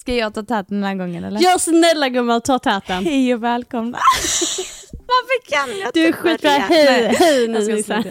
Ska 0.00 0.14
jag 0.14 0.34
ta 0.34 0.42
täten 0.42 0.80
den 0.80 0.84
här 0.84 0.94
gången 0.94 1.24
eller? 1.24 1.40
Ja 1.42 1.58
snälla 1.58 2.08
gumman, 2.08 2.40
ta 2.40 2.58
täten. 2.58 3.04
Hej 3.04 3.34
och 3.34 3.42
välkomna. 3.42 3.98
Varför 4.92 5.50
kan 5.50 5.78
jag 5.78 5.90
Du 5.94 6.02
är 6.02 6.06
inte 6.06 6.18
skitbra, 6.18 6.50
börja? 6.50 6.58
hej, 6.60 6.86
Nej, 6.86 7.16
hej 7.18 7.40
jag 7.40 7.50
nu 7.50 7.62
sluta. 7.62 8.04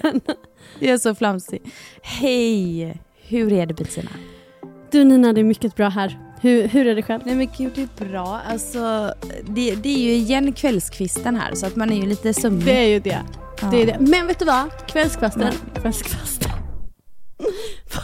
Jag 0.79 0.93
är 0.93 0.97
så 0.97 1.15
flamsig. 1.15 1.61
Hej, 2.01 2.97
hur 3.27 3.53
är 3.53 3.65
det 3.65 3.73
Bettina? 3.73 4.09
Du 4.91 5.03
Nina, 5.03 5.33
det 5.33 5.41
är 5.41 5.43
mycket 5.43 5.75
bra 5.75 5.89
här. 5.89 6.19
Hur, 6.41 6.67
hur 6.67 6.87
är 6.87 6.95
det 6.95 7.03
själv? 7.03 7.21
Nej 7.25 7.35
men 7.35 7.49
gud 7.57 7.71
det 7.75 7.81
är 7.81 8.09
bra. 8.09 8.41
Alltså, 8.51 9.13
det, 9.43 9.75
det 9.75 9.89
är 9.89 9.99
ju 9.99 10.11
igen 10.11 10.53
kvällskvisten 10.53 11.35
här 11.35 11.55
så 11.55 11.65
att 11.65 11.75
man 11.75 11.91
är 11.91 11.95
ju 11.95 12.05
lite 12.05 12.33
sömnig. 12.33 12.65
Det 12.65 12.77
är 12.77 12.87
ju 12.87 12.99
det. 12.99 13.21
Ja. 13.61 13.67
det, 13.71 13.81
är 13.81 13.85
det. 13.85 13.97
Men 13.99 14.27
vet 14.27 14.39
du 14.39 14.45
vad? 14.45 14.87
Kvällskvasten. 14.87 15.53
Kvällskvasten. 15.81 16.46
På. 17.37 18.01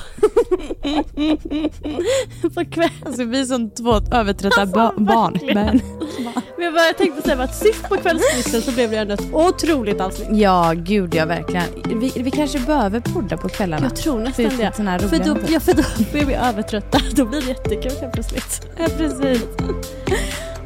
Alltså 3.05 3.23
vi 3.23 3.39
är 3.39 3.45
som 3.45 3.69
två 3.69 3.99
övertrötta 4.11 4.65
ba- 4.65 4.93
barn. 4.97 5.39
Men, 5.53 5.81
Men 6.57 6.73
vad 6.73 6.87
jag 6.87 6.97
tänkte 6.97 7.21
säga 7.21 7.43
att 7.43 7.55
sist 7.55 7.89
på 7.89 7.95
kvällskvisten 7.97 8.61
så 8.61 8.71
blev 8.71 8.91
det 8.91 8.97
ändå 8.97 9.13
ett 9.13 9.33
otroligt 9.33 10.01
avsnitt. 10.01 10.27
ja 10.31 10.73
gud 10.75 11.15
ja 11.15 11.25
verkligen. 11.25 11.63
Vi, 11.99 12.11
vi 12.15 12.31
kanske 12.31 12.59
behöver 12.59 12.99
podda 12.99 13.37
på 13.37 13.49
kvällarna. 13.49 13.83
Jag 13.85 13.95
tror 13.95 14.13
För 14.17 14.23
nästan 14.23 14.45
lite 14.45 14.57
det. 14.57 14.89
här 14.89 14.99
För 14.99 15.17
då, 15.19 15.37
ja, 15.53 15.59
för 15.59 15.73
då 15.73 15.83
blir 16.11 16.25
vi 16.25 16.33
övertrötta. 16.33 16.97
Då 17.15 17.25
blir 17.25 17.41
det 17.41 17.47
jättekul 17.47 17.91
helt 18.01 18.13
plötsligt. 18.13 18.61
Ja 18.77 18.87
precis. 18.97 19.43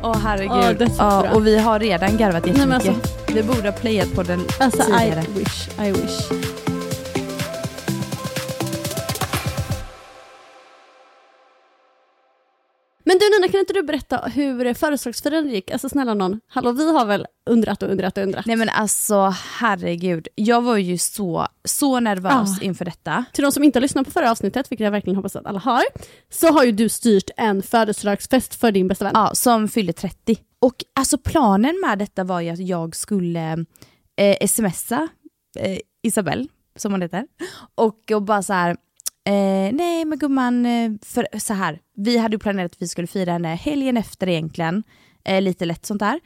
Åh 0.03 0.17
herregud. 0.23 0.51
Ja, 0.51 0.73
dödsbra. 0.73 1.05
ja, 1.25 1.31
och 1.35 1.47
vi 1.47 1.57
har 1.59 1.79
redan 1.79 2.17
garvat 2.17 2.45
Nej, 2.45 2.53
jättemycket. 2.55 2.87
alltså- 2.89 3.33
vi 3.33 3.43
borde 3.43 3.61
ha 3.69 3.71
playat 3.71 4.13
på 4.15 4.23
den 4.23 4.39
Alltså 4.59 4.83
tidigare. 4.83 5.23
I 5.35 5.39
wish, 5.39 5.69
I 5.87 5.91
wish. 5.91 6.21
Men 13.07 13.17
du 13.19 13.25
Nina, 13.39 13.51
kan 13.51 13.59
inte 13.59 13.73
du 13.73 13.83
berätta 13.83 14.17
hur 14.17 14.73
födelsedagsfirandet 14.73 15.53
gick? 15.53 15.71
Alltså 15.71 15.89
snälla 15.89 16.13
någon, 16.13 16.39
hallå 16.47 16.71
vi 16.71 16.91
har 16.91 17.05
väl 17.05 17.25
undrat 17.49 17.83
och 17.83 17.89
undrat 17.89 18.17
och 18.17 18.23
undrat. 18.23 18.45
Nej 18.45 18.55
men 18.55 18.69
alltså 18.69 19.33
herregud, 19.59 20.27
jag 20.35 20.61
var 20.61 20.77
ju 20.77 20.97
så, 20.97 21.47
så 21.65 21.99
nervös 21.99 22.49
Ja. 22.61 22.65
inför 22.65 22.85
detta. 22.85 23.25
Till 23.33 23.43
de 23.43 23.51
som 23.51 23.63
inte 23.63 23.77
har 23.79 23.81
lyssnat 23.81 24.05
på 24.05 24.11
förra 24.11 24.31
avsnittet, 24.31 24.71
vilket 24.71 24.83
jag 24.85 24.91
verkligen 24.91 25.15
hoppas 25.15 25.35
att 25.35 25.45
alla 25.45 25.59
har, 25.59 25.83
så 26.29 26.47
har 26.47 26.63
ju 26.63 26.71
du 26.71 26.89
styrt 26.89 27.29
en 27.37 27.63
födelsedagsfest 27.63 28.55
för 28.55 28.71
din 28.71 28.87
bästa 28.87 29.05
vän. 29.05 29.11
Ja, 29.15 29.31
som 29.33 29.67
fyllde 29.67 29.93
30. 29.93 30.37
Och 30.59 30.75
alltså 30.95 31.17
planen 31.17 31.81
med 31.87 31.99
detta 31.99 32.23
var 32.23 32.41
ju 32.41 32.49
att 32.49 32.59
jag 32.67 32.95
skulle 32.95 33.65
eh, 34.17 34.47
smsa 34.47 35.07
eh, 35.59 35.77
Isabelle, 36.03 36.47
som 36.75 36.91
hon 36.91 37.01
heter, 37.01 37.23
och, 37.75 38.11
och 38.11 38.21
bara 38.21 38.43
så 38.43 38.53
här, 38.53 38.77
eh, 39.27 39.73
nej 39.73 40.05
men 40.05 40.19
gumman, 40.19 40.65
eh, 40.65 40.91
för 41.01 41.27
så 41.39 41.53
här, 41.53 41.79
vi 41.95 42.17
hade 42.17 42.35
ju 42.35 42.39
planerat 42.39 42.71
att 42.71 42.81
vi 42.81 42.87
skulle 42.87 43.07
fira 43.07 43.31
henne 43.31 43.55
helgen 43.55 43.97
efter 43.97 44.29
egentligen, 44.29 44.83
eh, 45.25 45.41
lite 45.41 45.65
lätt 45.65 45.85
sånt 45.85 45.99
där. 45.99 46.19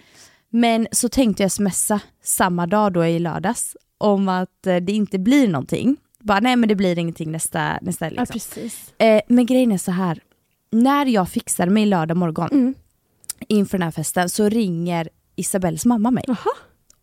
Men 0.49 0.87
så 0.91 1.09
tänkte 1.09 1.43
jag 1.43 1.51
smsa 1.51 1.99
samma 2.23 2.67
dag 2.67 2.93
då 2.93 3.05
i 3.05 3.19
lördags 3.19 3.75
om 3.97 4.29
att 4.29 4.67
eh, 4.67 4.75
det 4.75 4.91
inte 4.93 5.19
blir 5.19 5.47
någonting. 5.47 5.97
Bara 6.19 6.39
nej 6.39 6.55
men 6.55 6.69
det 6.69 6.75
blir 6.75 6.99
ingenting 6.99 7.31
nästa, 7.31 7.79
nästa 7.81 8.05
helg. 8.05 8.15
Ja, 8.17 8.21
Liksom. 8.21 8.33
precis. 8.33 8.93
Eh, 8.97 9.21
men 9.27 9.45
grejen 9.45 9.71
är 9.71 9.77
så 9.77 9.91
här. 9.91 10.19
När 10.71 11.05
jag 11.05 11.29
fixade 11.29 11.71
mig 11.71 11.85
lördag 11.85 12.17
morgon 12.17 12.49
Mm. 12.51 12.73
inför 13.47 13.77
den 13.77 13.83
här 13.85 13.91
festen 13.91 14.29
så 14.29 14.49
ringer 14.49 15.09
Isabells 15.35 15.85
mamma 15.85 16.11
mig. 16.11 16.23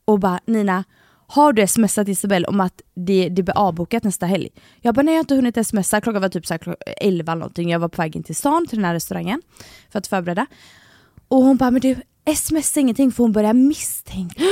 Och 0.04 0.18
bara 0.18 0.40
Nina, 0.46 0.84
har 1.30 1.52
du 1.52 1.66
smsat 1.66 2.08
Isabelle 2.08 2.46
om 2.46 2.60
att 2.60 2.82
det, 2.94 3.28
det 3.28 3.42
blir 3.42 3.58
avbokat 3.58 4.04
nästa 4.04 4.26
helg? 4.26 4.48
Jag 4.80 4.94
bara 4.94 5.02
nej 5.02 5.14
jag 5.14 5.18
har 5.18 5.24
inte 5.24 5.34
hunnit 5.34 5.66
smsa, 5.66 6.00
klockan 6.00 6.22
var 6.22 6.28
typ 6.28 6.46
så 6.46 6.54
här 6.54 6.58
klockan 6.58 6.82
11 7.00 7.32
eller 7.32 7.40
någonting. 7.40 7.70
Jag 7.70 7.78
var 7.78 7.88
på 7.88 8.02
väg 8.02 8.16
in 8.16 8.22
till 8.22 8.36
stan 8.36 8.66
till 8.66 8.78
den 8.78 8.84
här 8.84 8.94
restaurangen 8.94 9.42
för 9.90 9.98
att 9.98 10.06
förbereda. 10.06 10.46
Och 11.28 11.42
hon 11.42 11.56
bara 11.56 11.70
men 11.70 11.80
du 11.80 11.96
smsa 12.36 12.80
ingenting 12.80 13.12
för 13.12 13.24
hon 13.24 13.32
börjar 13.32 13.52
misstänka. 13.52 14.42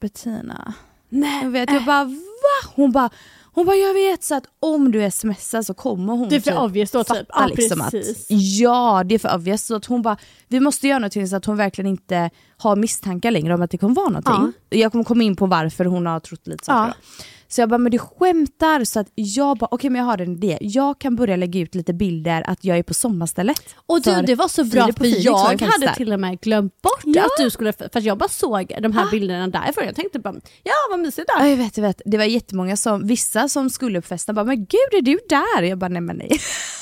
Bettina. 0.00 0.74
Nej, 1.08 1.44
Jag 1.44 1.50
vet, 1.50 1.70
jag 1.70 1.84
bara 1.84 2.04
va? 2.04 2.70
Hon 2.74 2.92
bara, 2.92 3.10
hon 3.56 3.66
bara 3.66 3.76
jag 3.76 3.94
vet 3.94 4.24
så 4.24 4.34
att 4.34 4.44
om 4.60 4.92
du 4.92 5.10
smsar 5.10 5.62
så 5.62 5.74
kommer 5.74 6.12
hon 6.12 6.28
Det 6.28 6.36
är 6.36 6.40
för 6.40 6.50
typ 6.50 6.60
obvious 6.60 6.90
då, 6.90 7.04
typ. 7.04 7.26
Ja, 7.28 7.46
liksom 7.46 7.80
precis. 7.90 8.10
att 8.20 8.26
ja 8.60 9.02
det 9.04 9.14
är 9.14 9.18
för 9.18 9.34
obvious 9.34 9.66
så 9.66 9.76
att 9.76 9.84
hon 9.84 10.02
bara 10.02 10.16
vi 10.48 10.60
måste 10.60 10.88
göra 10.88 10.98
någonting 10.98 11.28
så 11.28 11.36
att 11.36 11.44
hon 11.44 11.56
verkligen 11.56 11.90
inte 11.90 12.30
har 12.56 12.76
misstankar 12.76 13.30
längre 13.30 13.54
om 13.54 13.62
att 13.62 13.70
det 13.70 13.78
kommer 13.78 13.94
vara 13.94 14.08
någonting. 14.08 14.52
Jag 14.68 14.92
kommer 14.92 15.04
komma 15.04 15.22
in 15.22 15.36
på 15.36 15.46
varför 15.46 15.84
hon 15.84 16.06
har 16.06 16.20
trott 16.20 16.46
lite 16.46 16.64
saker. 16.64 16.78
Ja. 16.88 16.94
då. 17.18 17.24
Så 17.48 17.60
jag 17.60 17.68
bara, 17.68 17.78
men 17.78 17.92
du 17.92 17.98
skämtar? 17.98 18.84
Så 18.84 19.00
att 19.00 19.06
jag 19.14 19.58
bara, 19.58 19.68
okej 19.70 19.90
men 19.90 19.98
jag 19.98 20.06
har 20.06 20.18
en 20.18 20.32
idé. 20.32 20.58
Jag 20.60 20.98
kan 21.00 21.16
börja 21.16 21.36
lägga 21.36 21.60
ut 21.60 21.74
lite 21.74 21.92
bilder 21.94 22.44
att 22.50 22.64
jag 22.64 22.78
är 22.78 22.82
på 22.82 22.94
sommarstället. 22.94 23.62
Och 23.86 24.02
du, 24.02 24.22
det 24.22 24.34
var 24.34 24.48
så 24.48 24.64
bra 24.64 24.86
för 24.86 24.92
Felix 24.92 25.24
jag 25.24 25.34
hade 25.36 25.86
där. 25.86 25.94
till 25.94 26.12
och 26.12 26.20
med 26.20 26.40
glömt 26.40 26.82
bort 26.82 27.02
Ja. 27.04 27.22
att 27.24 27.30
du 27.44 27.50
skulle, 27.50 27.72
för 27.72 28.00
jag 28.00 28.18
bara 28.18 28.28
såg 28.28 28.72
de 28.82 28.92
här 28.92 29.10
bilderna 29.10 29.48
därifrån. 29.48 29.84
Jag 29.84 29.94
tänkte 29.96 30.18
bara, 30.18 30.34
ja 30.62 30.72
vad 30.90 31.00
mysigt 31.00 31.30
Ja, 31.36 31.42
där. 31.42 31.50
jag 31.50 31.56
vet, 31.56 31.76
jag 31.76 31.84
vet. 31.84 32.02
Det 32.04 32.16
var 32.18 32.24
jättemånga 32.24 32.76
som, 32.76 33.06
vissa 33.06 33.48
som 33.48 33.70
skulle 33.70 34.00
på 34.00 34.06
festen 34.08 34.34
bara, 34.34 34.44
men 34.44 34.56
gud 34.56 34.92
är 34.98 35.02
du 35.02 35.18
där? 35.28 35.62
Jag 35.62 35.78
bara, 35.78 35.88
nej 35.88 36.00
men 36.02 36.16
nej. 36.16 36.38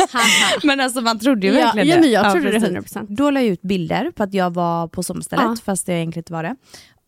men 0.62 0.80
alltså 0.80 1.00
man 1.00 1.18
trodde 1.18 1.46
ju 1.46 1.52
Ja, 1.52 1.60
verkligen 1.64 1.88
ja, 1.88 1.94
det. 1.94 2.00
men 2.00 2.10
jag 2.10 2.32
trodde 2.32 2.50
det 2.52 2.60
precis. 2.60 2.96
100%. 2.96 3.06
Då 3.16 3.30
la 3.30 3.40
jag 3.40 3.48
ut 3.48 3.62
bilder 3.62 4.10
på 4.10 4.22
att 4.22 4.34
jag 4.34 4.54
var 4.54 4.88
på 4.88 5.02
sommarstället, 5.02 5.44
Ja. 5.44 5.56
fast 5.64 5.88
jag 5.88 5.96
egentligen 5.96 6.20
inte 6.20 6.32
var 6.32 6.42
det. 6.42 6.56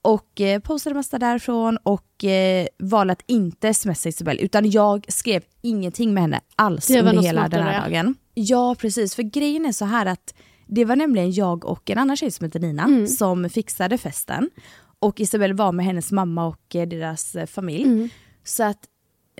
Och 0.07 0.41
eh, 0.41 0.61
postade 0.61 0.95
massa 0.95 1.19
därifrån 1.19 1.79
och 1.83 2.25
eh, 2.25 2.67
valde 2.79 3.13
att 3.13 3.23
inte 3.27 3.75
smsa 3.75 4.09
Isabelle, 4.09 4.41
utan 4.41 4.71
jag 4.71 5.07
skrev 5.09 5.43
ingenting 5.63 6.15
med 6.15 6.23
henne 6.23 6.41
alls 6.57 6.91
under 6.91 7.23
hela 7.23 7.49
den 7.49 7.63
här 7.63 7.81
dagen. 7.91 8.15
Ja, 8.35 8.75
precis. 8.79 9.15
För 9.15 9.23
grejen 9.23 9.67
är 9.67 9.73
så 9.73 9.85
här 9.85 10.07
att 10.07 10.35
det 10.67 10.85
var 10.85 10.97
nämligen 10.97 11.33
jag 11.33 11.65
och 11.65 11.91
en 11.91 11.99
annan 11.99 12.17
tjej 12.17 12.31
som 12.31 12.45
heter 12.45 12.61
Nina 12.61 12.85
Mm. 12.85 13.07
som 13.07 13.51
fixade 13.51 13.99
festen. 13.99 14.51
Och 14.99 15.21
Isabelle 15.21 15.55
var 15.55 15.73
med 15.73 15.87
hennes 15.87 16.13
mamma 16.13 16.47
och 16.47 16.75
eh, 16.77 16.89
deras 16.89 17.37
familj. 17.47 17.85
Mm. 17.85 18.09
Så 18.45 18.63
att 18.65 18.81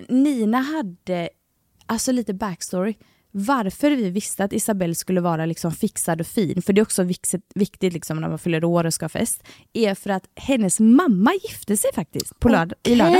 Nina 0.09 0.57
hade 0.57 1.29
alltså 1.85 2.11
lite 2.11 2.33
backstory. 2.33 2.95
Varför 3.39 3.91
vi 3.91 4.09
visste 4.09 4.43
att 4.43 4.53
Isabelle 4.53 4.95
skulle 4.95 5.21
vara 5.21 5.45
liksom 5.45 5.71
fixad 5.71 6.21
och 6.21 6.27
fin, 6.27 6.61
för 6.61 6.73
det 6.73 6.81
är 6.81 6.83
också 6.83 7.03
viktigt, 7.55 7.93
liksom 7.93 8.17
när 8.21 8.29
man 8.29 8.39
fyller 8.39 8.63
år 8.63 8.85
och 8.85 8.93
ska 8.93 9.03
ha 9.03 9.09
fest, 9.09 9.43
är 9.73 9.95
för 9.95 10.09
att 10.09 10.23
hennes 10.35 10.79
mamma 10.79 11.31
gifte 11.43 11.77
sig 11.77 11.89
faktiskt 11.95 12.39
på 12.39 12.49
lörd- 12.49 12.73
i 12.83 12.95
lördags. 12.95 13.17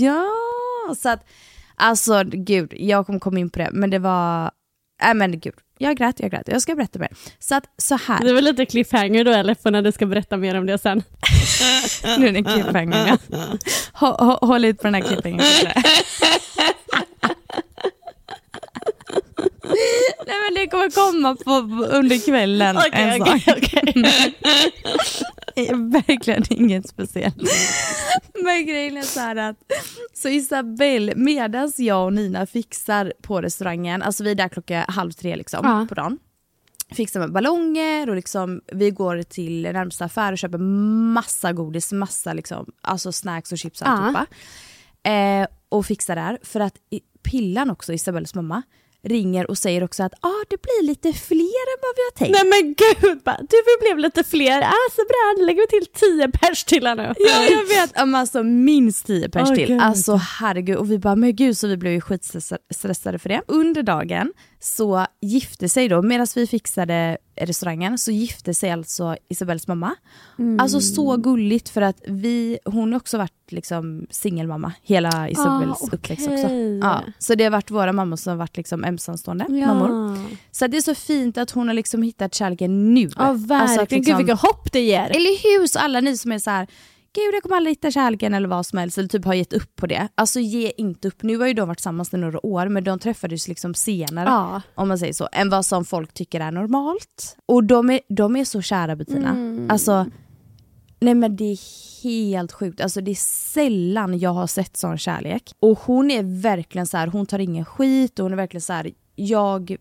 Ja, 0.00 0.26
så 0.98 1.08
att 1.08 1.24
Alltså 1.76 2.22
gud, 2.24 2.72
jag 2.76 3.06
kommer 3.06 3.18
komma 3.18 3.38
in 3.38 3.50
på 3.50 3.58
det, 3.58 3.68
men 3.72 3.90
det 3.90 3.98
var, 3.98 4.50
nej 5.02 5.14
men 5.14 5.40
gud, 5.40 5.54
jag 5.78 5.96
grät, 5.96 6.20
jag 6.20 6.30
grät, 6.30 6.48
jag 6.48 6.62
ska 6.62 6.74
berätta 6.74 6.98
mer. 6.98 7.08
Så 7.38 7.54
att 7.54 7.64
så 7.76 7.96
här. 7.96 8.24
Det 8.24 8.32
var 8.32 8.40
lite 8.40 8.66
cliffhanger 8.66 9.24
då 9.24 9.30
eller 9.30 9.54
för 9.54 9.70
när 9.70 9.82
du 9.82 9.92
ska 9.92 10.06
berätta 10.06 10.36
mer 10.36 10.54
om 10.58 10.66
det 10.66 10.78
sen. 10.78 11.02
nu 12.18 12.28
är 12.28 12.32
det 12.32 12.42
cliffhanger. 12.42 13.06
ja. 13.08 13.18
Hå- 13.94 14.18
hå- 14.18 14.46
Håll 14.46 14.64
ut 14.64 14.78
på 14.78 14.82
den 14.86 14.94
här 14.94 15.02
cliffhangern. 15.02 15.42
Nej 20.26 20.36
men 20.48 20.54
det 20.54 20.66
kommer 20.66 20.90
komma 20.90 21.36
på, 21.36 21.84
under 21.96 22.26
kvällen. 22.26 22.76
Okej, 22.76 22.90
en 22.92 23.22
okej, 23.22 23.40
sak. 23.40 23.58
okej. 23.58 24.04
Verkligen 26.06 26.42
inget 26.50 26.88
speciellt. 26.88 27.36
Men 28.44 28.66
grejen 28.66 28.96
är 28.96 29.02
så 29.02 29.20
här 29.20 29.36
att, 29.36 29.56
så 30.14 30.28
Isabelle, 30.28 31.12
medan 31.16 31.72
jag 31.76 32.04
och 32.04 32.12
Nina 32.12 32.46
fixar 32.46 33.12
på 33.22 33.40
restaurangen, 33.42 34.02
alltså 34.02 34.24
vi 34.24 34.30
är 34.30 34.34
där 34.34 34.48
klockan 34.48 34.84
halv 34.88 35.12
tre 35.12 35.36
liksom 35.36 35.60
Ja. 35.66 35.86
på 35.88 35.94
dagen. 35.94 36.18
Fixar 36.90 37.20
med 37.20 37.32
ballonger 37.32 38.08
och 38.10 38.16
liksom, 38.16 38.60
vi 38.72 38.90
går 38.90 39.22
till 39.22 39.62
närmsta 39.62 40.04
affär 40.04 40.32
och 40.32 40.38
köper 40.38 40.58
massa 40.58 41.52
godis, 41.52 41.92
massa 41.92 42.32
liksom, 42.32 42.66
alltså 42.80 43.12
snacks 43.12 43.52
och 43.52 43.58
chips 43.58 43.80
och 43.82 43.88
Ja. 43.88 43.90
alltihopa. 43.90 44.26
Eh, 45.10 45.46
och 45.68 45.86
fixar 45.86 46.16
där, 46.16 46.38
för 46.42 46.60
att 46.60 46.74
Pillan 47.22 47.70
också, 47.70 47.92
Isabelles 47.92 48.34
mamma, 48.34 48.62
ringer 49.08 49.50
och 49.50 49.58
säger 49.58 49.84
också 49.84 50.02
att 50.02 50.12
ah, 50.20 50.44
det 50.50 50.62
blir 50.62 50.86
lite 50.86 51.12
fler 51.12 51.64
än 51.72 51.78
vad 51.82 51.94
vi 51.96 52.02
har 52.02 52.16
tänkt. 52.16 52.32
Nej 52.32 52.62
men 52.62 52.74
gud, 52.74 53.22
bara, 53.24 53.36
du 53.36 53.56
vi 53.66 53.84
blev 53.84 53.98
lite 53.98 54.24
fler. 54.24 54.60
Ah, 54.62 54.90
så 54.96 55.02
bra, 55.08 55.34
nu 55.38 55.46
lägger 55.46 55.60
vi 55.60 55.66
till 55.66 55.92
tio 55.92 56.28
pers 56.28 56.64
till 56.64 56.86
här 56.86 56.94
nu. 56.94 57.12
Ja 57.18 57.44
jag 57.50 57.64
vet, 57.64 57.96
men 57.96 58.14
alltså 58.14 58.42
minst 58.42 59.06
10 59.06 59.28
pers 59.28 59.48
Åh, 59.50 59.54
till. 59.54 59.66
gud. 59.66 59.80
Alltså 59.80 60.14
herregud, 60.14 60.76
och 60.76 60.90
vi 60.90 60.98
bara 60.98 61.16
men 61.16 61.36
gud 61.36 61.58
så 61.58 61.66
vi 61.68 61.76
blev 61.76 61.92
ju 61.92 62.00
skitstressade 62.00 63.18
för 63.18 63.28
det. 63.28 63.42
Under 63.46 63.82
dagen 63.82 64.32
så 64.64 65.06
gifte 65.20 65.68
sig 65.68 65.88
då, 65.88 66.02
medan 66.02 66.26
vi 66.34 66.46
fixade 66.46 67.18
restaurangen 67.36 67.98
så 67.98 68.10
gifte 68.10 68.54
sig 68.54 68.70
alltså 68.70 69.16
Isabelles 69.28 69.68
mamma. 69.68 69.94
Alltså 70.58 70.80
så 70.80 71.16
gulligt 71.16 71.68
för 71.68 71.82
att 71.82 72.02
vi, 72.06 72.58
hon 72.64 72.92
har 72.92 73.00
också 73.00 73.18
varit 73.18 73.32
liksom 73.52 74.06
singelmamma 74.10 74.72
hela 74.82 75.28
Isabelles 75.30 75.82
Ah, 75.82 75.86
uppväxt 75.92 76.26
okej. 76.26 76.44
också. 76.44 76.54
Ja, 76.54 77.02
så 77.18 77.34
det 77.34 77.44
har 77.44 77.50
varit 77.50 77.70
våra 77.70 77.92
mammor 77.92 78.16
som 78.16 78.30
har 78.30 78.36
varit 78.36 78.56
liksom 78.56 78.84
ensamstående 78.84 79.46
mammor. 79.48 80.18
Så 80.50 80.66
det 80.66 80.76
är 80.76 80.80
så 80.82 80.94
fint 80.94 81.38
att 81.38 81.50
hon 81.50 81.66
har 81.68 81.74
liksom 81.74 82.02
hittat 82.02 82.34
kärleken 82.34 82.94
nu. 82.94 83.00
Ja 83.00 83.10
Alltså 83.16 83.46
verkligen, 83.46 83.82
att 83.82 83.90
liksom- 83.90 84.04
gud 84.04 84.16
vilket 84.26 84.40
hopp 84.40 84.72
det 84.72 84.80
ger. 84.80 85.10
eller 85.10 85.42
hur? 85.60 85.66
Så 85.66 85.78
alla 85.78 86.00
ni 86.00 86.16
som 86.16 86.32
är 86.32 86.38
så 86.38 86.50
här, 86.50 86.66
gud 87.14 87.34
jag 87.34 87.42
kommer 87.42 87.56
aldrig 87.56 87.72
hitta 87.76 87.90
kärleken 87.90 88.34
eller 88.34 88.48
vad 88.48 88.66
som 88.66 88.78
helst, 88.78 88.98
eller 88.98 89.08
typ 89.08 89.24
har 89.24 89.34
gett 89.34 89.52
upp 89.52 89.76
på 89.76 89.86
det. 89.86 90.08
Alltså 90.14 90.40
ge 90.40 90.72
inte 90.76 91.08
upp. 91.08 91.22
Nu 91.22 91.36
har 91.38 91.46
ju 91.46 91.54
de 91.54 91.68
varit 91.68 91.78
tillsammans 91.78 92.14
i 92.14 92.16
några 92.16 92.46
år, 92.46 92.68
men 92.68 92.84
de 92.84 92.98
träffades 92.98 93.48
liksom 93.48 93.74
senare, 93.74 94.28
Ja. 94.28 94.62
om 94.74 94.88
man 94.88 94.98
säger 94.98 95.12
så, 95.12 95.28
än 95.32 95.50
vad 95.50 95.66
som 95.66 95.84
folk 95.84 96.14
tycker 96.14 96.40
är 96.40 96.50
normalt. 96.52 97.36
Och 97.46 97.64
de 97.64 97.90
är, 97.90 98.00
de 98.08 98.36
är 98.36 98.44
så 98.44 98.62
kära 98.62 98.96
Bettina. 98.96 99.30
Mm. 99.30 99.70
Alltså, 99.70 100.06
nej 101.00 101.14
men 101.14 101.36
det 101.36 101.44
är 101.52 101.58
helt 102.02 102.52
sjukt. 102.52 102.80
Alltså 102.80 103.00
det 103.00 103.10
är 103.10 103.14
sällan 103.52 104.18
jag 104.18 104.30
har 104.30 104.46
sett 104.46 104.76
sån 104.76 104.98
kärlek. 104.98 105.52
Och 105.60 105.78
hon 105.78 106.10
är 106.10 106.42
verkligen 106.42 106.86
så 106.86 106.96
här, 106.96 107.06
hon 107.06 107.26
tar 107.26 107.38
ingen 107.38 107.64
skit 107.64 108.18
och 108.18 108.22
hon 108.24 108.32
är 108.32 108.36
verkligen 108.36 108.62
så 108.62 108.72
här, 108.72 108.90
jag 109.14 109.76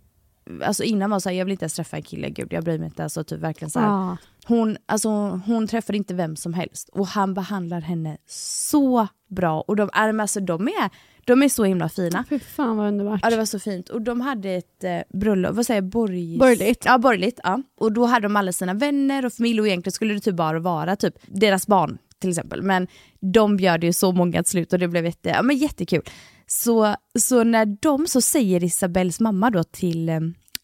Alltså 0.63 0.83
innan 0.83 1.09
var 1.09 1.19
så 1.19 1.30
här, 1.30 1.36
jag 1.36 1.45
vill 1.45 1.51
inte 1.51 1.63
ens 1.63 1.74
träffa 1.74 1.98
en 1.98 2.03
kille, 2.03 2.30
gud 2.30 2.53
jag 2.53 2.63
bryr 2.63 2.77
mig 2.77 2.86
inte. 2.86 3.03
Alltså 3.03 3.24
typ 3.24 3.39
verkligen 3.39 3.69
så 3.69 3.80
här. 3.80 3.88
Ja. 3.88 4.18
Hon, 4.45 4.77
alltså, 4.86 5.09
hon 5.45 5.68
träffar 5.68 5.95
inte 5.95 6.13
vem 6.13 6.36
som 6.36 6.53
helst 6.53 6.89
och 6.89 7.07
han 7.07 7.33
behandlar 7.33 7.81
henne 7.81 8.18
så 8.27 9.07
bra. 9.30 9.62
Och 9.62 9.75
de, 9.75 9.89
alltså, 9.94 10.39
de, 10.39 10.68
är, 10.68 10.89
de 11.25 11.44
är 11.44 11.50
så 11.50 11.63
himla 11.63 11.89
fina. 11.89 12.25
Fy 12.30 12.39
fan 12.39 12.77
vad 12.77 12.88
underbart. 12.88 13.19
Ja 13.24 13.30
det 13.30 13.38
var 13.38 13.45
så 13.45 13.59
fint. 13.59 13.89
Och 13.89 14.01
de 14.01 14.21
hade 14.21 14.50
ett 14.50 14.83
eh, 14.83 15.19
bröllop, 15.19 15.56
vad 15.56 15.65
säger 15.65 15.81
jag. 15.81 15.89
Borgerligt. 15.89 16.86
Ja 16.86 16.98
borgerligt. 16.98 17.39
Ja. 17.44 17.62
Och 17.77 17.92
då 17.92 18.06
hade 18.06 18.25
de 18.25 18.36
alla 18.36 18.51
sina 18.51 18.74
vänner 18.74 19.25
och 19.25 19.33
familj 19.33 19.62
och 19.62 19.68
egentligen 19.68 19.92
skulle 19.94 20.13
det 20.13 20.19
typ 20.19 20.36
bara 20.36 20.59
vara 20.59 20.95
typ 20.95 21.15
deras 21.27 21.68
barn 21.68 21.98
till 22.21 22.30
exempel. 22.30 22.62
Men 22.62 22.88
de 23.19 23.57
bjöd 23.57 23.83
ju 23.83 23.94
så 23.94 24.12
många 24.12 24.44
till 24.44 24.51
slut 24.51 24.74
och 24.74 24.80
det 24.80 24.88
blev 24.88 25.06
jätte, 25.06 25.30
ja, 25.30 25.42
men 25.42 25.57
jättekul. 25.57 26.01
Så, 26.48 26.95
så 27.19 27.44
när 27.44 27.65
de 27.81 28.07
så 28.07 28.21
säger 28.21 28.63
Isabells 28.63 29.19
mamma 29.19 29.50
då 29.50 29.63
till 29.63 30.09
eh, 30.09 30.19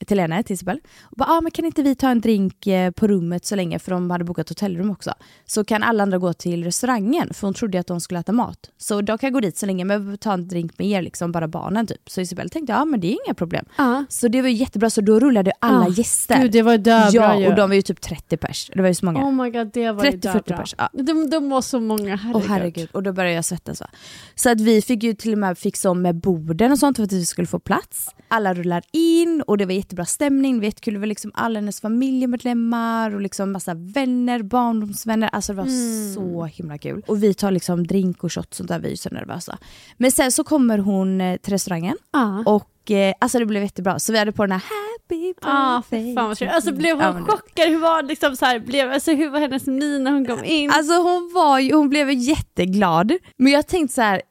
till 0.06 0.20
henne, 0.20 0.44
till 0.44 0.54
Isabel. 0.54 0.80
Och 1.02 1.18
bara, 1.18 1.30
ah, 1.30 1.42
men 1.42 1.52
kan 1.52 1.66
inte 1.66 1.84
vi 1.84 1.96
ta 1.96 2.10
en 2.10 2.22
drink 2.22 2.68
eh, 2.68 2.92
på 2.92 3.08
rummet 3.08 3.46
så 3.46 3.56
länge, 3.56 3.80
för 3.80 3.92
de 3.92 4.12
hade 4.12 4.24
bokat 4.24 4.50
hotellrum 4.50 4.90
också. 4.92 5.14
Så 5.46 5.64
kan 5.64 5.84
alla 5.84 6.04
andra 6.04 6.18
gå 6.18 6.34
till 6.34 6.64
restaurangen, 6.64 7.34
för 7.34 7.48
hon 7.48 7.54
trodde 7.54 7.80
att 7.80 7.88
de 7.88 8.02
skulle 8.02 8.20
äta 8.20 8.32
mat. 8.32 8.70
Så 8.78 9.02
de 9.02 9.18
kan 9.18 9.34
gå 9.34 9.40
dit 9.40 9.58
så 9.58 9.66
länge, 9.66 9.86
men 9.86 10.18
ta 10.18 10.34
en 10.34 10.48
drink 10.48 10.80
med 10.80 10.88
er, 10.88 11.02
liksom 11.02 11.32
bara 11.32 11.48
barnen 11.48 11.88
typ. 11.88 12.10
Så 12.10 12.22
Isabel 12.22 12.50
tänkte, 12.50 12.74
ja 12.74 12.86
men 12.86 13.00
det 13.00 13.08
är 13.08 13.18
inga 13.26 13.34
problem. 13.34 13.66
Ja. 13.78 14.06
Så 14.10 14.28
det 14.28 14.42
var 14.42 14.50
jättebra, 14.50 14.90
så 14.90 15.02
då 15.02 15.20
rullade 15.20 15.52
alla 15.60 15.86
Ah, 15.86 15.90
gäster. 15.90 16.42
Gud 16.42 16.52
det 16.52 16.62
var 16.62 16.78
döbra 16.78 17.10
ja, 17.12 17.40
ju. 17.40 17.48
och 17.48 17.56
de 17.56 17.70
var 17.70 17.76
ju 17.76 17.82
typ 17.82 18.02
30 18.02 18.38
pers. 18.38 18.72
Det 18.74 18.82
var 18.82 18.88
ju 18.88 18.94
så 18.96 19.06
många. 19.06 19.20
Oh 19.26 19.32
my 19.32 19.50
god 19.50 19.72
det 19.74 19.92
var 19.92 20.06
ju 20.06 20.12
30-40 20.12 20.18
döbra. 20.20 20.58
pers, 20.58 20.76
ja. 20.78 20.90
De, 20.94 21.30
de 21.30 21.50
var 21.50 21.62
så 21.62 21.80
många, 21.80 22.16
herregud. 22.16 22.36
Åh 22.36 22.48
herregud, 22.48 22.90
och 22.92 23.04
då 23.04 23.14
började 23.14 23.36
jag 23.36 23.46
svettas 23.46 23.82
va. 23.82 23.88
Så 24.36 24.50
att 24.50 24.62
vi 24.62 24.82
fick 24.82 25.04
ju 25.04 25.14
till 25.14 25.32
och 25.32 25.38
med 25.38 25.58
fixa 25.58 25.90
om 25.90 26.02
med 26.02 26.16
borden 26.16 26.72
och 26.72 26.80
sånt 26.80 26.98
för 26.98 27.04
att 27.04 27.12
vi 27.12 27.26
skulle 27.26 27.48
få 27.48 27.60
plats. 27.60 28.10
Alla 28.28 28.54
rullar 28.54 28.84
in 28.92 29.44
och 29.48 29.58
det 29.58 29.66
var 29.66 29.74
jättebra 29.88 30.06
stämning, 30.06 30.54
det 30.54 30.60
var 30.60 30.66
jättekul, 30.66 30.94
det 30.94 31.00
var 31.00 31.08
liksom 31.08 31.32
alla 31.34 31.60
hennes 31.60 31.82
familjemedlemmar 31.82 33.16
och 33.16 33.22
liksom 33.22 33.52
massa 33.52 33.74
vänner, 33.74 34.42
barndomsvänner. 34.44 35.30
Alltså 35.34 35.54
det 35.54 35.58
var 35.58 35.68
så 36.16 36.46
himla 36.46 36.78
kul. 36.78 37.04
Och 37.08 37.24
vi 37.24 37.34
tar 37.34 37.52
liksom 37.52 37.88
drink 37.88 38.24
och 38.24 38.34
shot 38.34 38.54
sånt 38.54 38.70
där, 38.70 38.80
vi 38.80 38.92
är 38.92 38.96
så 38.96 39.10
nervösa. 39.10 39.58
Men 39.98 40.12
sen 40.12 40.32
så 40.32 40.44
kommer 40.44 40.78
hon 40.78 41.22
eh, 41.22 41.38
till 41.38 41.54
restaurangen 41.54 41.98
Ja. 42.12 42.44
och 42.46 42.92
eh, 42.92 43.14
alltså 43.20 43.40
det 43.40 43.46
blev 43.46 43.64
jättebra. 43.64 44.00
Så 44.00 44.12
vi 44.12 44.20
hade 44.20 44.32
på 44.32 44.44
den 44.44 44.52
här 44.52 44.60
happy 44.60 45.34
Ah, 45.42 45.78
birthday. 45.90 46.16
fan 46.16 46.36
vad. 46.40 46.50
Alltså 46.50 46.74
blev 46.74 46.96
hon 47.02 47.18
Ja, 47.18 47.26
chockad? 47.26 47.68
Hur 47.70 47.78
var, 47.80 48.04
liksom 48.04 48.36
så 48.36 48.46
här, 48.46 48.60
blev, 48.60 48.92
alltså, 48.92 49.12
hur 49.12 49.30
var 49.30 49.40
hennes 49.40 49.68
min 49.68 50.04
när 50.04 50.12
hon 50.12 50.26
kom 50.26 50.44
in? 50.44 50.72
Alltså 50.72 50.94
hon 50.94 51.32
var 51.34 51.60
ju, 51.60 51.74
hon 51.74 51.90
blev 51.90 52.12
jätteglad. 52.12 53.12
Men 53.38 53.52
jag 53.54 53.68
tänkte 53.68 53.96
så 53.96 54.02
här, 54.02 54.22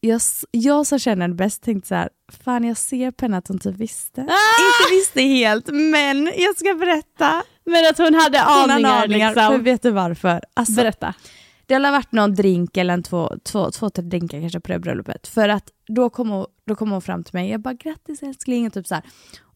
jag, 0.00 0.20
jag 0.50 0.86
som 0.86 0.98
känner 0.98 1.22
henne 1.22 1.34
bäst 1.34 1.62
tänkte 1.62 1.88
så 1.88 1.94
här, 1.94 2.08
fan 2.44 2.64
jag 2.64 2.76
ser 2.76 3.10
på 3.10 3.24
henne 3.24 3.36
att 3.36 3.48
hon 3.48 3.58
typ 3.58 3.76
visste. 3.76 4.20
Inte 4.20 4.90
visste 4.90 5.20
helt, 5.20 5.66
men 5.72 6.32
jag 6.36 6.56
ska 6.56 6.74
berätta. 6.74 7.42
Men 7.64 7.86
att 7.90 7.98
hon 7.98 8.14
hade 8.14 8.38
Hon 8.38 8.70
aningar, 8.70 9.04
aningar, 9.04 9.34
för 9.34 9.40
liksom. 9.40 9.64
vet 9.64 9.82
du 9.82 9.90
varför? 9.90 10.40
Alltså, 10.54 10.74
Berätta. 10.74 11.14
det 11.66 11.74
har 11.74 11.92
varit 11.92 12.12
någon 12.12 12.34
drink 12.34 12.76
eller 12.76 12.94
en 12.94 13.02
två, 13.02 13.32
två, 13.44 13.70
två 13.70 13.90
tre 13.90 14.04
drinkar 14.04 14.40
kanske 14.40 14.60
på 14.60 14.72
det 14.72 14.78
bröllopet. 14.78 15.28
För 15.28 15.48
att 15.48 15.64
då 15.88 16.10
kom, 16.10 16.28
hon, 16.30 16.46
då 16.66 16.74
kom 16.74 16.90
hon 16.90 17.02
fram 17.02 17.24
till 17.24 17.34
mig, 17.34 17.50
jag 17.50 17.60
bara 17.60 17.74
grattis 17.74 18.22
älskling 18.22 18.66
och 18.66 18.72
typ 18.72 18.86
så 18.86 18.94
här. 18.94 19.04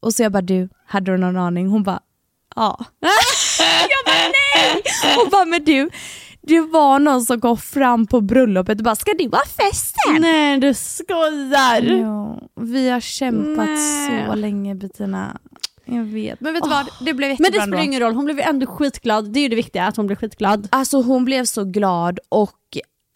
Och 0.00 0.14
så 0.14 0.22
jag 0.22 0.32
bara 0.32 0.42
du, 0.42 0.68
hade 0.86 1.12
du 1.12 1.18
någon 1.18 1.36
aning? 1.36 1.68
Hon 1.68 1.82
bara 1.82 2.00
ja. 2.56 2.84
jag 3.88 4.04
bara 4.06 4.32
nej! 4.54 4.82
Hon 5.16 5.30
bara 5.30 5.44
men 5.44 5.64
du, 5.64 5.90
det 6.46 6.60
var 6.60 6.98
någon 6.98 7.22
som 7.22 7.40
kom 7.40 7.56
fram 7.56 8.06
på 8.06 8.20
bröllopet 8.20 8.78
och 8.78 8.84
bara 8.84 8.94
ska 8.96 9.12
du 9.18 9.24
ha 9.24 9.42
festen? 9.46 10.20
Nej 10.20 10.60
du 10.60 10.74
skojar! 10.74 11.82
Ja, 11.82 12.38
vi 12.60 12.90
har 12.90 13.00
kämpat 13.00 13.66
Nej. 13.66 14.26
så 14.28 14.34
länge 14.34 14.74
Bettina. 14.74 15.40
Jag 15.84 16.04
vet. 16.04 16.40
Men 16.40 16.54
vet 16.54 16.62
du 16.62 16.70
Åh. 16.70 16.76
vad, 16.76 17.06
det 17.06 17.14
blev 17.14 17.28
Men 17.28 17.30
jättebra 17.30 17.60
det 17.60 17.66
spelar 17.66 17.84
ingen 17.84 18.00
roll, 18.00 18.14
hon 18.14 18.24
blev 18.24 18.40
ändå 18.40 18.66
skitglad. 18.66 19.32
Det 19.32 19.38
är 19.38 19.42
ju 19.42 19.48
det 19.48 19.56
viktiga, 19.56 19.86
att 19.86 19.96
hon 19.96 20.06
blev 20.06 20.16
skitglad. 20.16 20.68
Alltså 20.72 21.02
hon 21.02 21.24
blev 21.24 21.44
så 21.44 21.64
glad 21.64 22.18
och 22.28 22.58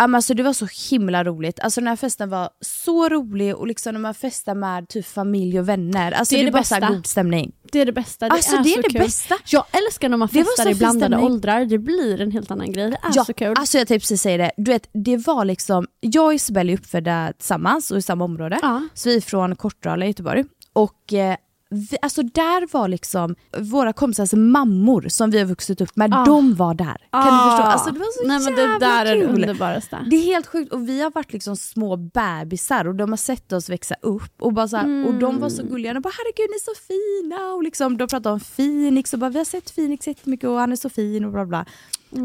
men 0.07 0.15
alltså, 0.15 0.35
det 0.35 0.43
var 0.43 0.53
så 0.53 0.67
himla 0.91 1.25
roligt. 1.25 1.61
Alltså 1.61 1.81
den 1.81 1.89
här 1.89 1.97
festen 1.97 2.29
var 2.31 2.51
så 2.61 3.09
rolig 3.09 3.57
och 3.57 3.67
liksom 3.67 3.93
när 3.93 4.01
man 4.01 4.15
festar 4.15 4.55
med 4.55 4.89
typ 4.89 5.07
familj 5.07 5.61
och 5.61 5.69
vänner. 5.69 6.13
Alltså 6.13 6.35
Det 6.35 6.39
det, 6.39 6.41
är 6.41 6.43
är 6.43 6.47
det 6.47 6.53
bara 6.53 6.59
bästa. 6.81 6.81
god 6.95 7.07
stämning. 7.07 7.53
Det 7.73 7.81
är 7.81 7.87
det 7.87 7.93
bästa, 7.93 8.29
det 8.29 8.33
Alltså 8.35 8.57
är 8.57 8.63
det 8.63 8.75
är 8.75 8.83
det 8.83 8.89
kul. 8.91 9.01
bästa. 9.01 9.35
Jag 9.47 9.65
älskar 9.87 10.09
när 10.09 10.17
man 10.17 10.29
Det 10.33 10.45
festar 10.45 10.71
i 10.71 10.75
blandade 10.75 11.17
åldrar, 11.19 11.65
det 11.65 11.79
blir 11.79 12.21
en 12.21 12.31
helt 12.31 12.51
annan 12.51 12.73
grej. 12.73 12.91
Det 12.91 12.97
är 12.97 13.11
Ja, 13.15 13.25
så 13.25 13.35
kul. 13.35 13.55
alltså 13.59 13.79
jag 13.79 13.89
tänkte 13.89 14.03
precis 14.05 14.23
säga 14.23 14.37
det. 14.37 14.51
Du 14.57 14.71
vet, 14.71 14.89
det 14.93 15.17
var 15.17 15.45
liksom, 15.45 15.87
jag 16.01 16.25
och 16.27 16.35
Isabelle 16.35 16.73
är 16.73 16.77
uppfödda 16.77 17.33
tillsammans 17.39 17.91
och 17.91 17.99
i 17.99 18.03
samma 18.03 18.25
område. 18.25 18.59
Ja. 18.63 18.83
Så 18.95 19.09
vi 19.09 19.17
är 19.17 19.21
från 19.21 19.57
Kortrala 19.57 20.05
i 20.05 20.09
Göteborg. 20.09 20.45
Och 20.73 21.13
eh, 21.13 21.37
vi, 21.71 21.97
alltså 22.03 22.23
där 22.23 22.73
var 22.73 22.89
liksom 22.89 23.35
våra 23.59 23.93
kompisars 23.93 24.33
mammor 24.33 25.09
som 25.09 25.31
vi 25.31 25.39
har 25.39 25.45
vuxit 25.47 25.81
upp 25.81 25.97
med, 25.97 26.15
Ah. 26.15 26.25
de 26.25 26.55
var 26.55 26.75
där. 26.75 26.87
Kan 27.13 27.25
du 27.25 27.29
Ah. 27.31 27.51
förstå? 27.57 27.65
Alltså 27.71 27.91
det 27.91 27.99
var 27.99 28.07
så 28.23 28.29
Nej 28.29 28.39
men 28.41 28.57
jävla 28.57 28.79
det 28.79 28.87
där 28.87 29.07
är 29.07 29.15
det 29.17 29.21
kul. 29.21 29.31
underbaraste. 29.35 29.99
Det 30.11 30.17
är 30.17 30.23
helt 30.25 30.47
sjukt 30.47 30.73
och 30.73 30.89
vi 30.89 31.01
har 31.03 31.11
varit 31.11 31.33
liksom 31.33 31.57
små 31.57 31.97
bebisar 31.97 32.85
och 32.89 32.95
de 32.95 33.11
har 33.11 33.17
sett 33.17 33.53
oss 33.53 33.69
växa 33.69 33.95
upp 34.03 34.33
och, 34.43 34.53
bara 34.53 34.69
så 34.69 34.77
här, 34.77 35.07
och 35.09 35.15
de 35.15 35.39
var 35.41 35.49
så 35.49 35.63
gulliga. 35.63 35.95
De 35.95 36.01
bara 36.01 36.13
herregud 36.19 36.51
ni 36.51 36.57
är 36.57 36.75
så 36.75 36.81
fina 36.89 37.55
och 37.55 37.63
liksom, 37.63 37.97
de 37.97 38.09
pratade 38.09 38.33
om 38.33 38.41
Phoenix 38.41 39.13
och 39.13 39.19
bara 39.19 39.31
vi 39.31 39.39
har 39.39 39.45
sett 39.45 39.75
Phoenix 39.75 40.07
jättemycket 40.07 40.49
och 40.51 40.57
han 40.59 40.73
är 40.73 40.77
så 40.77 40.89
fin 40.89 41.25
och 41.25 41.33
bla 41.33 41.45
bla. 41.47 41.67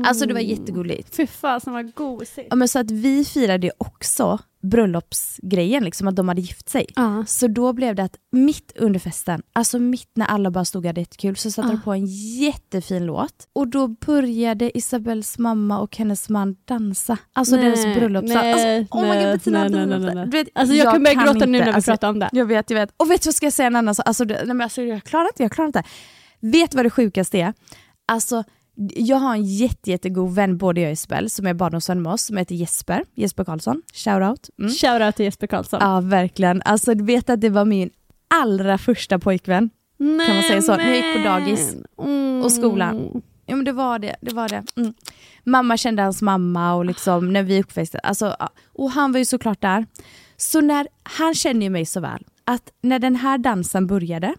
Alltså 0.05 0.25
det 0.25 0.33
var 0.33 0.41
jättegulligt. 0.41 1.15
Fy 1.15 1.27
fasen 1.27 1.73
vad 1.73 1.93
gosigt. 1.93 2.47
Ja, 2.49 2.55
men 2.55 2.67
så 2.67 2.79
att 2.79 2.91
vi 2.91 3.25
firade 3.25 3.71
också 3.77 4.39
bröllopsgrejen, 4.61 5.83
liksom 5.83 6.07
att 6.07 6.15
de 6.15 6.27
hade 6.27 6.41
gift 6.41 6.69
sig. 6.69 6.85
Ja. 6.95 7.25
Så 7.27 7.47
då 7.47 7.73
blev 7.73 7.95
det 7.95 8.03
att 8.03 8.15
mitt 8.31 8.73
under 8.75 8.99
festen, 8.99 9.41
alltså 9.53 9.79
mitt 9.79 10.09
när 10.13 10.25
alla 10.25 10.51
bara 10.51 10.65
stod 10.65 10.83
och 10.85 10.87
hade 10.89 11.01
jättekul, 11.01 11.35
så 11.35 11.51
satte 11.51 11.67
Ah. 11.67 11.71
de 11.71 11.81
på 11.81 11.93
en 11.93 12.05
jättefin 12.39 13.05
låt. 13.05 13.47
Och 13.53 13.67
då 13.67 13.87
började 13.87 14.77
Isabells 14.77 15.37
mamma 15.37 15.79
och 15.79 15.97
hennes 15.97 16.29
man 16.29 16.55
dansa. 16.65 17.17
Alltså 17.33 17.55
Nej, 17.55 17.65
deras 17.65 17.83
bröllopsdans. 17.95 18.45
Alltså, 18.45 18.97
oh 18.97 19.01
my 19.01 19.07
nej, 19.07 19.23
god, 19.25 19.33
Bettina, 19.33 19.67
nej, 19.67 19.85
nej, 19.85 19.99
nej, 19.99 20.15
nej. 20.15 20.27
Vet, 20.29 20.47
Alltså 20.55 20.75
jag, 20.75 20.93
kan 20.93 21.03
börja 21.03 21.15
gråta 21.15 21.33
nu 21.33 21.39
inte, 21.39 21.47
när 21.47 21.65
vi 21.65 21.71
alltså, 21.71 21.91
pratar 21.91 22.09
om 22.09 22.19
det. 22.19 22.29
Jag 22.31 22.45
vet, 22.45 22.69
jag 22.69 22.79
vet. 22.79 22.93
Och 22.97 23.11
vet 23.11 23.21
du 23.21 23.27
vad 23.27 23.35
ska 23.35 23.45
jag 23.45 23.53
säga 23.53 23.67
en 23.67 23.75
annan 23.75 23.95
sak? 23.95 24.07
Alltså, 24.07 24.25
det, 24.25 24.33
nej, 24.35 24.45
men 24.47 24.61
alltså, 24.61 24.81
jag 24.81 25.03
klarar 25.03 25.25
inte, 25.25 25.43
jag 25.43 25.51
klarar 25.51 25.67
inte. 25.67 25.83
Vet 26.39 26.71
du 26.71 26.75
vad 26.77 26.85
det 26.85 26.89
sjukaste 26.89 27.37
är? 27.39 27.53
Alltså, 28.07 28.43
jag 28.95 29.17
har 29.17 29.33
en 29.33 29.43
jätte, 29.43 29.91
jättegod 29.91 30.35
vän, 30.35 30.57
både 30.57 30.81
jag 30.81 30.87
och 30.89 30.93
Isabel, 30.93 31.29
som 31.29 31.47
är 31.47 31.53
barndomsvän 31.53 32.01
med 32.01 32.13
oss, 32.13 32.21
som 32.21 32.37
heter 32.37 32.55
Jesper, 32.55 33.03
Jesper 33.15 33.43
Karlsson. 33.43 33.81
Shoutout. 33.93 34.49
Mm. 34.59 34.71
Shoutout 34.71 35.15
till 35.15 35.25
Jesper 35.25 35.47
Karlsson. 35.47 35.79
Ja, 35.81 36.01
verkligen. 36.01 36.61
Alltså 36.65 36.93
du 36.93 37.03
vet 37.03 37.29
att 37.29 37.41
det 37.41 37.49
var 37.49 37.65
min 37.65 37.89
allra 38.27 38.77
första 38.77 39.19
pojkvän. 39.19 39.69
Nej, 39.97 40.27
kan 40.27 40.35
man 40.35 40.43
säga 40.43 40.61
så? 40.61 40.75
När 40.75 40.87
jag 40.87 40.95
gick 40.95 41.17
på 41.23 41.29
dagis 41.29 41.75
Mm. 42.03 42.41
och 42.43 42.51
skolan. 42.51 43.21
Ja 43.45 43.55
men 43.55 43.65
det 43.65 43.71
var 43.71 43.99
det, 43.99 44.15
det 44.21 44.33
var 44.33 44.49
det. 44.49 44.63
Mm. 44.75 44.93
Mamma 45.43 45.77
kände 45.77 46.01
hans 46.03 46.21
mamma 46.21 46.73
och 46.73 46.85
liksom 46.85 47.33
när 47.33 47.43
vi 47.43 47.59
uppväxte, 47.61 47.99
alltså, 47.99 48.35
och 48.73 48.91
han 48.91 49.11
var 49.11 49.19
ju 49.19 49.25
såklart 49.25 49.61
där. 49.61 49.85
Så 50.37 50.61
när, 50.61 50.87
han 51.03 51.33
känner 51.33 51.61
ju 51.61 51.69
mig 51.69 51.85
så 51.85 51.99
väl, 51.99 52.23
att 52.45 52.69
när 52.81 52.99
den 52.99 53.15
här 53.15 53.37
dansen 53.37 53.87
började 53.87 54.27
Ja. 54.27 54.33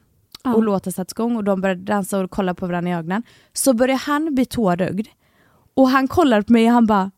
Och 0.44 0.62
låten 0.62 0.92
sattes 0.92 1.12
igång 1.12 1.36
och 1.36 1.44
de 1.44 1.60
började 1.60 1.80
dansa 1.82 2.18
och 2.18 2.30
kolla 2.30 2.54
på 2.54 2.66
varandra 2.66 2.90
i 2.90 2.94
ögonen, 2.94 3.22
så 3.52 3.72
började 3.72 4.00
han 4.00 4.34
bli 4.34 4.44
tårögd. 4.46 5.06
Och 5.76 5.88
han 5.88 6.08
kollade 6.08 6.42
på 6.42 6.52
mig 6.52 6.66
och 6.66 6.72
han 6.72 6.86
bara, 6.86 7.10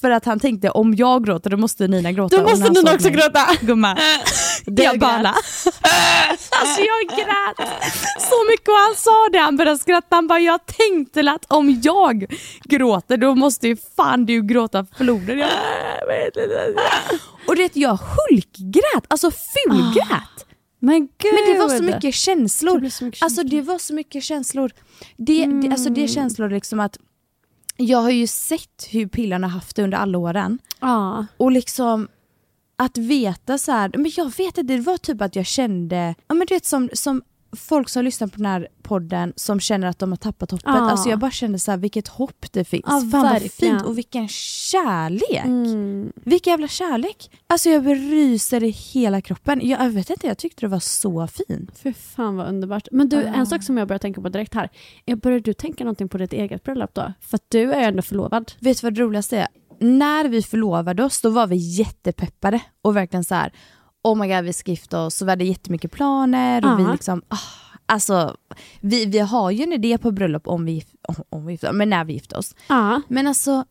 för 0.00 0.10
att 0.10 0.24
han 0.24 0.40
tänkte 0.40 0.70
om 0.70 0.94
jag 0.94 1.24
gråter 1.24 1.50
då 1.50 1.56
måste 1.56 1.88
Nina 1.88 2.12
gråta. 2.12 2.36
Då 2.36 2.42
måste 2.42 2.70
Nina 2.70 2.94
också 2.94 3.08
mig- 3.08 3.16
gråta. 3.16 3.46
Gumman. 3.60 3.96
Det 4.66 4.82
jag 4.82 4.98
bala. 4.98 5.28
alltså 6.60 6.80
jag 6.80 7.18
grät 7.18 7.68
så 8.20 8.34
mycket 8.50 8.68
och 8.68 8.74
han 8.86 8.94
sa 8.96 9.28
det, 9.32 9.38
han 9.38 9.56
började 9.56 9.78
skratta. 9.78 10.16
Han 10.16 10.26
bara, 10.26 10.38
jag 10.38 10.60
tänkte 10.66 11.30
att 11.32 11.44
om 11.48 11.80
jag 11.82 12.34
gråter 12.64 13.16
då 13.16 13.34
måste 13.34 13.68
ju 13.68 13.76
fan 13.96 14.26
du 14.26 14.42
gråta 14.42 14.86
floden. 14.96 15.38
Jag, 15.38 15.48
"Jag 16.00 16.06
vet 16.06 16.36
inte." 16.36 16.74
och 17.46 17.56
det 17.56 17.76
jag 17.76 17.98
hulkgrät, 18.30 19.04
alltså 19.08 19.30
fulgrät. 19.30 20.46
Men 20.82 21.00
gud. 21.18 21.34
Men 21.34 21.52
det 21.52 21.58
var 21.58 21.68
så 21.68 21.82
mycket 21.82 22.14
känslor. 22.14 22.80
Det 22.80 22.90
så 22.90 23.04
mycket 23.04 23.22
alltså 23.22 23.42
det 23.42 23.62
var 23.62 23.78
så 23.78 23.94
mycket 23.94 24.22
känslor. 24.22 24.70
Det, 25.16 25.46
det, 25.46 25.68
alltså 25.68 25.90
det 25.90 26.04
är 26.04 26.08
känslor 26.08 26.50
liksom 26.50 26.80
att 26.80 26.98
jag 27.76 27.98
har 27.98 28.10
ju 28.10 28.26
sett 28.26 28.88
hur 28.90 29.06
pillarna 29.06 29.48
haft 29.48 29.76
det 29.76 29.82
under 29.82 29.98
alla 29.98 30.18
åren. 30.18 30.58
Ja. 30.80 31.26
Och 31.36 31.52
liksom 31.52 32.08
att 32.76 32.98
veta 32.98 33.58
så 33.58 33.72
här, 33.72 33.90
men 33.94 34.12
jag 34.16 34.24
vet 34.24 34.58
inte, 34.58 34.62
det 34.62 34.80
var 34.80 34.96
typ 34.96 35.20
att 35.20 35.36
jag 35.36 35.46
kände, 35.46 36.14
ja 36.26 36.34
men 36.34 36.46
du 36.46 36.54
vet 36.54 36.66
som, 36.66 36.90
som 36.92 37.22
folk 37.52 37.88
som 37.88 38.04
lyssnar 38.04 38.28
på 38.28 38.36
den 38.36 38.46
här 38.46 38.68
podden 38.82 39.32
som 39.36 39.60
känner 39.60 39.86
att 39.86 39.98
de 39.98 40.12
har 40.12 40.16
tappat 40.16 40.50
hoppet. 40.50 40.64
Ja. 40.66 40.90
Alltså 40.90 41.08
jag 41.08 41.18
bara 41.18 41.30
kände 41.30 41.58
så 41.58 41.70
här, 41.70 41.78
vilket 41.78 42.08
hopp 42.08 42.46
det 42.50 42.64
finns. 42.64 42.84
Ja, 42.86 43.00
Fan 43.10 43.22
vad 43.22 43.50
fint 43.52 43.82
och 43.82 43.98
vilken 43.98 44.28
kärlek. 44.28 45.44
Mm. 45.44 46.12
Vilken 46.24 46.50
jävla 46.50 46.68
kärlek. 46.68 47.30
Alltså 47.46 47.68
jag 47.70 47.86
ryser 47.86 48.64
i 48.64 48.70
hela 48.70 49.20
kroppen. 49.20 49.60
Jag, 49.62 49.80
jag 49.84 49.90
vet 49.90 50.10
inte, 50.10 50.26
jag 50.26 50.38
tyckte 50.38 50.60
det 50.60 50.68
var 50.68 50.80
så 50.80 51.26
fint. 51.26 51.78
Fy 51.82 51.92
fan 51.92 52.36
vad 52.36 52.48
underbart. 52.48 52.88
Men 52.92 53.08
du, 53.08 53.16
Ja. 53.16 53.22
en 53.34 53.46
sak 53.46 53.62
som 53.62 53.76
jag 53.78 53.88
börjar 53.88 53.98
tänka 53.98 54.20
på 54.20 54.28
direkt 54.28 54.54
här. 54.54 54.68
Är, 55.06 55.16
börjar 55.16 55.40
du 55.40 55.52
tänka 55.52 55.84
någonting 55.84 56.08
på 56.08 56.18
ditt 56.18 56.32
eget 56.32 56.62
bröllop 56.62 56.94
då? 56.94 57.12
För 57.20 57.36
att 57.36 57.44
du 57.48 57.72
är 57.72 57.88
ändå 57.88 58.02
förlovad. 58.02 58.52
Vet 58.60 58.80
du 58.80 58.86
vad 58.86 58.94
det 58.94 59.00
roligaste 59.00 59.38
är? 59.38 59.48
När 59.80 60.28
vi 60.28 60.42
förlovade 60.42 61.04
oss 61.04 61.20
då 61.20 61.30
var 61.30 61.46
vi 61.46 61.56
jättepeppade 61.56 62.60
och 62.82 62.96
verkligen 62.96 63.24
så 63.24 63.34
här. 63.34 63.52
Oh 64.02 64.16
my 64.16 64.28
god 64.34 64.44
vi 64.44 64.52
ska 64.52 64.70
gifta 64.70 65.00
oss 65.04 65.22
och 65.22 65.28
vi 65.28 65.32
hade 65.32 65.44
jättemycket 65.44 65.92
planer 65.92 66.64
och 66.64 66.70
Ja. 66.70 66.86
vi 66.86 66.92
liksom, 66.92 67.22
ah, 67.28 67.38
alltså 67.86 68.36
vi, 68.80 69.06
vi 69.06 69.18
har 69.18 69.50
ju 69.50 69.62
en 69.62 69.72
idé 69.72 69.98
på 69.98 70.10
bröllop 70.10 70.48
om 70.48 70.64
vi, 70.64 70.84
om, 71.30 71.46
vi 71.46 71.52
gifter, 71.52 71.72
men 71.72 71.90
när 71.90 72.04
vi 72.04 72.12
gifter 72.12 72.38
oss. 72.38 72.54
Ja. 72.68 73.02
Men 73.08 73.26
alltså 73.26 73.64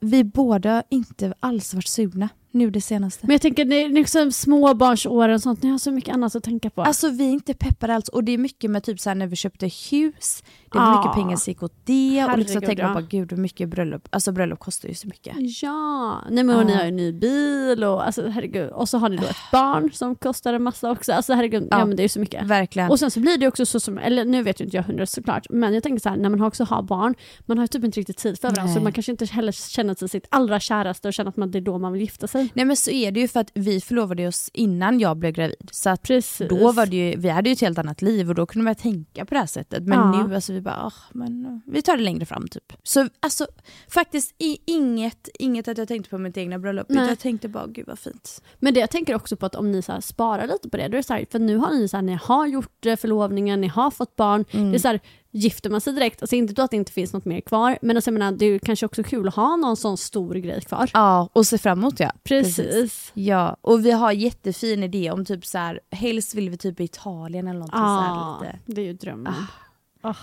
vi 0.00 0.24
båda 0.24 0.82
inte 0.90 1.34
alls 1.40 1.74
varit 1.74 1.86
sugna 1.88 2.28
nu 2.50 2.70
det 2.70 2.80
senaste. 2.80 3.26
Men 3.26 3.34
jag 3.34 3.40
tänker, 3.42 3.64
det 3.64 3.82
är 3.82 3.88
liksom 3.88 4.32
småbarnsåren 4.32 5.34
och 5.34 5.40
sånt, 5.42 5.62
ni 5.62 5.70
har 5.70 5.78
så 5.78 5.90
mycket 5.90 6.14
annat 6.14 6.36
att 6.36 6.44
tänka 6.44 6.70
på. 6.70 6.82
Alltså 6.82 7.10
vi 7.10 7.24
är 7.28 7.30
inte 7.32 7.54
peppade 7.54 7.94
alls 7.94 8.08
och 8.08 8.24
det 8.24 8.32
är 8.32 8.38
mycket 8.38 8.70
med 8.70 8.82
typ 8.82 9.00
så 9.00 9.10
här 9.10 9.14
när 9.14 9.26
vi 9.26 9.36
köpte 9.36 9.66
hus, 9.90 10.42
det 10.72 10.78
var 10.78 10.98
mycket 10.98 11.14
pengar 11.14 11.36
som 11.36 11.50
gick 11.50 11.62
åt 11.62 11.74
det 11.84 12.24
och 12.32 12.38
liksom 12.38 12.60
tänker 12.60 12.82
man 12.84 12.94
på 12.94 13.00
gud 13.10 13.30
hur 13.32 13.38
mycket 13.38 13.68
bröllop, 13.68 14.08
alltså 14.10 14.32
bröllop 14.32 14.58
kostar 14.58 14.88
ju 14.88 14.94
så 14.94 15.06
mycket. 15.08 15.34
Ja, 15.62 16.20
nej 16.30 16.44
men 16.44 16.56
och 16.56 16.66
ni 16.66 16.74
har 16.74 16.82
ju 16.82 16.88
en 16.88 16.96
ny 16.96 17.12
bil 17.12 17.84
och 17.84 18.06
alltså 18.06 18.28
herregud. 18.28 18.70
Och 18.70 18.88
så 18.88 18.98
har 18.98 19.08
ni 19.08 19.16
då 19.16 19.24
ett 19.26 19.36
barn 19.52 19.92
som 19.92 20.14
kostar 20.14 20.54
en 20.54 20.62
massa 20.62 20.90
också. 20.90 21.12
Alltså 21.12 21.32
herregud, 21.34 21.68
ja, 21.70 21.78
Ja. 21.78 21.84
men 21.86 21.96
det 21.96 22.00
är 22.00 22.04
ju 22.04 22.08
så 22.08 22.20
mycket. 22.20 22.46
Verkligen. 22.46 22.90
Och 22.90 22.98
sen 22.98 23.10
så 23.10 23.20
blir 23.20 23.38
det 23.38 23.48
också 23.48 23.66
så 23.66 23.80
som, 23.80 23.98
eller 23.98 24.24
nu 24.24 24.42
vet 24.42 24.60
ju 24.60 24.64
inte 24.64 24.76
jag 24.76 24.84
hundra 24.84 25.06
såklart, 25.06 25.46
men 25.50 25.74
jag 25.74 25.82
tänker 25.82 26.00
så 26.00 26.08
här, 26.08 26.16
när 26.16 26.28
man 26.28 26.42
också 26.42 26.64
har 26.64 26.82
barn, 26.82 27.14
man 27.46 27.58
har 27.58 27.64
ju 27.64 27.68
typ 27.68 27.84
inte 27.84 28.00
riktigt 28.00 28.16
tid 28.16 28.38
för 28.40 28.48
varandra 28.48 28.62
så 28.68 28.74
Nej. 28.74 28.82
man 28.82 28.92
kanske 28.92 29.12
inte 29.12 29.24
heller 29.24 29.52
känner 29.52 29.94
till 29.94 30.08
sitt 30.08 30.26
allra 30.30 30.60
käraste 30.60 31.08
och 31.08 31.14
känner 31.14 31.28
att 31.28 31.36
man, 31.36 31.50
det 31.50 31.58
är 31.58 31.60
då 31.62 31.78
man 31.78 31.92
vill 31.92 32.02
gifta 32.02 32.26
sig. 32.26 32.45
Nej 32.54 32.64
men 32.64 32.76
så 32.76 32.90
är 32.90 33.10
det 33.12 33.20
ju 33.20 33.28
för 33.28 33.40
att 33.40 33.50
vi 33.54 33.80
förlovade 33.80 34.26
oss 34.28 34.50
innan 34.52 35.00
jag 35.00 35.16
blev 35.16 35.32
gravid. 35.32 35.68
Så 35.72 35.90
att 35.90 36.02
Precis. 36.02 36.48
då 36.48 36.72
var 36.72 36.86
det 36.86 36.96
ju, 36.96 37.16
vi 37.16 37.28
hade 37.28 37.48
ju 37.48 37.52
ett 37.52 37.60
helt 37.60 37.78
annat 37.78 38.02
liv 38.02 38.28
och 38.28 38.34
då 38.34 38.46
kunde 38.46 38.64
man 38.64 38.74
tänka 38.74 39.24
på 39.24 39.34
det 39.34 39.40
här 39.40 39.46
sättet. 39.46 39.82
Men 39.82 39.98
Ja. 39.98 40.26
nu, 40.26 40.34
alltså 40.34 40.52
vi 40.52 40.60
bara, 40.60 40.74
"Ah, 40.86 40.92
men 41.12 41.46
eh, 41.46 41.58
vi 41.72 41.82
tar 41.82 41.96
det 41.96 42.02
längre 42.02 42.26
fram 42.26 42.48
typ. 42.48 42.72
Så 42.82 43.08
alltså 43.20 43.46
faktiskt 43.88 44.34
i, 44.38 44.58
inget, 44.66 45.28
inget 45.38 45.68
att 45.68 45.78
jag 45.78 45.88
tänkte 45.88 46.10
på 46.10 46.18
mitt 46.18 46.36
egna 46.36 46.58
bröllop, 46.58 46.86
Nej. 46.88 46.96
utan 46.98 47.08
jag 47.08 47.18
tänkte 47.18 47.48
bara, 47.48 47.66
gud 47.66 47.86
vad 47.86 47.98
fint. 47.98 48.42
Men 48.58 48.74
det 48.74 48.80
jag 48.80 48.90
tänker 48.90 49.14
också 49.14 49.36
på 49.36 49.46
att 49.46 49.54
om 49.54 49.72
ni 49.72 49.82
så 49.82 49.92
här 49.92 50.00
sparar 50.00 50.46
lite 50.46 50.68
på 50.68 50.76
det, 50.76 50.82
då 50.88 50.92
är 50.94 50.96
det 50.96 51.02
så 51.02 51.14
här, 51.14 51.26
för 51.30 51.38
nu 51.38 51.56
har 51.56 51.70
ni 51.70 51.88
så 51.88 51.96
här, 51.96 52.02
ni 52.02 52.18
har 52.22 52.46
gjort 52.46 52.86
eh, 52.86 52.96
förlovningen, 52.96 53.60
ni 53.60 53.66
har 53.68 53.90
fått 53.90 54.16
barn, 54.16 54.44
Mm. 54.52 54.70
det 54.70 54.76
är 54.76 54.78
så 54.78 54.88
här, 54.88 55.00
gifter 55.30 55.70
man 55.70 55.80
sig 55.80 55.92
direkt, 55.92 56.22
alltså 56.22 56.36
inte 56.36 56.52
då 56.54 56.62
att 56.62 56.70
det 56.70 56.76
inte 56.76 56.92
finns 56.92 57.12
något 57.12 57.24
mer 57.24 57.40
kvar, 57.40 57.78
men 57.82 57.96
alltså, 57.96 58.10
jag 58.10 58.18
menar, 58.18 58.32
det 58.32 58.46
är 58.46 58.58
kanske 58.58 58.86
också 58.86 59.02
kul 59.02 59.28
att 59.28 59.34
ha 59.34 59.56
någon 59.56 59.76
sån 59.76 59.96
stor 59.96 60.34
grej 60.34 60.60
kvar. 60.60 60.90
Ja, 60.92 61.28
och 61.32 61.46
se 61.46 61.58
fram 61.58 61.78
emot 61.78 62.00
ja. 62.00 62.12
Precis. 62.24 63.10
Ja, 63.14 63.56
och 63.60 63.86
vi 63.86 63.90
har 63.90 64.12
jättefin 64.12 64.82
idé 64.82 65.10
om 65.10 65.24
typ 65.24 65.46
så 65.46 65.58
här, 65.58 65.80
helst 65.90 66.34
vill 66.34 66.50
vi 66.50 66.56
typ 66.56 66.80
i 66.80 66.84
Italien 66.84 67.46
eller 67.48 67.58
någonting 67.58 67.78
så 67.78 67.82
Ja, 67.84 68.38
här 68.40 68.46
lite. 68.46 68.58
det 68.66 68.80
är 68.80 68.84
ju 68.84 68.92
drömmen. 68.92 69.34
Och 70.02 70.16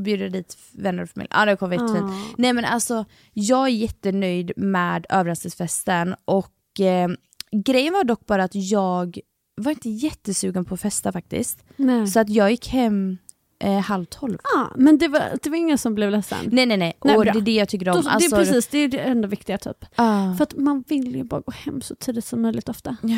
bjuder 0.00 0.28
dit 0.30 0.56
vänner 0.72 1.02
och 1.02 1.08
familj. 1.10 1.28
Ja 1.32 1.44
det 1.44 1.56
kommer 1.56 1.76
vara 1.76 1.86
jättefint. 1.88 2.12
Ja. 2.12 2.34
Nej 2.38 2.52
men 2.52 2.64
alltså, 2.64 3.04
jag 3.32 3.64
är 3.64 3.68
jättenöjd 3.72 4.52
med 4.56 5.06
överraskningsfesten 5.08 6.14
och 6.24 6.80
eh, 6.80 7.08
grejen 7.52 7.92
var 7.92 8.04
dock 8.04 8.26
bara 8.26 8.44
att 8.44 8.54
jag 8.54 9.18
var 9.56 9.70
inte 9.70 9.90
jättesugen 9.90 10.64
på 10.64 10.74
att 10.74 10.80
festa 10.80 11.12
faktiskt. 11.12 11.64
Nej. 11.76 12.06
Så 12.06 12.20
att 12.20 12.28
jag 12.28 12.50
gick 12.50 12.68
hem 12.68 13.18
eh, 13.58 13.78
halv 13.80 14.04
tolv. 14.04 14.38
Ja, 14.54 14.70
men 14.76 14.98
det 14.98 15.08
var, 15.08 15.38
det 15.42 15.50
var 15.50 15.56
ingen 15.56 15.78
som 15.78 15.94
blev 15.94 16.10
ledsen. 16.10 16.38
Nej 16.52 16.66
nej 16.66 16.76
nej, 16.76 16.98
Nej, 17.04 17.16
och 17.16 17.22
bra. 17.24 17.32
det 17.32 17.38
är 17.38 17.42
det 17.42 17.52
jag 17.54 17.68
tycker 17.68 17.86
Då, 17.86 17.92
om. 17.92 18.02
det 18.04 18.10
Alltså, 18.10 18.36
är 18.36 18.38
precis, 18.38 18.66
det 18.66 18.78
är 18.78 18.88
det 18.88 18.98
enda 18.98 19.28
viktiga 19.28 19.58
typ. 19.58 19.84
ah, 19.96 20.34
För 20.34 20.42
att 20.42 20.54
man 20.56 20.84
vill 20.88 21.16
ju 21.16 21.24
bara 21.24 21.40
gå 21.40 21.52
hem 21.52 21.80
så 21.80 21.94
tidigt 21.94 22.24
som 22.24 22.42
möjligt 22.42 22.68
ofta. 22.68 22.96
ja, 23.02 23.08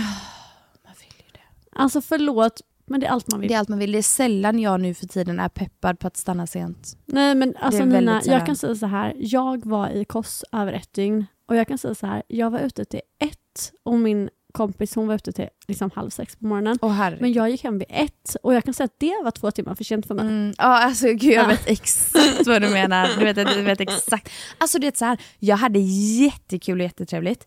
man 0.85 0.95
vill 1.01 1.17
ju 1.19 1.33
det. 1.33 1.41
Alltså 1.73 2.01
förlåt, 2.01 2.61
men 2.87 3.01
det 3.01 3.07
är 3.07 3.11
allt 3.11 3.29
man 3.31 3.41
vill. 3.41 3.49
Det 3.49 3.55
är 3.55 3.59
allt 3.59 3.69
man 3.69 3.79
vill. 3.79 3.93
Det 3.93 3.99
är 3.99 4.03
sällan 4.03 4.59
jag 4.59 4.81
nu 4.81 4.95
för 4.95 5.07
tiden 5.07 5.41
är 5.41 5.49
peppad 5.49 5.99
på 5.99 6.07
att 6.07 6.17
stanna 6.17 6.47
sent. 6.47 6.99
Nej 7.07 7.35
men 7.35 7.57
alltså 7.61 7.85
Nina, 7.85 8.23
jag 8.25 8.47
kan 8.47 8.57
säga 8.57 8.75
så 8.75 8.87
här. 8.87 9.15
Jag 9.17 9.67
var 9.67 9.89
i 9.89 10.05
Kos 10.05 10.45
över 10.53 10.73
ett 10.73 10.93
dygn 10.93 11.27
och 11.49 11.57
jag 11.57 11.69
kan 11.69 11.79
säga 11.79 11.95
så 11.95 12.07
här. 12.07 12.23
Jag 12.29 12.51
var 12.51 12.59
ute 12.61 12.85
till 12.85 13.01
ett 13.19 13.73
och 13.83 13.99
min 13.99 14.29
kompis 14.57 14.95
hon 14.95 15.07
var 15.07 15.15
ute 15.15 15.33
till 15.33 15.49
liksom 15.69 15.91
halv 15.95 16.11
sex 16.11 16.37
på 16.37 16.47
morgonen. 16.47 16.79
Herregud. 16.83 17.21
Men 17.21 17.33
jag 17.33 17.51
gick 17.51 17.65
hem 17.65 17.79
vid 17.79 17.87
ett 17.91 18.37
och 18.43 18.55
jag 18.55 18.65
kan 18.65 18.75
säga 18.75 18.85
att 18.85 19.01
det 19.01 19.21
var 19.25 19.31
två 19.31 19.51
timmar 19.51 19.75
för 19.75 19.85
sent 19.85 20.07
för 20.07 20.15
mig. 20.15 20.25
Mm, 20.27 20.55
ja 20.59 20.65
alltså 20.65 21.07
gud 21.07 21.23
jag 21.23 21.45
Ja. 21.45 21.49
vet 21.49 21.67
exakt 21.69 22.47
vad 22.47 22.63
du 22.63 22.69
menar. 22.69 23.09
Du 23.19 23.25
vet, 23.25 23.37
du 23.37 23.63
vet 23.63 23.81
exakt. 23.81 24.31
Alltså 24.59 24.79
det 24.79 24.87
är 24.87 24.93
så 24.99 25.05
här, 25.05 25.19
jag 25.39 25.57
hade 25.57 25.79
jättekul 25.79 26.79
och 26.81 26.85
jättetrevligt. 26.85 27.47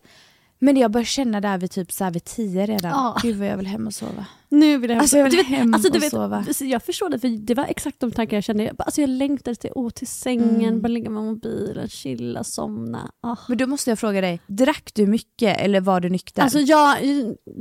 Men 0.58 0.76
jag 0.76 0.90
började 0.90 1.06
känna 1.06 1.40
där 1.40 1.58
vid 1.58 1.70
typ 1.70 1.92
så 1.92 2.04
här 2.04 2.10
vid 2.10 2.24
tio 2.24 2.66
redan. 2.66 2.90
Ja. 2.90 3.18
Gud 3.22 3.36
vad 3.36 3.48
jag 3.48 3.56
vill 3.56 3.66
hem 3.66 3.86
och 3.86 3.94
sova. 3.94 4.26
Nu 4.52 4.78
vill 4.78 4.90
jag. 4.90 4.98
Alltså 4.98 5.16
jag 5.16 5.24
vill 5.24 5.32
du 5.32 5.36
vet, 5.38 5.46
hem 5.46 5.74
alltså, 5.74 5.90
du 5.92 5.98
och 5.98 6.02
vet, 6.02 6.10
sova. 6.10 6.44
Jag 6.60 6.82
förstår 6.82 7.08
det, 7.08 7.18
för 7.18 7.28
det 7.28 7.54
var 7.54 7.64
exakt 7.64 8.00
de 8.00 8.10
tankar 8.12 8.36
jag 8.36 8.44
kände. 8.44 8.64
Jag, 8.64 8.76
bara, 8.76 8.84
alltså, 8.84 9.00
jag 9.00 9.10
längtade 9.10 9.54
till, 9.56 9.70
åh, 9.74 9.90
till 9.90 10.06
sängen, 10.06 10.64
Mm. 10.64 10.80
bara 10.80 10.88
ligga 10.88 11.10
med 11.10 11.22
mobilen, 11.22 11.88
chilla, 11.88 12.44
somna. 12.44 13.10
Ah. 13.22 13.36
Men 13.48 13.58
då 13.58 13.66
måste 13.66 13.90
jag 13.90 13.98
fråga 13.98 14.20
dig, 14.20 14.40
drack 14.46 14.90
du 14.94 15.06
mycket 15.06 15.60
eller 15.60 15.80
var 15.80 16.00
du 16.00 16.08
nykter? 16.10 16.42
Alltså 16.42 16.58
jag, 16.60 16.96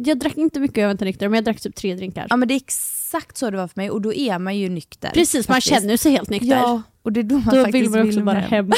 jag 0.06 0.20
drack 0.20 0.38
inte 0.38 0.60
mycket, 0.60 0.78
jag 0.78 0.86
var 0.88 0.92
inte 0.92 1.06
nykter, 1.06 1.28
men 1.30 1.36
jag 1.38 1.44
drack 1.46 1.62
typ 1.62 1.76
tre 1.76 1.96
drinkar. 1.96 2.28
ja 2.30 2.36
men 2.36 2.48
det 2.48 2.54
är 2.54 2.56
exakt 2.56 3.38
så 3.38 3.50
det 3.50 3.58
var 3.58 3.68
för 3.68 3.80
mig 3.80 3.90
och 3.90 4.02
då 4.02 4.14
är 4.14 4.40
man 4.40 4.58
ju 4.58 4.70
nykter. 4.70 5.10
Precis, 5.14 5.48
man 5.48 5.56
faktiskt. 5.56 5.74
känner 5.82 5.98
sig 5.98 6.12
helt 6.12 6.30
nykter. 6.30 6.48
Ja, 6.48 6.82
och 7.04 7.14
det 7.14 7.20
är 7.20 7.24
då 7.24 7.36
man 7.36 7.56
Då 7.56 7.64
faktiskt 7.64 7.76
vill 7.76 7.90
man 7.90 8.08
också 8.08 8.22
bara 8.22 8.40
hem 8.40 8.66
och 8.66 8.76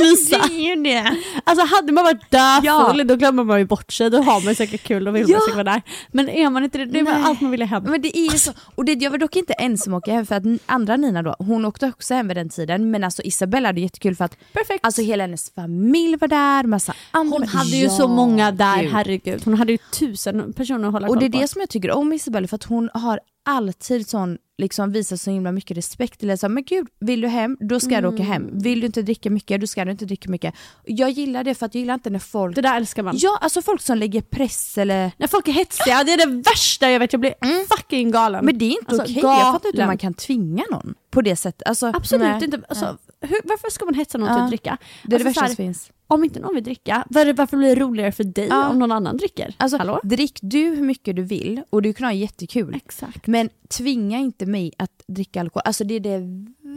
mysa. 0.00 0.36
Alltså 1.44 1.66
hade 1.76 1.92
man 1.92 2.04
varit 2.04 2.30
där 2.30 2.60
Ja. 2.64 2.92
full, 2.94 3.06
då 3.06 3.16
glömmer 3.16 3.44
man 3.44 3.58
ju 3.58 3.64
bort 3.66 3.92
sig. 3.92 4.10
Då 4.10 4.18
har 4.22 4.44
man 4.44 4.54
säkert 4.54 4.82
kul, 4.82 5.04
då 5.04 5.10
vill 5.10 5.22
Ja. 5.28 5.28
man 5.36 5.40
säkert 5.40 5.54
vara 5.54 5.64
där. 5.64 5.82
Men 6.12 6.28
är 6.28 6.50
man 6.50 6.64
inte 6.64 6.78
det, 6.78 6.84
det 6.84 6.98
är 6.98 7.02
Nej. 7.02 7.22
allt 7.24 7.40
man 7.40 7.50
vilja 7.54 7.66
hem. 7.66 7.82
Men 7.82 8.02
det 8.02 8.18
är 8.18 8.32
ju 8.32 8.38
så, 8.38 8.52
och 8.74 8.84
det, 8.84 8.92
jag 8.92 9.10
var 9.10 9.18
dock 9.18 9.36
inte 9.36 9.52
ensam 9.52 9.94
åka 9.94 10.12
hem 10.12 10.26
för 10.26 10.34
att 10.34 10.42
andra 10.66 10.96
Nina 10.96 11.22
då, 11.22 11.36
hon 11.38 11.64
åkte 11.64 11.86
också 11.86 12.14
hem 12.14 12.28
vid 12.28 12.36
den 12.36 12.48
tiden 12.48 12.90
men 12.90 13.04
alltså 13.04 13.22
Isabella 13.22 13.68
hade 13.68 13.80
jättekul 13.80 14.16
för 14.16 14.24
att 14.24 14.36
Perfekt. 14.52 14.84
alltså 14.86 15.02
hela 15.02 15.24
hennes 15.24 15.50
familj 15.54 16.16
var 16.16 16.28
där, 16.28 16.64
massa 16.64 16.94
andra. 17.10 17.34
hon 17.38 17.48
hade 17.48 17.70
ju 17.76 17.84
Ja, 17.84 17.90
så 17.90 18.08
många 18.08 18.50
där, 18.52 18.82
gud. 18.82 18.92
herregud. 18.92 19.42
Hon 19.44 19.54
hade 19.54 19.72
ju 19.72 19.78
tusen 19.98 20.52
personer 20.52 20.86
att 20.86 20.92
hålla 20.92 21.06
Och 21.06 21.14
koll 21.14 21.20
det 21.20 21.26
är 21.26 21.30
på. 21.30 21.38
det 21.38 21.48
som 21.48 21.60
jag 21.60 21.68
tycker 21.68 21.90
om 21.90 22.12
Isabella 22.12 22.46
för 22.48 22.54
att 22.56 22.64
hon 22.64 22.90
har 22.94 23.20
alltid 23.44 24.08
sån, 24.08 24.38
liksom 24.58 24.92
visar 24.92 25.16
så 25.16 25.30
himla 25.30 25.52
mycket 25.52 25.76
respekt. 25.76 26.22
Eller 26.22 26.36
så, 26.36 26.48
men 26.48 26.64
gud, 26.64 26.86
vill 27.00 27.20
du 27.20 27.28
hem, 27.28 27.56
då 27.60 27.80
ska 27.80 28.00
du 28.00 28.08
åka 28.08 28.16
Mm. 28.16 28.26
hem. 28.32 28.50
Vill 28.58 28.80
du 28.80 28.86
inte 28.86 29.02
dricka 29.02 29.30
mycket, 29.30 29.60
då 29.60 29.66
ska 29.66 29.84
du 29.84 29.90
inte 29.90 30.04
dricka 30.04 30.30
mycket. 30.30 30.54
Jag 30.84 31.10
gillar 31.10 31.44
det 31.44 31.54
för 31.54 31.66
att 31.66 31.74
jag 31.74 31.80
gillar 31.80 31.94
inte 31.94 32.10
när 32.10 32.18
folk... 32.18 32.54
Det 32.56 32.62
där 32.62 32.76
älskar 32.76 33.02
man. 33.02 33.14
Ja, 33.18 33.38
alltså 33.40 33.62
folk 33.62 33.82
som 33.82 33.98
lägger 33.98 34.20
press 34.20 34.78
eller... 34.78 35.12
När 35.16 35.26
folk 35.26 35.48
är 35.48 35.52
hetsiga, 35.52 36.04
det 36.04 36.12
är 36.12 36.26
det 36.26 36.42
värsta 36.50 36.90
jag 36.90 37.00
vet. 37.00 37.12
Jag 37.12 37.20
blir 37.20 37.34
fucking 37.76 38.10
galen. 38.10 38.38
Mm. 38.38 38.46
Men 38.46 38.58
det 38.58 38.64
är 38.64 38.70
inte 38.70 38.84
Alltså, 38.86 39.02
okej, 39.02 39.18
jag 39.22 39.52
fattar 39.52 39.68
inte 39.68 39.80
hur 39.80 39.86
man 39.86 39.98
kan 39.98 40.14
tvinga 40.14 40.64
någon 40.70 40.94
på 41.10 41.20
det 41.20 41.36
sättet. 41.36 41.68
Alltså, 41.68 41.86
Absolut 41.86 42.26
nej. 42.26 42.44
inte. 42.44 42.60
Alltså, 42.68 42.96
hur, 43.26 43.40
varför 43.44 43.70
ska 43.70 43.84
man 43.84 43.94
hetsa 43.94 44.18
någon 44.18 44.28
till 44.28 44.36
Ja. 44.38 44.42
att 44.44 44.48
dricka? 44.50 44.78
Det 45.02 45.14
är 45.16 45.18
det 45.18 45.24
Alltså, 45.26 45.40
så 45.40 45.40
värsta 45.40 45.46
som 45.56 45.64
finns. 45.64 45.90
Om 46.06 46.24
inte 46.24 46.40
någon 46.40 46.54
vill 46.54 46.64
dricka, 46.64 47.04
var- 47.10 47.32
varför 47.32 47.56
blir 47.56 47.68
det 47.68 47.80
roligare 47.80 48.12
för 48.12 48.24
dig 48.24 48.46
Ja. 48.50 48.68
om 48.68 48.78
någon 48.78 48.92
annan 48.92 49.16
dricker? 49.16 49.54
Alltså, 49.56 49.76
Hallå? 49.78 50.00
drick 50.04 50.38
du 50.42 50.58
hur 50.58 50.82
mycket 50.82 51.16
du 51.16 51.22
vill 51.22 51.62
och 51.70 51.82
du 51.82 51.92
kan 51.92 52.04
ha 52.04 52.12
jättekul. 52.12 52.74
Exakt. 52.74 53.26
Men 53.26 53.48
tvinga 53.68 54.18
inte 54.18 54.46
mig 54.46 54.72
att 54.78 55.02
dricka 55.08 55.40
alkohol. 55.40 55.62
Alltså 55.64 55.84
det 55.84 55.94
är 55.94 56.00
det 56.00 56.20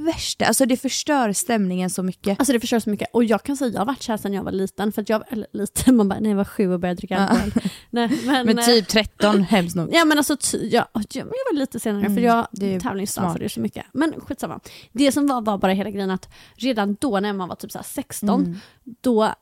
värsta. 0.05 0.45
Alltså 0.45 0.65
det 0.65 0.77
förstör 0.77 1.33
stämningen 1.33 1.89
så 1.89 2.03
mycket. 2.03 2.39
Alltså 2.39 2.53
det 2.53 2.59
förstör 2.59 2.79
så 2.79 2.89
mycket. 2.89 3.07
Och 3.13 3.23
jag 3.23 3.43
kan 3.43 3.57
säga 3.57 3.71
jag 3.71 3.79
har 3.79 3.85
varit 3.85 4.01
kär 4.01 4.17
sedan 4.17 4.33
jag 4.33 4.43
var 4.43 4.51
liten. 4.51 4.91
För 4.91 5.01
att 5.01 5.09
jag, 5.09 5.23
eller 5.29 5.47
liten, 5.51 5.95
man 5.95 6.09
bara, 6.09 6.19
när 6.19 6.29
jag 6.29 6.37
var 6.37 6.43
sju 6.45 6.73
och 6.73 6.79
började 6.79 6.97
dricka 6.97 7.17
alkohol. 7.17 7.51
Nej, 7.89 8.09
men, 8.25 8.45
Men 8.45 8.59
eh, 8.59 8.65
typ 8.65 8.87
13, 8.87 9.41
hemskt 9.43 9.75
nog. 9.75 9.89
Ja 9.93 10.05
men 10.05 10.17
alltså, 10.17 10.37
ty, 10.37 10.69
ja, 10.71 10.87
jag 11.13 11.25
var 11.25 11.53
lite 11.53 11.79
senare 11.79 12.03
för 12.03 12.11
Mm, 12.11 12.23
jag 12.23 12.47
är 12.61 12.67
ju 12.73 12.79
tävlingsdansade 12.79 13.43
ju 13.45 13.49
så 13.49 13.59
mycket. 13.59 13.85
Men 13.93 14.13
skitsamma. 14.21 14.59
Det 14.91 15.11
som 15.11 15.27
var, 15.27 15.41
var 15.41 15.57
bara 15.57 15.71
hela 15.71 15.89
grejen 15.89 16.11
att 16.11 16.29
redan 16.55 16.97
då 16.99 17.19
när 17.19 17.33
man 17.33 17.49
var 17.49 17.55
typ 17.55 17.71
så 17.71 17.77
här 17.77 17.85
16, 17.85 18.41
Mm. 18.41 18.59
då, 19.01 19.33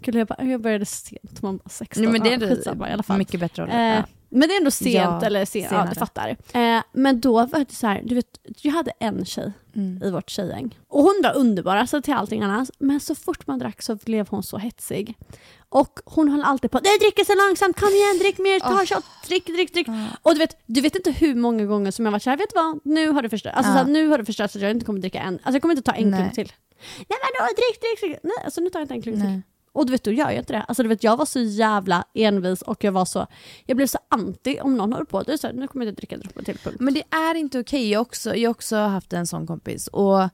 Gud, 0.00 0.14
jag, 0.14 0.26
bara, 0.26 0.44
jag 0.44 0.60
började 0.60 0.86
sent, 0.86 1.42
man 1.42 1.56
var 1.64 1.70
16. 1.70 2.02
Nej, 2.02 2.12
men 2.12 2.22
det 2.22 2.34
är 2.34 2.40
ja, 2.48 2.54
skitsamma 2.56 2.88
i 2.90 2.92
alla 2.92 3.02
fall. 3.02 3.18
mycket 3.18 3.40
bättre 3.40 3.62
ålder. 3.62 3.90
Eh, 3.92 3.96
Ja. 3.96 4.04
Men 4.30 4.48
det 4.48 4.54
är 4.54 4.58
ändå 4.58 4.70
sent, 4.70 4.94
Ja, 4.94 5.22
eller 5.26 5.44
sent, 5.44 5.64
ja 5.64 5.68
senare. 5.70 5.88
du 5.94 5.98
fattar. 5.98 6.36
Eh, 6.52 6.82
men 6.92 7.20
då 7.20 7.32
var 7.46 7.58
det 7.58 7.74
så 7.74 7.86
här, 7.86 8.02
du 8.04 8.14
vet, 8.14 8.26
jag 8.62 8.72
hade 8.72 8.92
en 9.00 9.24
tjej 9.24 9.52
Mm. 9.76 10.02
i 10.04 10.10
vårt 10.10 10.30
tjejgäng. 10.30 10.78
Och 10.88 11.02
hon 11.02 11.20
var 11.22 11.36
underbar 11.36 11.76
alltså, 11.76 12.02
till 12.02 12.14
allting 12.14 12.42
annat. 12.42 12.70
Men 12.78 13.00
så 13.00 13.14
fort 13.14 13.46
man 13.46 13.58
drack 13.58 13.82
så 13.82 13.94
blev 13.96 14.28
hon 14.28 14.42
så 14.42 14.58
hetsig. 14.58 15.14
Och 15.68 16.00
hon 16.04 16.28
höll 16.28 16.42
alltid 16.42 16.70
på, 16.70 16.80
nej 16.84 16.98
dricker 16.98 17.24
så 17.24 17.34
långsamt, 17.48 17.80
kom 17.80 17.88
igen, 17.88 18.18
drick 18.18 18.38
mer, 18.38 18.60
ta 18.60 18.80
en 18.80 18.86
shot, 18.86 19.04
drick, 19.28 19.46
drick, 19.46 19.74
drick. 19.74 19.86
Och 20.22 20.32
du 20.34 20.38
vet, 20.38 20.56
du 20.66 20.80
vet 20.80 20.96
inte 20.96 21.10
hur 21.10 21.34
många 21.34 21.64
gånger 21.64 21.90
som 21.90 22.04
jag 22.04 22.12
varit 22.12 22.22
såhär, 22.22 22.36
vet 22.36 22.50
du 22.50 22.54
vad, 22.54 22.80
nu 22.84 23.10
har 23.10 23.22
du 23.22 23.28
förstört, 23.28 23.54
alltså, 23.56 23.72
Ja. 23.72 23.78
så 23.78 23.84
här, 23.84 23.92
nu 23.92 24.08
har 24.08 24.18
du 24.18 24.24
förstört 24.24 24.50
så 24.50 24.58
att 24.58 24.62
jag 24.62 24.70
inte 24.70 24.86
kommer 24.86 25.00
dricka 25.00 25.20
en, 25.20 25.34
alltså 25.34 25.52
jag 25.52 25.62
kommer 25.62 25.76
inte 25.76 25.90
ta 25.92 25.96
en 25.96 26.12
klunk 26.16 26.34
till. 26.34 26.52
Nej 27.08 27.18
men 27.22 27.30
då, 27.38 27.44
drick, 27.44 27.80
drick, 27.80 28.00
drick. 28.00 28.18
Nej, 28.22 28.44
alltså 28.44 28.60
nu 28.60 28.70
tar 28.70 28.80
jag 28.80 28.84
inte 28.84 28.94
en 28.94 29.02
klunk 29.02 29.16
till. 29.20 29.40
Och 29.72 29.86
du 29.86 29.92
vet, 29.92 30.04
då 30.04 30.12
gör 30.12 30.30
jag 30.30 30.38
inte 30.38 30.52
det. 30.52 30.62
Alltså 30.62 30.82
du 30.82 30.88
vet, 30.88 31.04
jag 31.04 31.16
var 31.16 31.24
så 31.24 31.40
jävla 31.40 32.04
envis 32.14 32.62
och 32.62 32.84
jag 32.84 32.92
var 32.92 33.04
så, 33.04 33.26
jag 33.66 33.76
blev 33.76 33.86
så 33.86 33.98
anti 34.08 34.58
om 34.62 34.76
någon 34.76 34.92
höll 34.92 35.06
på, 35.06 35.22
det 35.22 35.32
är 35.32 35.36
så 35.36 35.46
här, 35.46 35.54
nu 35.54 35.68
kommer 35.68 35.84
jag 35.84 35.92
inte 35.92 36.00
dricka 36.00 36.14
en 36.14 36.20
droppe 36.20 36.42
till, 36.44 36.58
punkt. 36.58 36.76
Men 36.80 36.94
det 36.94 37.02
är 37.10 37.34
inte 37.34 37.60
okej. 37.60 37.90
Jag 37.90 37.98
har 37.98 38.02
också, 38.04 38.36
jag 38.36 38.48
har 38.48 38.54
också 38.54 38.76
haft 38.76 39.12
en 39.12 39.26
sån 39.26 39.46
kompis. 39.46 39.86
Och 39.86 40.28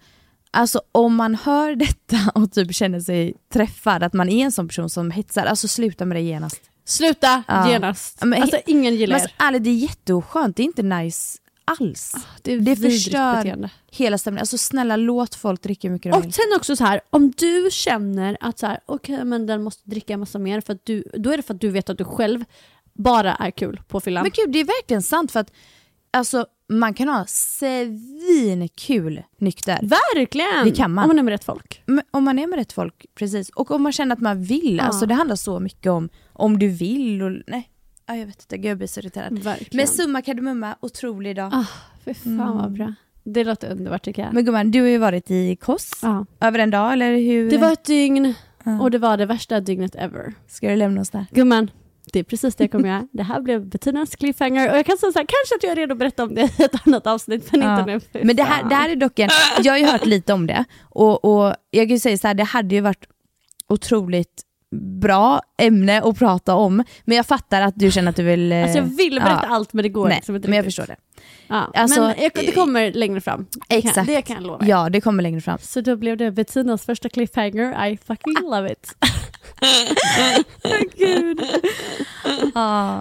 alltså 0.51 0.81
om 0.93 1.15
man 1.15 1.35
hör 1.35 1.75
detta 1.77 2.17
och 2.35 2.53
typ 2.53 2.75
känner 2.75 3.01
sig 3.01 3.35
träffad, 3.53 4.03
att 4.03 4.13
man 4.13 4.29
är 4.29 4.45
en 4.45 4.53
sån 4.53 4.69
person 4.69 4.91
som 4.91 5.11
hetsar, 5.11 5.47
alltså 5.47 5.69
sluta 5.69 6.05
med 6.05 6.17
det 6.17 6.21
genast. 6.23 6.61
Sluta 6.85 7.43
Ja. 7.49 7.71
genast. 7.71 8.25
Men- 8.25 8.43
alltså 8.43 8.59
ingen 8.67 8.83
Men 8.85 8.95
gillar 9.01 9.15
alltså, 9.15 9.29
er. 9.29 9.47
ärligt, 9.47 9.65
det 9.65 9.71
är 9.71 9.75
jätteoskönt, 9.75 10.57
det 10.57 10.63
är 10.63 10.65
inte 10.65 10.83
nice 10.83 11.39
alls. 11.81 12.15
Det 12.43 12.53
är 12.53 12.59
det 12.59 12.65
vidrigt 12.75 13.05
förstör 13.05 13.37
beteende. 13.37 13.71
hela 13.91 14.19
stämningen. 14.19 14.43
Alltså 14.43 14.59
snälla 14.59 14.97
låt 14.97 15.35
folk 15.35 15.63
dricka 15.63 15.89
hur 15.89 15.93
mycket 15.93 16.13
de 16.13 16.19
Och 16.19 16.25
vill. 16.25 16.33
sen 16.33 16.45
också 16.57 16.77
så 16.77 16.85
här, 16.85 17.01
om 17.11 17.31
du 17.37 17.69
känner 17.73 18.37
att 18.41 18.59
så 18.59 18.67
här, 18.67 18.81
okej 18.87 19.25
men 19.25 19.47
den 19.47 19.63
måste 19.63 19.91
dricka 19.91 20.17
massa 20.17 20.39
mer, 20.39 20.61
för 20.61 20.73
att 20.73 20.85
du, 20.85 21.05
då 21.15 21.31
är 21.31 21.37
det 21.37 21.43
för 21.43 21.55
att 21.55 21.61
du 21.61 21.71
vet 21.71 21.91
att 21.91 21.99
du 21.99 22.05
själv 22.05 22.45
bara 22.93 23.35
är 23.35 23.51
kul 23.51 23.81
på 23.89 24.01
fyllan. 24.01 24.23
Men 24.23 24.33
gud, 24.35 24.53
det 24.53 24.59
är 24.61 24.65
verkligen 24.65 25.03
sant 25.03 25.33
för 25.33 25.41
att 25.41 25.53
alltså, 26.11 26.47
man 26.69 26.95
kan 26.95 27.09
ha 27.09 27.25
svinkul 27.27 29.23
nykter. 29.39 29.79
Verkligen! 29.83 30.65
Det 30.65 30.71
kan 30.71 30.93
man. 30.95 31.05
Om 31.05 31.09
man 31.09 31.19
är 31.19 31.23
med 31.23 31.33
rätt 31.33 31.45
folk. 31.45 31.83
Om 32.11 32.25
man 32.25 32.39
är 32.39 32.47
med 32.47 32.59
rätt 32.59 32.73
folk, 32.73 33.07
precis. 33.15 33.51
Och 33.51 33.71
om 33.71 33.83
man 33.83 33.93
känner 33.93 34.13
att 34.13 34.21
man 34.21 34.43
vill. 34.43 34.77
Ja. 34.77 34.85
Alltså 34.85 35.07
det 35.07 35.15
handlar 35.15 35.37
så 35.37 35.61
mycket 35.61 35.91
om 35.93 36.09
om 36.33 36.59
du 36.59 36.69
vill 36.69 37.23
och 37.23 37.33
nej. 37.47 37.71
Ja, 38.09 38.17
jag 38.17 38.27
vet 38.27 38.43
inte, 38.43 38.57
gud 38.59 38.71
jag 38.71 38.79
blir 38.79 38.89
så 38.89 39.01
irriterad. 39.01 39.39
Verkligen. 39.39 39.77
Men 39.77 39.87
summa 39.87 40.23
kardemumma, 40.23 40.77
otrolig 40.81 41.37
dag. 41.37 41.51
Ah, 41.55 41.65
fy 42.05 42.15
fan 42.15 42.57
vad 42.57 42.73
bra. 42.73 42.95
Det 43.25 43.45
låter 43.45 43.71
underbart 43.73 44.03
tycker 44.05 44.23
jag. 44.23 44.35
Men 44.35 44.45
gumman, 44.45 44.71
du 44.71 44.81
har 44.81 44.89
ju 44.89 44.99
varit 44.99 45.31
i 45.31 45.57
Kos 45.57 45.91
ja. 46.03 46.27
över 46.41 46.59
en 46.59 46.71
dag 46.71 46.93
eller 46.93 47.17
hur? 47.17 47.51
Det 47.51 47.59
var 47.59 47.73
ett 47.73 47.85
dygn 47.85 48.35
Ja. 48.65 48.81
och 48.81 48.91
det 48.91 48.99
var 48.99 49.17
det 49.17 49.27
värsta 49.27 49.61
dygnet 49.61 49.95
ever. 49.95 50.35
Ska 50.49 50.69
du 50.69 50.77
lämna 50.77 51.01
oss 51.01 51.11
där? 51.11 51.27
Gumman, 51.31 51.71
det 52.13 52.19
är 52.19 52.23
precis 52.25 52.55
det 52.55 52.65
jag 52.65 52.71
kommer 52.73 52.89
göra. 52.89 53.09
Det 53.13 53.23
här 53.23 53.41
blev 53.41 53.67
Bettinas 53.67 54.17
cliffhanger 54.17 54.71
och 54.71 54.77
jag 54.79 54.87
kan 54.87 54.99
säga 54.99 55.13
så 55.13 55.19
här, 55.19 55.27
kanske 55.27 55.55
att 55.57 55.63
jag 55.63 55.73
är 55.73 55.77
redo 55.77 55.93
att 55.93 55.99
berätta 55.99 56.23
om 56.23 56.35
det 56.35 56.41
i 56.61 56.63
ett 56.63 56.87
annat 56.87 57.07
avsnitt 57.07 57.53
men 57.53 57.61
Ja. 57.61 57.79
inte 57.91 58.19
nu. 58.19 58.25
Men 58.25 58.37
det 58.37 58.43
här, 58.43 58.69
det 58.69 58.75
här 58.75 58.89
är 58.89 58.97
dock 58.97 59.19
en, 59.19 59.31
jag 59.63 59.73
har 59.73 59.79
ju 59.79 59.87
hört 59.87 60.07
lite 60.07 60.33
om 60.33 60.47
det 60.47 60.65
och, 60.83 61.25
och 61.25 61.55
jag 61.71 61.87
kan 61.89 61.95
ju 61.95 61.99
säga 61.99 62.19
så 62.19 62.27
här, 62.27 62.35
det 62.35 62.45
hade 62.45 62.75
ju 62.75 62.81
varit 62.81 63.05
otroligt 63.69 64.43
bra 65.01 65.41
ämne 65.59 66.03
att 66.03 66.19
prata 66.19 66.55
om, 66.55 66.85
men 67.05 67.17
jag 67.17 67.27
fattar 67.27 67.63
att 67.63 67.75
du 67.77 67.91
känner 67.91 68.11
att 68.11 68.17
du 68.17 68.23
vill... 68.23 68.53
eh, 68.53 68.63
Alltså 68.63 68.79
jag 68.79 68.85
vill 68.85 69.15
berätta 69.21 69.41
ja. 69.49 69.55
allt 69.55 69.73
men 69.73 69.83
det 69.83 69.89
går 69.89 70.09
Nej, 70.09 70.17
liksom 70.17 70.37
inte 70.37 70.49
men 70.49 70.57
jag 70.57 70.63
riktigt. 70.67 70.77
förstår 70.77 70.95
det. 70.95 71.23
Ja. 71.49 71.71
Alltså, 71.75 72.01
men 72.01 72.15
jag, 72.19 72.31
det 72.35 72.53
kommer 72.53 72.93
längre 72.93 73.21
fram. 73.21 73.47
Exakt. 73.69 74.07
Det 74.07 74.23
kan 74.23 74.37
jag 74.37 74.43
lova. 74.47 74.67
Ja, 74.67 74.89
det 74.91 75.01
kommer 75.01 75.23
längre 75.23 75.41
fram. 75.41 75.59
Så 75.63 75.81
då 75.81 75.97
blev 75.97 76.17
det 76.17 76.31
Bettinas 76.31 76.87
första 76.87 77.09
cliffhanger. 77.09 77.87
I 77.87 77.97
fucking 77.97 78.35
love 78.43 78.73
it. 78.73 78.95
Gud. 80.99 81.41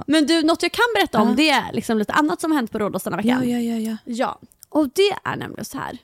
Men 0.07 0.25
du, 0.27 0.43
något 0.43 0.63
jag 0.63 0.71
kan 0.71 0.85
berätta 0.95 1.21
om 1.21 1.29
Ja. 1.29 1.33
det 1.35 1.49
är 1.49 1.73
liksom 1.73 1.97
lite 1.97 2.13
annat 2.13 2.41
som 2.41 2.51
har 2.51 2.55
hänt 2.55 2.71
på 2.71 2.79
Rhodos 2.79 3.03
denna 3.03 3.17
veckan. 3.17 3.49
ja, 3.49 3.59
ja, 3.59 3.77
ja. 3.77 3.97
Ja, 4.05 4.39
och 4.69 4.89
det 4.95 5.11
är 5.29 5.35
nämligen 5.35 5.65
så 5.65 5.77
här. 5.77 5.97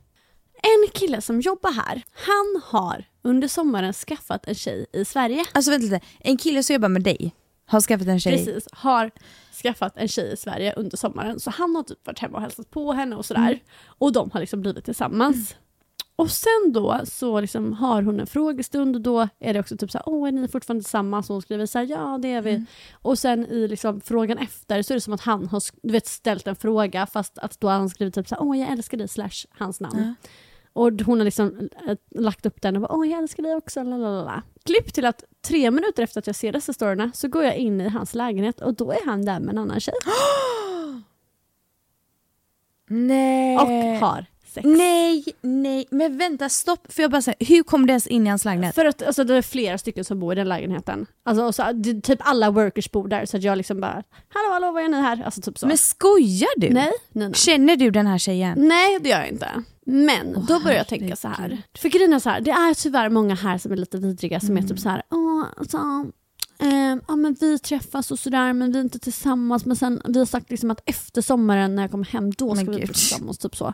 En 0.61 0.89
kille 0.93 1.21
som 1.21 1.41
jobbar 1.41 1.71
här, 1.71 2.03
han 2.11 2.61
har 2.63 3.05
under 3.21 3.47
sommaren 3.47 3.93
skaffat 3.93 4.47
en 4.47 4.55
tjej 4.55 4.85
i 4.93 5.05
Sverige. 5.05 5.45
Alltså 5.53 5.71
vänta 5.71 5.83
lite, 5.83 6.05
en 6.19 6.37
kille 6.37 6.63
som 6.63 6.73
jobbar 6.73 6.89
med 6.89 7.03
dig 7.03 7.35
har 7.65 7.81
skaffat 7.81 8.07
en 8.07 8.19
tjej. 8.19 8.45
Precis, 8.45 8.67
har 8.71 9.11
skaffat 9.63 9.97
en 9.97 10.07
tjej 10.07 10.33
i 10.33 10.37
Sverige 10.37 10.73
under 10.73 10.97
sommaren. 10.97 11.39
Så 11.39 11.49
han 11.49 11.75
har 11.75 11.83
typ 11.83 12.07
varit 12.07 12.19
hemma 12.19 12.37
och 12.37 12.41
hälsat 12.41 12.71
på 12.71 12.93
henne 12.93 13.15
och 13.15 13.25
sådär. 13.25 13.47
Mm. 13.47 13.59
Och 13.85 14.11
de 14.11 14.31
har 14.31 14.39
liksom 14.39 14.61
blivit 14.61 14.85
tillsammans. 14.85 15.55
Och 16.15 16.31
sen 16.31 16.71
då 16.73 17.01
så 17.05 17.41
liksom 17.41 17.73
har 17.73 18.01
hon 18.01 18.19
en 18.19 18.27
frågestund 18.27 18.95
och 18.95 19.01
då 19.01 19.27
är 19.39 19.53
det 19.53 19.59
också 19.59 19.77
typ 19.77 19.91
såhär, 19.91 20.09
åh 20.09 20.27
är 20.27 20.31
ni 20.31 20.47
fortfarande 20.47 20.83
tillsammans? 20.83 21.29
Och 21.29 21.33
hon 21.33 21.41
skriver 21.41 21.65
såhär, 21.65 21.85
ja 21.85 22.19
det 22.21 22.27
är 22.27 22.41
vi. 22.41 22.51
Mm. 22.51 22.65
Och 22.91 23.19
sen 23.19 23.45
i 23.45 23.67
liksom 23.67 24.01
frågan 24.01 24.37
efter 24.37 24.81
så 24.81 24.93
är 24.93 24.95
det 24.95 25.01
som 25.01 25.13
att 25.13 25.21
han 25.21 25.47
har 25.47 25.61
du 25.83 25.93
vet, 25.93 26.07
ställt 26.07 26.47
en 26.47 26.55
fråga 26.55 27.05
fast 27.05 27.37
att 27.37 27.59
då 27.59 27.67
har 27.67 27.73
han 27.73 27.89
skrivit 27.89 28.15
typ 28.15 28.27
såhär, 28.27 28.43
åh 28.43 28.59
jag 28.59 28.69
älskar 28.69 28.97
dig 28.97 29.07
slash 29.07 29.45
hans 29.49 29.79
namn. 29.79 30.15
Och 30.73 30.91
hon 31.05 31.17
har 31.17 31.25
liksom 31.25 31.69
äh, 31.87 31.97
lagt 32.09 32.45
upp 32.45 32.61
den 32.61 32.75
och 32.75 32.81
bara, 32.81 32.93
åh 32.93 33.07
jag 33.07 33.19
älskar 33.19 33.43
dig 33.43 33.55
också, 33.55 33.83
lalala. 33.83 34.43
Klipp 34.65 34.93
till 34.93 35.05
att 35.05 35.23
tre 35.47 35.71
minuter 35.71 36.03
efter 36.03 36.19
att 36.19 36.27
jag 36.27 36.35
ser 36.35 36.51
dessa 36.51 36.73
storyna 36.73 37.11
så 37.13 37.27
går 37.27 37.43
jag 37.43 37.55
in 37.55 37.81
i 37.81 37.89
hans 37.89 38.13
lägenhet 38.13 38.61
och 38.61 38.73
då 38.73 38.91
är 38.91 39.05
han 39.05 39.25
där 39.25 39.39
med 39.39 39.49
en 39.49 39.57
annan 39.57 39.79
tjej 39.79 39.93
Nej. 42.87 43.57
och 43.57 43.67
har 44.07 44.25
sex. 44.53 44.65
Nej, 44.65 45.23
nej, 45.41 45.87
men 45.91 46.17
vänta 46.17 46.49
stopp. 46.49 46.93
Får 46.93 47.01
jag 47.01 47.11
bara 47.11 47.21
säga, 47.21 47.35
hur 47.39 47.63
kom 47.63 47.85
det 47.87 47.91
ens 47.91 48.07
in 48.07 48.27
i 48.27 48.29
hans 48.29 48.45
lägenhet? 48.45 48.75
För 48.75 48.85
att 48.85 49.01
alltså, 49.01 49.23
det 49.23 49.35
är 49.35 49.41
flera 49.41 49.77
stycken 49.77 50.05
som 50.05 50.19
bor 50.19 50.33
i 50.33 50.35
den 50.35 50.49
lägenheten. 50.49 51.05
Alltså, 51.23 51.53
så, 51.53 51.71
det, 51.73 52.01
typ 52.01 52.19
alla 52.21 52.51
workers 52.51 52.91
bor 52.91 53.07
där 53.07 53.25
så 53.25 53.37
att 53.37 53.43
jag 53.43 53.57
liksom 53.57 53.81
bara, 53.81 54.03
hallå 54.29 54.53
hallå 54.53 54.71
vad 54.71 54.83
är 54.83 54.87
ni 54.87 55.01
här? 55.01 55.23
Alltså 55.25 55.41
typ 55.41 55.57
så. 55.57 55.67
Men 55.67 55.77
skojar 55.77 56.49
du? 56.57 56.69
nej, 56.69 56.91
nej, 57.11 57.27
nej. 57.27 57.33
Känner 57.33 57.75
du 57.75 57.91
den 57.91 58.07
här 58.07 58.17
tjejen? 58.17 58.67
Nej, 58.67 58.99
det 58.99 59.09
gör 59.09 59.19
jag 59.19 59.29
inte. 59.29 59.63
Men 59.91 60.33
Åh, 60.37 60.45
då 60.45 60.59
börjar 60.59 60.77
jag 60.77 60.87
tänka 60.87 61.15
så 61.15 61.27
här. 61.27 61.61
För 61.77 61.89
grejen 61.89 62.13
är 62.13 62.19
så 62.19 62.29
här, 62.29 62.41
det 62.41 62.51
är 62.51 62.73
tyvärr 62.73 63.09
många 63.09 63.35
här 63.35 63.57
som 63.57 63.71
är 63.71 63.75
lite 63.75 63.97
vidriga 63.97 64.39
som 64.39 64.49
Mm. 64.49 64.63
är 64.63 64.67
typ 64.67 64.79
så 64.79 64.89
här, 64.89 65.01
åh, 65.11 65.43
alltså, 65.57 65.77
ehm, 66.59 67.01
ja 67.07 67.15
men 67.15 67.35
vi 67.39 67.59
träffas 67.59 68.11
och 68.11 68.19
sådär 68.19 68.53
men 68.53 68.71
vi 68.71 68.77
är 68.79 68.83
inte 68.83 68.99
tillsammans 68.99 69.65
men 69.65 69.75
sen 69.75 70.01
vi 70.07 70.19
har 70.19 70.25
sagt 70.25 70.51
liksom 70.51 70.71
att 70.71 70.81
efter 70.85 71.21
sommaren 71.21 71.75
när 71.75 71.83
jag 71.83 71.91
kommer 71.91 72.05
hem 72.05 72.31
då 72.31 72.55
ska 72.55 72.65
Men 72.65 72.71
vi 72.73 72.77
bli 72.77 72.87
tillsammans 72.87 73.37
typ 73.37 73.55
så. 73.55 73.73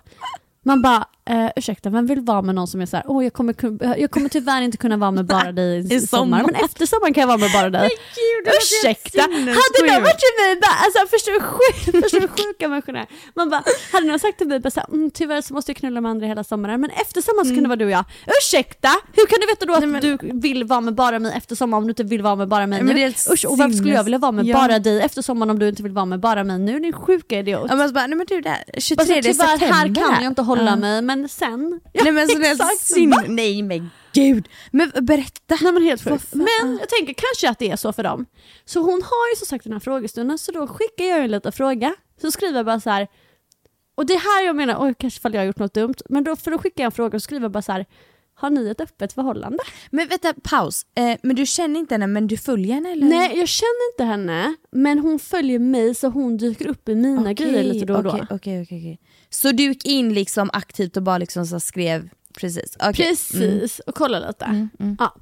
Man 0.63 0.81
bara, 0.81 1.05
eh, 1.25 1.49
ursäkta 1.55 1.89
vem 1.89 2.05
vill 2.07 2.21
vara 2.21 2.41
med 2.41 2.55
någon 2.55 2.67
som 2.67 2.81
är 2.81 2.85
så 2.85 2.97
här, 2.97 3.05
åh 3.07 3.23
jag 3.23 3.33
kommer, 3.33 3.55
jag 3.99 4.11
kommer 4.11 4.29
tyvärr 4.29 4.61
inte 4.61 4.77
kunna 4.77 4.97
vara 4.97 5.11
med 5.11 5.25
bara 5.35 5.51
dig 5.51 5.93
i, 5.95 5.99
sommar. 6.01 6.43
men 6.45 6.55
efter 6.55 6.85
sommaren 6.85 7.13
kan 7.13 7.21
jag 7.21 7.27
vara 7.27 7.37
med 7.37 7.49
bara 7.53 7.69
dig. 7.69 7.89
det 8.51 8.57
Ursäkta, 8.57 9.21
hade 9.21 9.93
någon 9.93 10.03
varit 10.03 10.19
till 10.19 10.35
mig 10.43 10.55
bara, 10.61 10.75
alltså 10.85 10.99
förstår 11.15 11.31
du 11.31 11.39
hur 11.39 12.01
förstår 12.01 12.19
du 12.19 12.27
hur 12.27 12.33
sjuka 12.45 12.67
människorna? 12.67 13.05
Man 13.35 13.49
bara, 13.49 13.63
hade 13.93 14.07
någon 14.07 14.19
sagt 14.19 14.37
till 14.37 14.47
mig 14.47 14.59
bara 14.59 14.71
så 14.71 14.79
här, 14.79 14.89
mm, 14.93 15.11
tyvärr 15.11 15.41
så 15.41 15.53
måste 15.53 15.71
jag 15.71 15.77
knulla 15.77 16.01
med 16.01 16.11
andra 16.11 16.27
hela 16.27 16.43
sommaren, 16.43 16.81
men 16.81 16.89
efter 16.89 17.21
sommaren 17.21 17.45
så 17.47 17.53
kan 17.53 17.63
det 17.63 17.69
vara 17.69 17.75
du 17.79 17.85
och 17.85 17.91
jag. 17.91 18.05
Ursäkta, 18.41 18.89
hur 19.13 19.25
kan 19.25 19.39
du 19.41 19.47
veta 19.47 19.65
då 19.65 19.73
att 19.73 20.01
du 20.01 20.17
vill 20.39 20.63
vara 20.63 20.81
med 20.81 20.95
bara 20.95 21.19
mig 21.19 21.33
efter 21.37 21.55
sommaren 21.55 21.81
om 21.83 21.87
du 21.87 21.91
inte 21.91 22.03
vill 22.03 22.21
vara 22.21 22.35
med 22.35 22.47
bara 22.47 22.67
mig 22.67 22.79
Nej, 22.83 22.85
men 22.93 22.95
nu? 22.95 23.09
det 23.09 23.33
Usch, 23.33 23.45
och 23.45 23.57
varför 23.57 23.75
skulle 23.75 23.93
jag 23.93 24.03
vilja 24.03 24.19
vara 24.19 24.31
med 24.31 24.45
sinnes- 24.45 24.53
bara 24.53 24.71
Ja. 24.73 24.79
dig 24.79 25.01
efter 25.01 25.21
sommaren 25.21 25.49
om 25.49 25.59
du 25.59 25.69
inte 25.69 25.83
vill 25.83 25.91
vara 25.91 26.05
med 26.05 26.19
bara 26.19 26.43
mig 26.43 26.59
nu? 26.59 26.79
Din 26.79 26.93
sjuka 26.93 27.39
idiot. 27.39 27.65
Ja, 27.69 27.75
men 27.75 27.87
så 27.87 27.93
bara, 27.93 28.07
nej 28.07 28.17
men 28.17 28.25
du 28.29 28.41
där, 28.41 28.63
23 28.77 28.95
Bara 28.95 29.05
så, 29.05 29.21
tyvärr, 29.21 29.57
september. 29.57 30.01
här 30.01 30.13
kan 30.13 30.23
jag 30.23 30.31
inte 30.31 30.41
hålla 30.41 30.63
Ja. 30.71 30.75
mig, 30.75 31.01
men 31.01 31.29
sen. 31.29 31.79
Nej 32.03 32.11
men 32.11 32.27
så 32.29 32.37
det 32.37 32.47
är 32.47 32.51
Exakt, 32.51 32.79
sin... 32.79 33.13
Nej 33.27 33.61
men 33.63 33.89
gud. 34.17 34.47
Men 34.71 34.91
berätta. 35.01 35.57
Nej 35.61 35.73
men 35.73 35.83
helt 35.83 36.03
sjukt. 36.03 36.33
Men 36.33 36.77
jag 36.79 36.89
tänker 36.89 37.13
kanske 37.13 37.49
att 37.49 37.59
det 37.59 37.69
är 37.69 37.75
så 37.75 37.93
för 37.93 38.03
dem. 38.03 38.25
Så 38.65 38.79
hon 38.79 39.01
har 39.01 39.29
ju 39.31 39.35
som 39.37 39.45
sagt 39.47 39.63
den 39.63 39.73
här 39.73 39.79
frågestunden 39.79 40.37
så 40.37 40.51
då 40.51 40.67
skickar 40.67 41.05
jag 41.05 41.23
en 41.23 41.31
liten 41.31 41.51
fråga. 41.51 41.95
Så 42.21 42.31
skriver 42.31 42.55
jag 42.55 42.65
bara 42.65 42.79
så 42.79 42.89
här. 42.89 43.07
Och 43.95 44.05
det 44.05 44.13
är 44.13 44.19
här 44.19 44.45
jag 44.45 44.55
menar, 44.55 44.75
oj 44.79 44.93
kanske 44.99 45.19
fall 45.21 45.33
jag 45.33 45.41
har 45.41 45.45
gjort 45.45 45.59
något 45.59 45.73
dumt. 45.73 45.95
Men 46.09 46.23
då, 46.23 46.35
för 46.35 46.51
då 46.51 46.57
skickar 46.57 46.83
jag 46.83 46.85
en 46.85 46.91
fråga 46.91 47.15
och 47.15 47.21
skriver 47.23 47.49
bara 47.49 47.61
så 47.61 47.71
här. 47.71 47.85
Har 48.39 48.49
ni 48.49 48.69
ett 48.69 48.81
öppet 48.81 49.13
förhållande? 49.13 49.57
Men 49.89 50.07
vänta, 50.07 50.33
paus. 50.43 50.85
Eh, 50.95 51.17
men 51.23 51.35
du 51.35 51.45
känner 51.45 51.79
inte 51.79 51.93
henne 51.93 52.07
men 52.07 52.27
du 52.27 52.37
följer 52.37 52.73
henne 52.73 52.91
eller? 52.91 53.07
Nej 53.07 53.37
jag 53.39 53.47
känner 53.47 53.91
inte 53.93 54.03
henne. 54.03 54.55
Men 54.71 54.99
hon 54.99 55.19
följer 55.19 55.59
mig 55.59 55.95
så 55.95 56.07
hon 56.07 56.37
dyker 56.37 56.67
upp 56.67 56.89
i 56.89 56.95
mina 56.95 57.21
Okej, 57.21 57.33
grejer 57.33 57.63
lite 57.63 57.85
då 57.85 57.95
och 57.95 58.03
då. 58.03 58.09
Okej, 58.09 58.25
okej, 58.29 58.61
okej, 58.61 58.77
okej. 58.77 58.99
Så 59.29 59.51
du 59.51 59.63
gick 59.63 59.85
in 59.85 60.13
liksom 60.13 60.49
aktivt 60.53 60.97
och 60.97 61.03
bara 61.03 61.17
liksom 61.17 61.45
så 61.45 61.59
skrev 61.59 62.09
precis? 62.37 62.77
Okej. 62.79 62.91
Precis, 63.07 63.79
och 63.79 63.95
kolla 63.95 64.19
lite. 64.27 64.45
Mm, 64.45 64.69
Ja. 64.99 65.15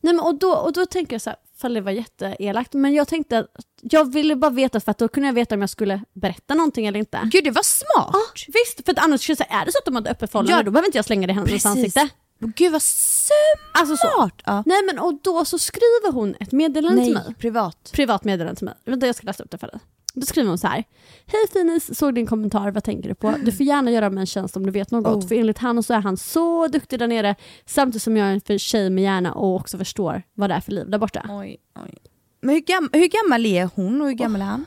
Nej, 0.00 0.14
men 0.14 0.20
och, 0.20 0.38
då, 0.38 0.52
och 0.52 0.72
då 0.72 0.86
tänker 0.86 1.14
jag 1.14 1.20
så 1.22 1.30
här, 1.30 1.36
fall 1.56 1.74
det 1.74 1.80
var 1.80 1.92
jätteelakt, 1.92 2.72
men 2.72 2.94
jag 2.94 3.08
tänkte 3.08 3.38
att 3.38 3.66
jag 3.80 4.12
ville 4.12 4.36
bara 4.36 4.50
veta 4.50 4.80
för 4.80 4.90
att 4.90 4.98
då 4.98 5.08
kunde 5.08 5.28
jag 5.28 5.34
veta 5.34 5.54
om 5.54 5.60
jag 5.60 5.70
skulle 5.70 6.00
berätta 6.12 6.54
någonting 6.54 6.86
eller 6.86 6.98
inte. 6.98 7.20
Gud 7.32 7.44
det 7.44 7.50
var 7.50 7.62
smart. 7.62 8.10
Ja, 8.12 8.20
visst, 8.46 8.84
för 8.84 8.92
att 8.92 8.98
annars 9.04 9.20
skulle 9.22 9.32
jag 9.38 9.46
säga, 9.48 9.60
är 9.60 9.64
det 9.66 9.72
så 9.72 9.78
att 9.78 9.84
de 9.84 9.94
har 9.94 10.02
ett 10.02 10.08
öppet 10.08 10.30
förhållande 10.32 10.58
Ja, 10.58 10.62
då 10.62 10.70
behöver 10.70 10.88
inte 10.88 10.98
jag 10.98 11.04
slänga 11.04 11.26
det 11.26 11.30
i 11.30 11.34
hennes 11.34 11.66
ansikte. 11.66 12.08
Gud 12.38 12.72
vad 12.72 12.82
smart. 12.82 13.70
Alltså 13.80 13.96
så. 13.96 14.30
Ja. 14.44 14.62
Nej 14.66 14.82
men 14.86 14.98
och 14.98 15.14
då 15.22 15.44
så 15.44 15.58
skriver 15.58 16.12
hon 16.12 16.34
ett 16.40 16.52
meddelande 16.52 17.02
till 17.04 17.14
mig. 17.14 17.22
Nej, 17.26 17.34
privat. 17.34 17.90
Privat 17.92 18.24
meddelande 18.24 18.56
till 18.56 18.64
mig. 18.64 18.74
Vänta 18.84 19.06
jag 19.06 19.14
ska 19.16 19.26
läsa 19.26 19.42
upp 19.42 19.50
det 19.50 19.58
för 19.58 19.66
dig. 19.66 19.80
Då 20.14 20.26
skriver 20.26 20.48
hon 20.48 20.58
så 20.58 20.66
här. 20.66 20.84
Hej 21.26 21.40
Finis, 21.52 21.98
såg 21.98 22.14
din 22.14 22.26
kommentar, 22.26 22.70
vad 22.70 22.84
tänker 22.84 23.08
du 23.08 23.14
på? 23.14 23.34
Du 23.44 23.52
får 23.52 23.66
gärna 23.66 23.90
göra 23.90 24.10
mig 24.10 24.20
en 24.20 24.26
tjänst 24.26 24.56
om 24.56 24.66
du 24.66 24.72
vet 24.72 24.90
något. 24.90 25.24
Oh. 25.24 25.28
För 25.28 25.34
enligt 25.34 25.58
han 25.58 25.82
så 25.82 25.94
är 25.94 26.00
han 26.00 26.16
så 26.16 26.68
duktig 26.68 26.98
där 26.98 27.06
nere 27.06 27.34
samtidigt 27.66 28.02
som 28.02 28.16
jag 28.16 28.28
är 28.28 28.32
en 28.32 28.40
för 28.40 28.58
tjej 28.58 28.90
med 28.90 29.04
hjärna 29.04 29.32
och 29.32 29.56
också 29.56 29.78
förstår 29.78 30.22
vad 30.34 30.50
det 30.50 30.54
är 30.54 30.60
för 30.60 30.72
liv 30.72 30.90
där 30.90 30.98
borta. 30.98 31.26
Oj, 31.28 31.56
oj. 31.84 31.98
Men 32.40 32.54
hur, 32.54 32.60
gam 32.60 32.90
hur 32.92 33.08
gammal 33.08 33.46
är 33.46 33.70
hon 33.74 34.00
och 34.02 34.06
hur 34.08 34.14
gammal 34.14 34.40
är 34.40 34.46
han? 34.46 34.64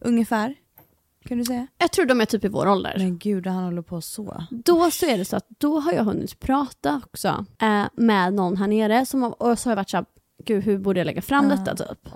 Ungefär? 0.00 0.54
Kan 1.28 1.38
du 1.38 1.44
säga? 1.44 1.66
Jag 1.78 1.92
tror 1.92 2.06
de 2.06 2.20
är 2.20 2.24
typ 2.24 2.44
i 2.44 2.48
vår 2.48 2.68
ålder. 2.68 2.94
Men 2.98 3.18
gud 3.18 3.46
han 3.46 3.64
håller 3.64 3.82
på 3.82 4.00
så. 4.00 4.44
Då 4.50 4.90
så 4.90 5.06
är 5.06 5.18
det 5.18 5.24
så 5.24 5.36
att 5.36 5.46
då 5.48 5.80
har 5.80 5.92
jag 5.92 6.04
hunnit 6.04 6.40
prata 6.40 7.00
också 7.04 7.44
eh, 7.60 7.84
med 7.92 8.34
någon 8.34 8.56
här 8.56 8.68
nere 8.68 9.06
som, 9.06 9.24
och 9.24 9.58
så 9.58 9.68
har 9.68 9.72
jag 9.72 9.76
varit 9.76 9.90
såhär, 9.90 10.06
gud 10.44 10.64
hur 10.64 10.78
borde 10.78 11.00
jag 11.00 11.06
lägga 11.06 11.22
fram 11.22 11.48
detta 11.48 11.76
typ? 11.76 12.08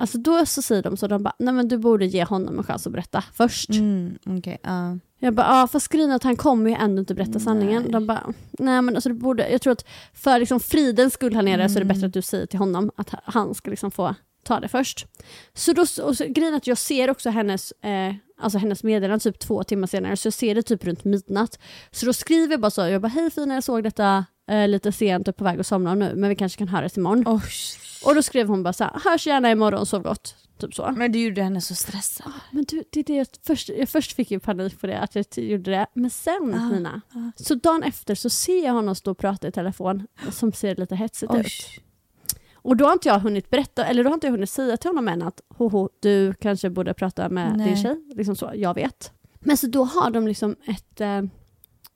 Alltså 0.00 0.18
då 0.18 0.46
så 0.46 0.62
säger 0.62 0.82
de 0.82 0.96
så, 0.96 1.06
de 1.06 1.22
bara, 1.22 1.34
nej 1.38 1.54
men 1.54 1.68
du 1.68 1.78
borde 1.78 2.06
ge 2.06 2.24
honom 2.24 2.58
en 2.58 2.64
chans 2.64 2.86
att 2.86 2.92
berätta 2.92 3.24
först. 3.34 3.70
Mm, 3.70 4.18
okej, 4.26 4.58
ja. 4.62 4.98
Jag 5.18 5.34
bara, 5.34 5.46
ja 5.46 5.66
fast 5.66 5.88
grejen 5.88 6.10
att 6.10 6.22
han 6.22 6.36
kommer 6.36 6.70
ju 6.70 6.76
ändå 6.76 7.00
inte 7.00 7.14
berätta 7.14 7.38
sanningen. 7.40 7.90
De 7.92 8.06
bara, 8.06 8.32
nej 8.50 8.82
men 8.82 8.94
alltså 8.94 9.08
du 9.08 9.14
borde, 9.14 9.50
jag 9.50 9.62
tror 9.62 9.72
att 9.72 9.84
för 10.14 10.38
liksom 10.38 10.60
fridens 10.60 11.14
skull 11.14 11.34
här 11.34 11.42
nere 11.42 11.68
så 11.68 11.78
är 11.78 11.80
det 11.80 11.94
bättre 11.94 12.06
att 12.06 12.12
du 12.12 12.22
säger 12.22 12.46
till 12.46 12.58
honom 12.58 12.90
att 12.96 13.14
han 13.24 13.54
ska 13.54 13.70
liksom 13.70 13.90
få 13.90 14.14
ta 14.44 14.60
det 14.60 14.68
först. 14.68 15.06
Så 15.54 15.72
då, 15.72 15.82
och 15.82 16.16
så, 16.16 16.24
grejen 16.28 16.54
att 16.54 16.66
jag 16.66 16.78
ser 16.78 17.10
också 17.10 17.30
hennes, 17.30 17.72
eh, 17.72 18.14
alltså 18.40 18.58
hennes 18.58 18.82
meddelande 18.82 19.22
typ 19.22 19.38
två 19.38 19.64
timmar 19.64 19.86
senare, 19.86 20.16
så 20.16 20.26
jag 20.26 20.34
ser 20.34 20.54
det 20.54 20.62
typ 20.62 20.84
runt 20.84 21.04
midnatt. 21.04 21.58
Så 21.90 22.06
då 22.06 22.12
skriver 22.12 22.52
jag 22.52 22.60
bara 22.60 22.70
så, 22.70 22.80
jag 22.80 23.02
bara 23.02 23.08
hej 23.08 23.30
fina 23.30 23.54
jag 23.54 23.64
såg 23.64 23.84
detta 23.84 24.24
eh, 24.50 24.68
lite 24.68 24.92
sent 24.92 25.28
och 25.28 25.36
på 25.36 25.44
väg 25.44 25.60
att 25.60 25.66
somna 25.66 25.94
nu, 25.94 26.14
men 26.14 26.28
vi 26.28 26.36
kanske 26.36 26.58
kan 26.58 26.68
höras 26.68 26.96
imorgon. 26.96 27.24
Oj. 27.26 27.40
Och 28.04 28.14
då 28.14 28.22
skrev 28.22 28.48
hon 28.48 28.62
bara 28.62 28.72
så 28.72 28.84
här, 28.84 29.10
hörs 29.10 29.26
gärna 29.26 29.50
imorgon, 29.50 29.86
sov 29.86 30.02
gott. 30.02 30.36
Typ 30.58 30.74
så. 30.74 30.92
Men 30.96 31.12
du 31.12 31.18
gjorde 31.18 31.42
henne 31.42 31.60
så 31.60 31.74
stressad. 31.74 32.32
Men 32.50 32.64
du, 32.64 32.84
det 32.90 33.00
är 33.00 33.04
det 33.04 33.16
jag, 33.16 33.26
först, 33.46 33.68
jag 33.68 33.88
först 33.88 34.12
fick 34.12 34.30
ju 34.30 34.40
panik 34.40 34.80
på 34.80 34.86
det, 34.86 34.98
att 34.98 35.14
jag 35.14 35.24
gjorde 35.36 35.70
det. 35.70 35.86
Men 35.94 36.10
sen 36.10 36.54
Ah, 36.54 36.68
Nina, 36.68 37.00
så 37.36 37.54
dagen 37.54 37.82
efter 37.82 38.14
så 38.14 38.30
ser 38.30 38.64
jag 38.64 38.72
honom 38.72 38.94
stå 38.94 39.10
och 39.10 39.18
prata 39.18 39.48
i 39.48 39.52
telefon 39.52 40.06
som 40.30 40.52
ser 40.52 40.76
lite 40.76 40.96
hetsigt 40.96 41.32
Oj. 41.32 41.40
ut. 41.40 41.82
Och 42.54 42.76
då 42.76 42.84
har 42.84 42.92
inte 42.92 43.08
jag 43.08 43.18
hunnit 43.18 43.50
berätta, 43.50 43.84
eller 43.84 44.04
då 44.04 44.10
har 44.10 44.14
inte 44.14 44.26
jag 44.26 44.32
hunnit 44.32 44.50
säga 44.50 44.76
till 44.76 44.88
honom 44.88 45.08
än 45.08 45.22
att 45.22 45.40
hoho, 45.48 45.88
du 46.00 46.34
kanske 46.34 46.70
borde 46.70 46.94
prata 46.94 47.28
med 47.28 47.56
Nej. 47.56 47.66
din 47.66 47.82
tjej. 47.82 47.96
Liksom 48.16 48.36
så, 48.36 48.50
jag 48.54 48.74
vet. 48.74 49.12
Men 49.40 49.56
så 49.56 49.66
då 49.66 49.84
har 49.84 50.10
de 50.10 50.26
liksom 50.28 50.56
ett 50.66 51.00
eh, 51.00 51.22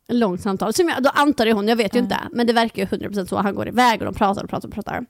långt 0.09 0.40
samtal. 0.40 0.73
Som 0.73 0.88
jag, 0.88 1.03
då 1.03 1.11
antar 1.11 1.47
jag 1.47 1.57
hon, 1.57 1.69
jag 1.69 1.77
vet 1.77 1.95
ju 1.95 1.99
inte. 1.99 2.19
Men 2.33 2.47
det 2.47 2.53
verkar 2.53 2.83
ju 2.83 3.09
100% 3.09 3.27
så. 3.27 3.37
Han 3.37 3.55
går 3.55 3.69
iväg 3.69 4.01
och 4.01 4.05
de 4.05 4.14
pratar 4.14 4.45
och 4.45 4.51
pratar 4.51 4.69
och 4.69 4.75
pratar. 4.75 5.07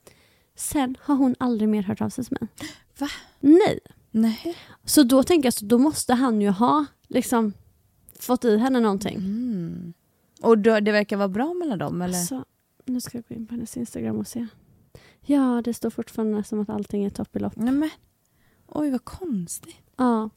Sen 0.57 0.97
har 1.01 1.15
hon 1.15 1.35
aldrig 1.39 1.69
mer 1.69 1.83
hört 1.83 2.01
av 2.01 2.09
sig 2.09 2.25
till 2.25 2.37
mig. 2.41 2.49
Va? 2.99 3.09
Nej. 3.41 3.79
Nej. 4.11 4.57
Så 4.85 5.03
då 5.03 5.23
tänker 5.23 5.47
jag, 5.47 5.55
så 5.55 5.65
då 5.65 5.79
måste 5.79 6.15
han 6.15 6.41
ju 6.41 6.49
ha 6.49 6.87
liksom 7.09 7.53
fått 8.21 8.45
i 8.45 8.59
henne 8.59 8.81
någonting. 8.81 9.17
Mm. 9.17 9.95
Och 10.43 10.59
då, 10.59 10.81
det 10.81 10.93
verkar 10.93 11.17
vara 11.17 11.29
bra 11.29 11.55
mellan 11.55 11.79
dem 11.79 12.03
eller? 12.03 12.19
Så, 12.19 12.45
nu 12.85 13.01
ska 13.01 13.19
jag 13.19 13.25
gå 13.29 13.35
in 13.35 13.47
på 13.47 13.55
hennes 13.55 13.77
Instagram 13.77 14.19
och 14.19 14.27
se. 14.27 14.47
Ja, 15.21 15.63
det 15.65 15.75
står 15.75 15.91
fortfarande 15.91 16.45
som 16.45 16.61
att 16.61 16.69
allting 16.69 17.05
är 17.05 17.11
topp 17.11 17.37
i 17.37 17.39
lopp. 17.39 17.57
Nej 17.57 17.75
men. 17.75 17.91
Oj 18.67 18.91
vad 18.91 19.05
konstigt. 19.05 19.77
Ja. 19.97 20.31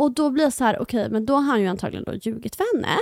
Och 0.00 0.12
då 0.12 0.30
blir 0.30 0.44
jag 0.44 0.52
så 0.52 0.64
här, 0.64 0.82
okej, 0.82 1.10
men 1.10 1.26
då 1.26 1.34
har 1.34 1.42
han 1.42 1.60
ju 1.60 1.66
antagligen 1.66 2.04
då 2.04 2.14
ljugit 2.14 2.56
för 2.56 2.76
henne. 2.76 2.98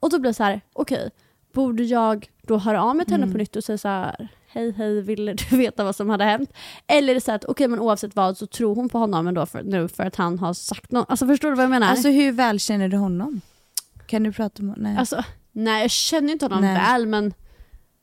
Och 0.00 0.10
då 0.10 0.18
blir 0.18 0.28
jag 0.28 0.36
så 0.36 0.42
här, 0.42 0.60
okej, 0.72 1.10
borde 1.52 1.82
jag 1.82 2.30
då 2.42 2.58
höra 2.58 2.82
av 2.82 2.96
mig 2.96 3.06
till 3.06 3.14
henne 3.14 3.32
på 3.32 3.38
nytt 3.38 3.56
och 3.56 3.64
säga 3.64 3.78
så 3.78 3.88
här, 3.88 4.28
hej 4.46 4.72
hej, 4.72 5.00
ville 5.00 5.34
du 5.34 5.56
veta 5.56 5.84
vad 5.84 5.96
som 5.96 6.10
hade 6.10 6.24
hänt? 6.24 6.52
Eller 6.86 7.10
är 7.10 7.14
det 7.14 7.20
så 7.20 7.32
att, 7.32 7.44
okej 7.44 7.68
men 7.68 7.80
oavsett 7.80 8.16
vad 8.16 8.36
så 8.36 8.46
tror 8.46 8.74
hon 8.74 8.88
på 8.88 8.98
honom 8.98 9.26
ändå 9.26 9.46
för, 9.46 9.62
nu 9.62 9.88
för 9.88 10.04
att 10.04 10.16
han 10.16 10.38
har 10.38 10.54
sagt 10.54 10.92
något. 10.92 11.10
Alltså 11.10 11.26
förstår 11.26 11.48
du 11.48 11.54
vad 11.54 11.62
jag 11.62 11.70
menar? 11.70 11.88
Alltså 11.88 12.08
hur 12.08 12.32
väl 12.32 12.60
känner 12.60 12.88
du 12.88 12.96
honom? 12.96 13.40
Kan 14.06 14.22
du 14.22 14.32
prata 14.32 14.62
med 14.62 14.74
Nej. 14.78 14.96
Alltså, 14.96 15.24
nej 15.52 15.82
jag 15.82 15.90
känner 15.90 16.32
inte 16.32 16.44
honom 16.44 16.60
Nej. 16.60 16.74
väl 16.74 17.06
men 17.06 17.34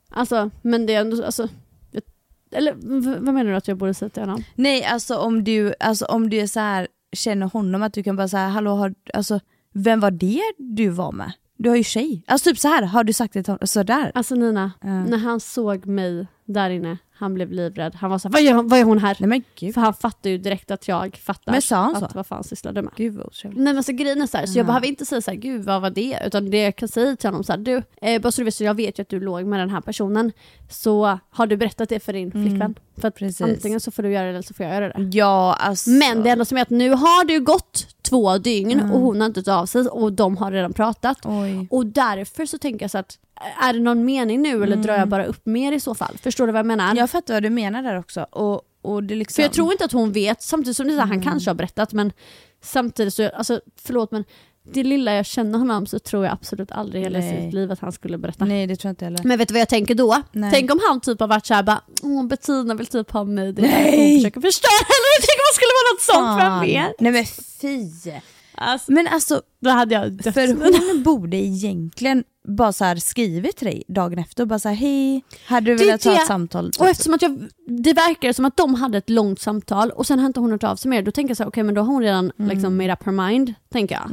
Alltså, 0.09 0.49
men 0.61 0.85
det 0.85 0.93
är 0.93 1.01
ändå, 1.01 1.25
alltså 1.25 1.47
jag, 1.91 2.03
Eller 2.51 2.73
vad 3.19 3.33
menar 3.33 3.51
du 3.51 3.55
att 3.57 3.67
jag 3.67 3.77
borde 3.77 3.93
säga 3.93 4.09
till 4.09 4.23
honom? 4.23 4.43
Nej 4.55 4.85
alltså 4.85 5.17
om 5.17 5.43
du, 5.43 5.73
alltså, 5.79 6.05
om 6.05 6.29
du 6.29 6.37
är 6.37 6.47
så 6.47 6.59
här, 6.59 6.87
känner 7.13 7.47
honom 7.49 7.83
att 7.83 7.93
du 7.93 8.03
kan 8.03 8.15
bara 8.15 8.27
säga 8.27 8.47
hallå 8.47 8.71
har, 8.75 8.93
alltså, 9.13 9.39
vem 9.73 9.99
var 9.99 10.11
det 10.11 10.41
du 10.57 10.89
var 10.89 11.11
med? 11.11 11.31
Du 11.57 11.69
har 11.69 11.75
ju 11.75 11.83
tjej. 11.83 12.23
Alltså 12.27 12.49
typ 12.49 12.59
så 12.59 12.67
här 12.67 12.83
har 12.83 13.03
du 13.03 13.13
sagt 13.13 13.33
det 13.33 13.43
till 13.43 13.53
honom, 13.53 13.67
sådär. 13.67 14.11
Alltså 14.15 14.35
Nina, 14.35 14.71
Ja. 14.81 15.05
när 15.05 15.17
han 15.17 15.39
såg 15.39 15.85
mig 15.85 16.27
där 16.45 16.69
inne, 16.69 16.97
han 17.15 17.33
blev 17.33 17.51
livrädd. 17.51 17.95
Han 17.95 18.09
var 18.11 18.17
så 18.17 18.27
här, 18.27 18.33
vad 18.33 18.41
gör, 18.43 18.63
vad 18.63 18.79
är 18.79 18.83
hon 18.83 18.99
här? 18.99 19.17
Nej 19.19 19.29
men 19.29 19.43
gud. 19.59 19.73
För 19.73 19.81
han 19.81 19.93
fattar 19.93 20.29
ju 20.29 20.37
direkt 20.37 20.71
att 20.71 20.87
jag 20.87 21.17
fattar 21.17 21.51
Men 21.51 21.61
sa 21.61 21.75
han 21.75 21.95
att 21.95 22.11
så? 22.11 22.17
vad 22.17 22.27
fan 22.27 22.43
sysslar 22.43 22.71
du 22.73 22.81
med? 22.81 22.93
Gud 22.95 23.13
vad 23.13 23.25
otrevligt. 23.25 23.61
Nej 23.63 23.73
men 23.73 23.83
så 23.83 23.91
grejen 23.91 24.21
är 24.21 24.27
så, 24.27 24.37
här, 24.37 24.45
så 24.45 24.57
jag 24.57 24.63
Ja. 24.63 24.67
behöver 24.67 24.87
inte 24.87 25.05
säga 25.05 25.21
så 25.21 25.31
här, 25.31 25.37
gud 25.37 25.63
vad 25.65 25.81
var 25.81 25.89
det? 25.89 26.19
Utan 26.25 26.49
det 26.51 26.61
jag 26.63 26.75
kan 26.75 26.87
säga 26.89 27.15
till 27.15 27.27
honom 27.29 27.43
så 27.43 27.51
här, 27.51 27.59
du, 27.59 27.81
eh, 28.01 28.21
bara 28.21 28.31
så 28.31 28.41
du 28.41 28.45
vet 28.45 28.55
så 28.55 28.63
jag 28.63 28.73
vet 28.73 28.99
ju 28.99 29.01
att 29.01 29.09
du 29.09 29.19
låg 29.19 29.45
med 29.45 29.59
den 29.59 29.69
här 29.69 29.81
personen. 29.81 30.31
Så 30.69 31.19
har 31.29 31.47
du 31.47 31.57
berättat 31.57 31.89
det 31.89 31.99
för 31.99 32.13
din 32.13 32.31
flickvän? 32.31 32.75
För 32.97 33.07
att 33.07 33.15
Precis. 33.15 33.41
antingen 33.41 33.79
så 33.79 33.91
får 33.91 34.03
du 34.03 34.11
göra 34.11 34.23
det 34.23 34.29
eller 34.29 34.41
så 34.41 34.53
får 34.53 34.65
jag 34.65 34.75
göra 34.75 34.89
det. 34.89 35.09
Ja 35.17 35.53
alltså. 35.59 35.89
Men 35.89 36.23
det 36.23 36.29
enda 36.29 36.45
som 36.45 36.57
är 36.57 36.61
att 36.61 36.69
nu 36.69 36.89
har 36.89 37.29
ju 37.29 37.39
gått 37.39 37.87
två 38.03 38.37
dygn 38.37 38.91
och 38.91 38.99
hon 38.99 39.21
har 39.21 39.27
inte 39.27 39.43
tagit 39.43 39.61
av 39.61 39.65
sig 39.65 39.81
och 39.81 40.13
de 40.13 40.37
har 40.37 40.51
redan 40.51 40.73
pratat. 40.73 41.17
Oj. 41.23 41.67
Och 41.69 41.85
därför 41.85 42.45
så 42.45 42.57
tänker 42.57 42.83
jag 42.83 42.91
så 42.91 42.97
att 42.97 43.19
är 43.61 43.73
det 43.73 43.79
någon 43.79 44.05
mening 44.05 44.41
nu 44.41 44.63
eller 44.63 44.75
drar 44.75 44.97
jag 44.97 45.07
bara 45.07 45.25
upp 45.25 45.45
mer 45.45 45.71
i 45.71 45.79
så 45.79 45.95
fall? 45.95 46.17
Förstår 46.17 46.47
du 46.47 46.53
vad 46.53 46.59
jag 46.59 46.65
menar? 46.65 46.95
Jag 46.95 47.09
fattar 47.09 47.33
vad 47.33 47.43
du 47.43 47.49
menar 47.49 47.83
där 47.83 47.99
också. 47.99 48.21
Och, 48.21 48.61
och 48.81 49.03
det 49.03 49.15
liksom... 49.15 49.35
För 49.35 49.41
jag 49.43 49.53
tror 49.53 49.71
inte 49.71 49.85
att 49.85 49.91
hon 49.91 50.11
vet, 50.11 50.41
samtidigt 50.41 50.77
som 50.77 50.87
det 50.87 50.93
är 50.93 50.95
så 50.95 51.01
här, 51.01 51.07
han 51.07 51.21
kanske 51.21 51.49
har 51.49 51.55
berättat 51.55 51.93
men 51.93 52.11
samtidigt 52.61 53.13
så, 53.13 53.29
alltså 53.29 53.61
förlåt 53.75 54.11
men 54.11 54.23
det 54.63 54.83
lilla 54.83 55.13
jag 55.13 55.25
känner 55.25 55.59
honom 55.59 55.85
så 55.85 55.99
tror 55.99 56.25
jag 56.25 56.33
absolut 56.33 56.71
aldrig 56.71 57.01
i 57.01 57.03
hela 57.03 57.19
Nej. 57.19 57.45
sitt 57.45 57.53
liv 57.53 57.71
att 57.71 57.79
han 57.79 57.91
skulle 57.91 58.17
berätta. 58.17 58.45
Nej 58.45 58.67
det 58.67 58.75
tror 58.75 58.89
jag 58.89 58.91
inte 58.91 59.05
heller. 59.05 59.19
Men 59.23 59.37
vet 59.37 59.47
du 59.47 59.53
vad 59.53 59.61
jag 59.61 59.69
tänker 59.69 59.95
då? 59.95 60.21
Nej. 60.31 60.51
Tänk 60.53 60.71
om 60.71 60.79
han 60.87 61.01
typ 61.01 61.19
har 61.19 61.27
varit 61.27 61.45
såhär 61.45 61.63
bara 61.63 61.81
Åh 62.03 62.27
Bettina 62.27 62.73
vill 62.75 62.87
typ 62.87 63.11
ha 63.11 63.23
mig, 63.23 63.53
det 63.53 63.61
är 63.61 63.97
hon 63.97 64.19
försöker 64.19 64.41
förstöra 64.41 64.83
henne. 64.93 65.15
Tänk 65.27 65.37
om 65.39 65.45
det 65.49 65.55
skulle 65.55 65.73
vara 65.79 65.89
något 65.93 66.01
sånt, 66.01 66.41
vem 66.41 66.73
vet? 66.73 66.99
Nej 66.99 67.11
men 67.11 67.25
fy. 67.61 68.11
Alltså, 68.55 68.91
Men 68.91 69.07
alltså 69.07 69.41
Då 69.63 69.69
hade 69.69 69.95
jag 69.95 70.11
dött. 70.11 70.33
För 70.33 70.47
hon 70.93 71.03
borde 71.03 71.37
egentligen 71.37 72.23
bara 72.47 72.73
så 72.73 72.95
skrivit 72.97 73.57
till 73.57 73.67
dig 73.67 73.83
dagen 73.87 74.19
efter 74.19 74.43
och 74.43 74.47
bara 74.47 74.59
så 74.59 74.69
här, 74.69 74.75
hej, 74.75 75.23
hade 75.47 75.65
du 75.71 75.75
Det 75.77 75.85
velat 75.85 76.01
ta 76.01 76.09
det. 76.09 76.15
ett 76.15 76.27
samtal? 76.27 76.71
Och 76.79 76.87
eftersom 76.87 77.13
att 77.13 77.21
jag, 77.21 77.47
det 77.67 77.93
verkar 77.93 78.33
som 78.33 78.45
att 78.45 78.57
de 78.57 78.75
hade 78.75 78.97
ett 78.97 79.09
långt 79.09 79.39
samtal 79.39 79.91
och 79.91 80.07
sen 80.07 80.19
har 80.19 80.25
inte 80.25 80.39
hon 80.39 80.51
hört 80.51 80.63
av 80.63 80.75
sig 80.75 80.89
mer, 80.89 81.01
då 81.01 81.11
tänker 81.11 81.29
jag 81.29 81.37
så 81.37 81.43
här, 81.43 81.49
okej 81.49 81.63
men 81.63 81.75
då 81.75 81.81
har 81.81 81.87
hon 81.93 82.01
redan 82.03 82.31
liksom 82.37 82.77
made 82.77 82.93
up 82.93 83.03
her 83.03 83.11
mind, 83.11 83.53
tänker 83.71 83.95
jag. 83.95 84.11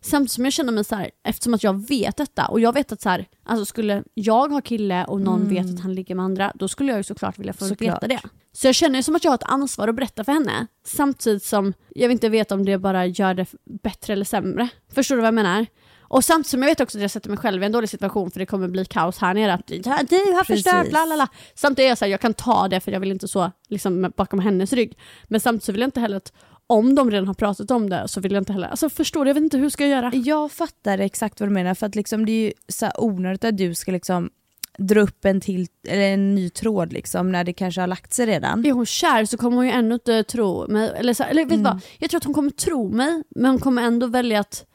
Samtidigt 0.00 0.32
som 0.32 0.44
jag 0.44 0.52
känner 0.52 0.72
mig 0.72 0.84
så 0.84 0.94
här, 0.94 1.10
eftersom 1.24 1.54
att 1.54 1.62
jag 1.64 1.88
vet 1.88 2.16
detta 2.16 2.46
och 2.46 2.60
jag 2.60 2.72
vet 2.74 2.92
att 2.92 3.00
så 3.00 3.08
här, 3.08 3.26
alltså 3.44 3.64
skulle 3.64 4.02
jag 4.14 4.48
ha 4.52 4.60
kille 4.60 5.04
och 5.04 5.20
någon 5.20 5.48
vet 5.48 5.74
att 5.74 5.80
han 5.80 5.94
ligger 5.94 6.14
med 6.14 6.24
andra, 6.24 6.52
då 6.54 6.68
skulle 6.68 6.92
jag 6.92 6.98
ju 6.98 7.04
såklart 7.04 7.38
vilja 7.38 7.52
få 7.52 7.64
Såklart. 7.64 7.96
veta 7.96 8.08
det. 8.08 8.20
Så 8.52 8.66
jag 8.66 8.74
känner 8.74 8.96
ju 8.98 9.02
som 9.02 9.16
att 9.16 9.24
jag 9.24 9.30
har 9.30 9.34
ett 9.36 9.42
ansvar 9.50 9.88
att 9.88 9.94
berätta 9.94 10.24
för 10.24 10.32
henne, 10.32 10.66
samtidigt 10.86 11.42
som 11.44 11.72
jag 11.94 12.12
inte 12.12 12.28
veta 12.28 12.54
om 12.54 12.64
det 12.64 12.78
bara 12.78 13.06
gör 13.06 13.34
det 13.34 13.46
bättre 13.82 14.12
eller 14.12 14.24
sämre. 14.24 14.68
Förstår 14.94 15.16
du 15.16 15.20
vad 15.20 15.26
jag 15.26 15.34
menar? 15.34 15.66
Och 16.00 16.24
samtidigt 16.24 16.46
som 16.46 16.62
jag 16.62 16.68
vet 16.68 16.80
också 16.80 16.98
att 16.98 17.02
jag 17.02 17.10
sätter 17.10 17.28
mig 17.28 17.38
själv 17.38 17.62
i 17.62 17.66
en 17.66 17.72
dålig 17.72 17.90
situation 17.90 18.30
för 18.30 18.38
det 18.38 18.46
kommer 18.46 18.68
bli 18.68 18.84
kaos 18.84 19.18
här 19.18 19.34
nere. 19.34 19.54
Att 19.54 19.66
du 19.66 19.76
har 19.76 20.44
förstört, 20.44 20.90
bla 20.90 21.06
bla 21.06 21.14
bla. 21.14 21.28
Samtidigt 21.54 21.86
är 21.86 21.88
jag 21.88 21.98
så 21.98 22.04
här, 22.04 22.10
jag 22.10 22.20
kan 22.20 22.34
ta 22.34 22.68
det 22.68 22.80
för 22.80 22.92
jag 22.92 23.00
vill 23.00 23.10
inte 23.10 23.28
så 23.28 23.52
liksom, 23.68 24.12
bakom 24.16 24.38
hennes 24.38 24.72
rygg. 24.72 24.98
Men 25.28 25.40
samtidigt 25.40 25.64
så 25.64 25.72
vill 25.72 25.80
jag 25.80 25.88
inte 25.88 26.00
heller 26.00 26.16
att 26.16 26.32
om 26.66 26.94
de 26.94 27.10
redan 27.10 27.26
har 27.26 27.34
pratat 27.34 27.70
om 27.70 27.90
det 27.90 28.08
så 28.08 28.20
vill 28.20 28.32
jag 28.32 28.40
inte 28.40 28.52
heller, 28.52 28.68
alltså 28.68 28.90
förstår 28.90 29.24
du, 29.24 29.28
jag 29.28 29.34
vet 29.34 29.44
inte 29.44 29.58
hur 29.58 29.70
ska 29.70 29.86
jag 29.86 29.90
göra? 29.90 30.12
Jag 30.14 30.52
fattar 30.52 30.98
exakt 30.98 31.40
vad 31.40 31.48
du 31.48 31.52
menar 31.52 31.74
för 31.74 31.86
att 31.86 31.94
liksom, 31.94 32.26
det 32.26 32.32
är 32.32 32.44
ju 32.44 32.52
så 32.68 32.90
onödigt 32.98 33.44
att 33.44 33.56
du 33.56 33.74
ska 33.74 33.92
liksom 33.92 34.30
dra 34.78 35.00
upp 35.00 35.24
en, 35.24 35.40
till, 35.40 35.66
eller 35.88 36.02
en 36.02 36.34
ny 36.34 36.50
tråd 36.50 36.92
liksom, 36.92 37.32
när 37.32 37.44
det 37.44 37.52
kanske 37.52 37.80
har 37.80 37.88
lagt 37.88 38.12
sig 38.12 38.26
redan. 38.26 38.66
Är 38.66 38.72
hon 38.72 38.86
kär 38.86 39.24
så 39.24 39.36
kommer 39.36 39.56
hon 39.56 39.66
ju 39.66 39.72
ändå 39.72 39.94
inte 39.94 40.22
tro 40.22 40.68
mig. 40.68 40.92
Eller, 40.96 41.14
så, 41.14 41.24
eller 41.24 41.44
vet 41.44 41.58
du 41.58 41.62
vad, 41.62 41.80
jag 41.98 42.10
tror 42.10 42.18
att 42.18 42.24
hon 42.24 42.34
kommer 42.34 42.50
tro 42.50 42.88
mig 42.88 43.22
men 43.30 43.50
hon 43.50 43.60
kommer 43.60 43.82
ändå 43.82 44.06
välja 44.06 44.40
att 44.40 44.66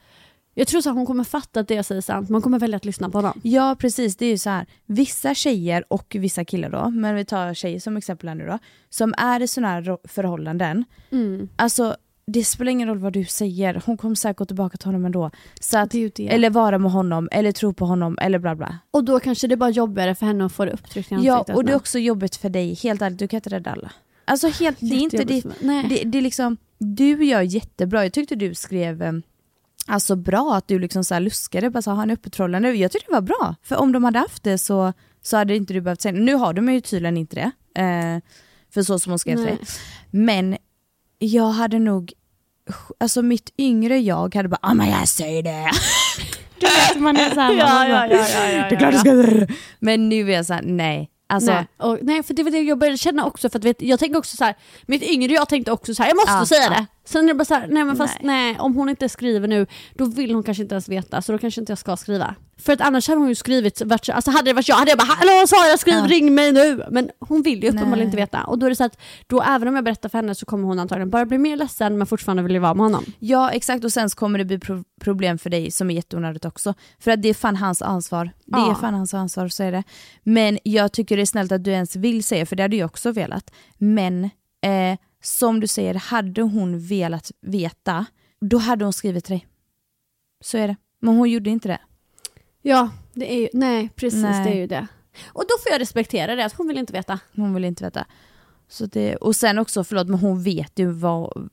jag 0.58 0.66
tror 0.68 0.80
så 0.80 0.90
att 0.90 0.96
hon 0.96 1.06
kommer 1.06 1.24
fatta 1.24 1.60
att 1.60 1.68
det 1.68 1.74
jag 1.74 1.84
säger 1.84 1.96
är 1.98 2.02
sant 2.02 2.28
hon 2.30 2.42
kommer 2.42 2.58
välja 2.58 2.76
att 2.76 2.84
lyssna 2.84 3.10
på 3.10 3.18
honom. 3.18 3.40
Ja 3.42 3.76
precis, 3.78 4.16
det 4.16 4.26
är 4.26 4.30
ju 4.30 4.38
så 4.38 4.50
här. 4.50 4.66
vissa 4.86 5.34
tjejer 5.34 5.84
och 5.88 6.16
vissa 6.18 6.44
killar 6.44 6.70
då, 6.70 6.90
men 6.90 7.14
vi 7.14 7.24
tar 7.24 7.54
tjejer 7.54 7.80
som 7.80 7.96
exempel 7.96 8.28
här 8.28 8.34
nu 8.36 8.46
då, 8.46 8.58
som 8.90 9.14
är 9.18 9.42
i 9.42 9.48
sådana 9.48 9.68
här 9.72 9.98
förhållanden, 10.08 10.84
Mm. 11.10 11.48
alltså 11.56 11.96
det 12.26 12.44
spelar 12.44 12.72
ingen 12.72 12.88
roll 12.88 12.98
vad 12.98 13.12
du 13.12 13.24
säger, 13.24 13.82
hon 13.86 13.96
kommer 13.96 14.14
säkert 14.14 14.36
gå 14.36 14.44
tillbaka 14.44 14.76
till 14.76 14.86
honom 14.88 15.04
ändå. 15.04 15.30
Så 15.60 15.78
att, 15.78 15.90
Det 15.90 16.16
det. 16.16 16.28
Eller 16.34 16.50
vara 16.50 16.78
med 16.78 16.92
honom, 16.92 17.28
eller 17.32 17.52
tro 17.52 17.72
på 17.74 17.84
honom, 17.86 18.18
eller 18.20 18.38
bla 18.38 18.54
bla. 18.54 18.78
Och 18.90 19.04
då 19.04 19.20
kanske 19.20 19.46
det 19.46 19.54
är 19.54 19.56
bara 19.56 19.70
jobbigare 19.70 20.14
för 20.14 20.26
henne 20.26 20.44
att 20.46 20.52
få 20.52 20.64
det 20.64 20.70
upptryckt 20.70 21.12
i 21.12 21.14
Ja, 21.14 21.32
ansiktet. 21.34 21.56
och 21.56 21.64
det 21.64 21.72
är 21.72 21.76
också 21.76 21.98
jobbigt 21.98 22.36
för 22.36 22.48
dig, 22.48 22.74
helt 22.74 23.02
ärligt, 23.02 23.18
du 23.18 23.28
kan 23.28 23.38
inte 23.38 23.50
rädda 23.50 23.70
alla. 23.70 23.92
Alltså 24.24 24.48
helt, 24.48 24.76
det 24.80 24.94
är 24.94 24.98
inte 25.00 25.24
det, 25.24 25.42
det, 25.88 26.02
det 26.04 26.18
är 26.18 26.22
liksom, 26.22 26.56
du 26.78 27.24
gör 27.24 27.42
jättebra, 27.42 28.02
jag 28.04 28.12
tyckte 28.12 28.34
du 28.34 28.54
skrev 28.54 29.02
eh, 29.02 29.12
Alltså 29.86 30.16
bra 30.16 30.54
att 30.56 30.68
du 30.68 30.78
liksom 30.78 31.04
så 31.04 31.14
här 31.14 31.20
luskade, 31.20 31.70
bara 31.70 31.82
så 31.82 31.90
har 31.90 32.02
en 32.02 32.10
öppet 32.10 32.36
förhållande. 32.36 32.72
Jag 32.72 32.92
tyckte 32.92 33.06
det 33.10 33.14
var 33.14 33.20
bra. 33.20 33.54
För 33.62 33.76
om 33.76 33.92
de 33.92 34.04
hade 34.04 34.18
haft 34.18 34.42
det 34.42 34.58
så, 34.58 34.92
så 35.22 35.36
hade 35.36 35.56
inte 35.56 35.72
du 35.72 35.80
behövt 35.80 36.00
säga 36.00 36.12
Nu 36.12 36.34
har 36.34 36.52
de 36.52 36.72
ju 36.72 36.80
tydligen 36.80 37.16
inte 37.16 37.36
det. 37.36 37.80
Eh, 37.82 38.22
för 38.74 38.82
så 38.82 38.98
som 38.98 39.10
hon 39.12 39.18
skrev 39.18 39.36
till 39.36 39.44
dig. 39.44 39.58
Men 40.10 40.56
jag 41.18 41.50
hade 41.50 41.78
nog, 41.78 42.12
alltså 43.00 43.22
mitt 43.22 43.50
yngre 43.58 43.98
jag 43.98 44.34
hade 44.34 44.48
bara 44.48 44.58
ah 44.62 44.74
men 44.74 44.90
jag 44.90 45.08
säger 45.08 45.42
det. 45.42 45.70
du 46.60 46.66
vet 46.66 47.00
man 47.00 47.16
är 47.16 47.30
såhär, 47.34 47.52
Ja, 47.58 47.88
ja, 47.88 48.06
ja, 48.06 48.26
ja, 48.28 48.50
ja, 48.50 48.68
det 48.68 48.74
är 48.74 48.78
klart 48.78 48.92
du 48.92 48.98
ska 48.98 49.54
Men 49.78 50.08
nu 50.08 50.30
är 50.30 50.34
jag 50.34 50.46
såhär, 50.46 50.62
nej. 50.62 51.10
Alltså, 51.28 51.52
nej. 51.52 51.66
Och, 51.76 51.98
nej, 52.02 52.22
för 52.22 52.34
det 52.34 52.42
var 52.42 52.50
det 52.50 52.60
jag 52.60 52.78
började 52.78 52.98
känna 52.98 53.24
också. 53.24 53.50
För 53.50 53.58
att, 53.58 53.64
vet, 53.64 53.82
jag 53.82 53.98
tänker 53.98 54.18
också 54.18 54.36
så 54.36 54.44
här, 54.44 54.54
mitt 54.86 55.02
yngre 55.02 55.32
jag 55.32 55.48
tänkte 55.48 55.72
också 55.72 55.94
så 55.94 56.02
här, 56.02 56.10
jag 56.10 56.16
måste 56.16 56.32
Ja, 56.32 56.46
säga 56.46 56.62
ja. 56.62 56.70
det. 56.70 56.86
Sen 57.06 57.24
är 57.24 57.28
det 57.28 57.34
bara 57.34 57.44
så 57.44 57.54
här, 57.54 57.66
nej 57.68 57.84
men 57.84 57.96
fast 57.96 58.18
nej. 58.22 58.56
om 58.58 58.74
hon 58.76 58.88
inte 58.88 59.08
skriver 59.08 59.48
nu, 59.48 59.66
då 59.94 60.04
vill 60.04 60.34
hon 60.34 60.42
kanske 60.42 60.62
inte 60.62 60.74
ens 60.74 60.88
veta, 60.88 61.22
så 61.22 61.32
då 61.32 61.38
kanske 61.38 61.60
inte 61.60 61.70
jag 61.70 61.78
ska 61.78 61.96
skriva. 61.96 62.34
För 62.58 62.72
att 62.72 62.80
annars 62.80 63.08
hade 63.08 63.20
hon 63.20 63.28
ju 63.28 63.34
skrivit, 63.34 63.82
alltså 63.92 64.30
hade 64.30 64.50
det 64.50 64.52
varit 64.54 64.68
jag 64.68 64.76
hade 64.76 64.90
jag 64.90 64.98
bara 64.98 65.04
hallå 65.04 65.46
Sara 65.46 65.76
skriv, 65.78 65.94
Ja. 65.94 66.06
ring 66.08 66.34
mig 66.34 66.52
nu! 66.52 66.84
Men 66.90 67.10
hon 67.20 67.42
vill 67.42 67.62
ju 67.62 67.68
uppenbarligen 67.68 67.98
Nej. 67.98 68.04
inte 68.04 68.16
veta. 68.16 68.44
Och 68.44 68.58
då 68.58 68.66
är 68.66 68.70
det 68.70 68.76
så 68.76 68.84
att, 68.84 68.98
då 69.26 69.42
även 69.42 69.68
om 69.68 69.74
jag 69.74 69.84
berättar 69.84 70.08
för 70.08 70.18
henne 70.18 70.34
så 70.34 70.46
kommer 70.46 70.64
hon 70.68 70.78
antagligen 70.78 71.10
bara 71.10 71.26
bli 71.26 71.38
mer 71.38 71.56
ledsen 71.56 71.98
men 71.98 72.06
fortfarande 72.06 72.42
vilja 72.42 72.60
vara 72.60 72.74
med 72.74 72.84
honom. 72.84 73.04
Ja 73.18 73.50
exakt 73.50 73.84
och 73.84 73.92
sen 73.92 74.10
så 74.10 74.16
kommer 74.16 74.38
det 74.38 74.44
bli 74.44 74.58
pro- 74.58 74.84
problem 75.00 75.38
för 75.38 75.50
dig 75.50 75.70
som 75.70 75.90
är 75.90 75.94
jätteonödigt 75.94 76.44
också. 76.44 76.74
För 76.98 77.10
att 77.10 77.22
det 77.22 77.28
är 77.28 77.34
fan 77.34 77.56
hans 77.56 77.82
ansvar. 77.82 78.30
Det 78.44 78.56
är 78.58 78.68
Ja. 78.68 78.74
fan 78.80 78.94
hans 78.94 79.14
ansvar, 79.14 79.48
så 79.48 79.62
är 79.62 79.72
det. 79.72 79.82
Men 80.22 80.58
jag 80.62 80.92
tycker 80.92 81.16
det 81.16 81.22
är 81.22 81.26
snällt 81.26 81.52
att 81.52 81.64
du 81.64 81.70
ens 81.70 81.96
vill 81.96 82.24
säga, 82.24 82.46
för 82.46 82.56
det 82.56 82.62
hade 82.62 82.76
jag 82.76 82.86
också 82.86 83.12
velat. 83.12 83.50
Men 83.78 84.24
eh, 84.24 84.98
som 85.26 85.60
du 85.60 85.66
säger, 85.66 85.94
hade 85.94 86.42
hon 86.42 86.78
velat 86.80 87.30
veta, 87.40 88.06
då 88.40 88.58
hade 88.58 88.84
hon 88.84 88.92
skrivit 88.92 89.24
till 89.24 89.32
dig. 89.32 89.46
Så 90.40 90.58
är 90.58 90.68
det. 90.68 90.76
Men 91.00 91.16
hon 91.16 91.30
gjorde 91.30 91.50
inte 91.50 91.68
det. 91.68 91.78
Ja, 92.62 92.90
det 93.14 93.34
är 93.34 93.40
ju, 93.40 93.48
nej 93.52 93.88
precis 93.96 94.22
Nej. 94.22 94.44
det 94.44 94.50
är 94.56 94.60
ju 94.60 94.66
det. 94.66 94.86
Och 95.26 95.42
då 95.48 95.54
får 95.62 95.72
jag 95.72 95.80
respektera 95.80 96.34
det, 96.34 96.44
att 96.44 96.52
hon 96.52 96.68
vill 96.68 96.78
inte 96.78 96.92
veta. 96.92 97.20
Hon 97.34 97.54
vill 97.54 97.64
inte 97.64 97.84
veta. 97.84 98.06
Så 98.68 98.86
det, 98.86 99.16
och 99.16 99.36
sen 99.36 99.58
också, 99.58 99.84
förlåt, 99.84 100.08
men 100.08 100.18
hon 100.18 100.42
vet 100.42 100.78
ju 100.78 100.90
vad... 100.90 101.50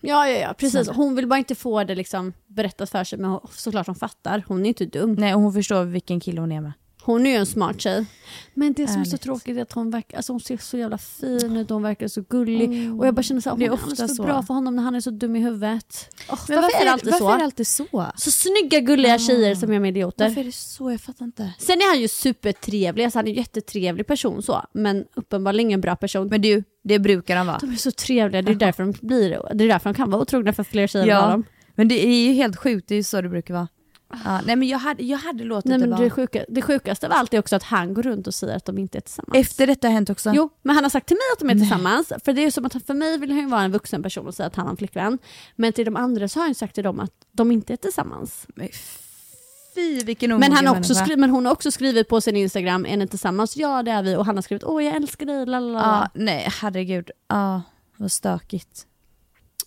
Ja, 0.00 0.28
ja, 0.28 0.38
ja, 0.38 0.54
precis. 0.58 0.88
Hon 0.88 1.14
vill 1.14 1.26
bara 1.26 1.38
inte 1.38 1.54
få 1.54 1.84
det 1.84 1.94
liksom 1.94 2.32
berättat 2.46 2.90
för 2.90 3.04
sig, 3.04 3.18
men 3.18 3.30
hon- 3.30 3.48
såklart 3.50 3.86
hon 3.86 3.96
fattar. 3.96 4.44
Hon 4.48 4.64
är 4.64 4.68
inte 4.68 4.86
dum. 4.86 5.12
Nej, 5.14 5.34
och 5.34 5.40
hon 5.40 5.52
förstår 5.52 5.84
vilken 5.84 6.20
kille 6.20 6.40
hon 6.40 6.52
är 6.52 6.60
med. 6.60 6.72
Hon 7.02 7.26
är 7.26 7.30
ju 7.30 7.36
en 7.36 7.46
smart 7.46 7.80
tjej. 7.80 8.04
Men 8.54 8.72
det 8.72 8.86
som 8.86 9.00
är 9.00 9.04
så 9.04 9.08
Ärligt. 9.10 9.20
tråkigt 9.22 9.56
är 9.56 9.62
att 9.62 9.72
hon, 9.72 9.90
verkar, 9.90 10.16
alltså 10.16 10.32
hon 10.32 10.40
ser 10.40 10.56
så 10.56 10.76
jävla 10.78 10.98
fin 10.98 11.56
ut 11.56 11.70
och 11.70 11.74
hon 11.74 11.82
verkar 11.82 12.08
så 12.08 12.20
gullig. 12.28 12.92
och 12.98 13.06
jag 13.06 13.14
bara 13.14 13.22
känner 13.22 13.40
så 13.40 13.50
här, 13.50 13.56
Det 13.56 13.64
hon 13.68 13.68
är 13.68 13.72
är 13.72 13.74
ofta 13.74 13.86
alldeles 13.90 14.10
för 14.10 14.14
så. 14.14 14.22
bra 14.22 14.42
för 14.42 14.54
honom 14.54 14.76
när 14.76 14.82
han 14.82 14.94
är 14.94 15.00
så 15.00 15.10
dum 15.10 15.36
i 15.36 15.40
huvudet. 15.40 16.10
Oh, 16.30 16.38
Men 16.48 16.56
varför, 16.62 16.80
är 16.80 16.84
det 16.84 16.92
alltid 16.92 17.10
varför 17.10 17.24
så? 17.24 17.30
är 17.32 17.38
det 17.38 17.44
alltid 17.44 17.66
så? 17.66 18.06
Så 18.16 18.30
snygga 18.30 18.80
gulliga 18.80 19.18
tjejer 19.18 19.54
som 19.54 19.72
är 19.72 19.80
med 19.80 19.88
idioter. 19.88 20.24
Varför 20.28 20.40
är 20.40 20.44
det 20.44 20.52
så? 20.54 20.90
Jag 20.90 21.00
fattar 21.00 21.24
inte. 21.24 21.52
Sen 21.58 21.76
är 21.78 21.90
han 21.90 22.00
ju 22.00 22.08
supertrevlig, 22.08 23.04
alltså 23.04 23.18
han 23.18 23.26
är 23.26 23.30
en 23.30 23.36
jättetrevlig 23.36 24.06
person 24.06 24.42
så. 24.42 24.62
Men 24.72 25.04
uppenbarligen 25.14 25.66
ingen 25.68 25.80
bra 25.80 25.96
person. 25.96 26.26
Men 26.28 26.42
du, 26.42 26.64
det 26.84 26.98
brukar 26.98 27.36
de 27.36 27.46
vara. 27.46 27.58
de 27.58 27.72
är 27.72 27.76
så 27.76 27.90
trevliga, 27.90 28.42
det 28.42 28.52
är 28.52 28.54
därför 28.54 28.82
de 28.82 28.92
blir 29.06 29.30
det 29.54 29.64
är 29.64 29.68
därför 29.68 29.90
de 29.90 29.94
kan 29.94 30.10
vara 30.10 30.22
otrogna 30.22 30.52
för 30.52 30.62
fler 30.64 30.86
tjejer 30.86 31.04
än 31.04 31.10
Ja, 31.10 31.30
dem. 31.30 31.44
men 31.74 31.88
det 31.88 32.06
är 32.06 32.26
ju 32.26 32.32
helt 32.32 32.56
sjukt, 32.56 32.88
det 32.88 32.94
är 32.94 32.96
ju 32.96 33.02
så 33.02 33.20
det 33.20 33.28
brukar 33.28 33.54
vara. 33.54 33.68
Ja, 34.24 34.40
nej 34.46 34.56
men 34.56 34.68
jag 34.68 34.78
hade, 34.78 35.02
jag 35.02 35.18
hade 35.18 35.44
låtit 35.44 35.64
Nej, 35.68 35.78
det 35.78 35.80
men 35.86 35.90
vara. 35.90 36.00
det, 36.04 36.10
sjuka, 36.10 36.44
det 36.48 36.62
sjukaste 36.62 37.06
av 37.06 37.12
allt 37.12 37.34
är 37.34 37.38
också 37.38 37.56
att 37.56 37.62
han 37.62 37.94
går 37.94 38.02
runt 38.02 38.26
och 38.26 38.34
säger 38.34 38.56
att 38.56 38.64
de 38.64 38.78
inte 38.78 38.98
är 38.98 39.00
tillsammans. 39.00 39.34
Efter 39.34 39.66
detta 39.66 39.86
har 39.88 39.92
hänt 39.92 40.10
också. 40.10 40.32
Jo, 40.34 40.50
men 40.62 40.74
han 40.74 40.84
har 40.84 40.90
sagt 40.90 41.06
till 41.06 41.16
mig 41.16 41.22
att 41.32 41.38
de 41.38 41.50
är 41.50 41.54
tillsammans. 41.54 42.12
För 42.24 42.32
det 42.32 42.44
är 42.44 42.50
som 42.50 42.64
att 42.64 42.72
han- 42.72 42.82
för 42.82 42.94
mig 42.94 43.18
vill 43.18 43.30
han 43.30 43.40
ju 43.40 43.46
vara 43.46 43.62
en 43.62 43.72
vuxen 43.72 44.02
person 44.02 44.26
och 44.26 44.34
säga 44.34 44.46
att 44.46 44.56
han 44.56 44.64
har 44.66 44.70
en 44.70 44.76
flickvän. 44.76 45.18
Men 45.56 45.72
till 45.72 45.84
de 45.84 45.96
andra 45.96 46.28
så 46.28 46.38
har 46.40 46.44
han 46.46 46.54
sagt 46.54 46.74
till 46.74 46.84
dem 46.84 47.00
att 47.00 47.12
de 47.32 47.50
inte 47.52 47.72
är 47.72 47.76
tillsammans. 47.76 48.46
Men 48.54 48.68
Fy 49.74 50.00
vilken 50.00 50.38
Men, 50.38 50.52
han 50.52 50.68
också 50.68 50.94
skri- 50.94 51.16
men 51.16 51.30
hon 51.30 51.46
har 51.46 51.52
också 51.52 51.70
skrivit 51.70 52.08
på 52.08 52.20
sin 52.20 52.36
Instagram, 52.36 52.86
är 52.86 52.96
ni 52.96 53.08
tillsammans? 53.08 53.56
Ja 53.56 53.82
det 53.82 53.90
är 53.90 54.02
vi. 54.02 54.16
Och 54.16 54.26
han 54.26 54.34
har 54.36 54.42
skrivit, 54.42 54.64
åh 54.64 54.84
jag 54.84 54.96
älskar 54.96 55.26
dig, 55.26 55.46
lalala. 55.46 55.78
Ja, 56.14 56.20
nej 56.20 56.48
herregud. 56.60 57.10
Ja, 57.28 57.62
vad 57.96 58.12
stökigt. 58.12 58.86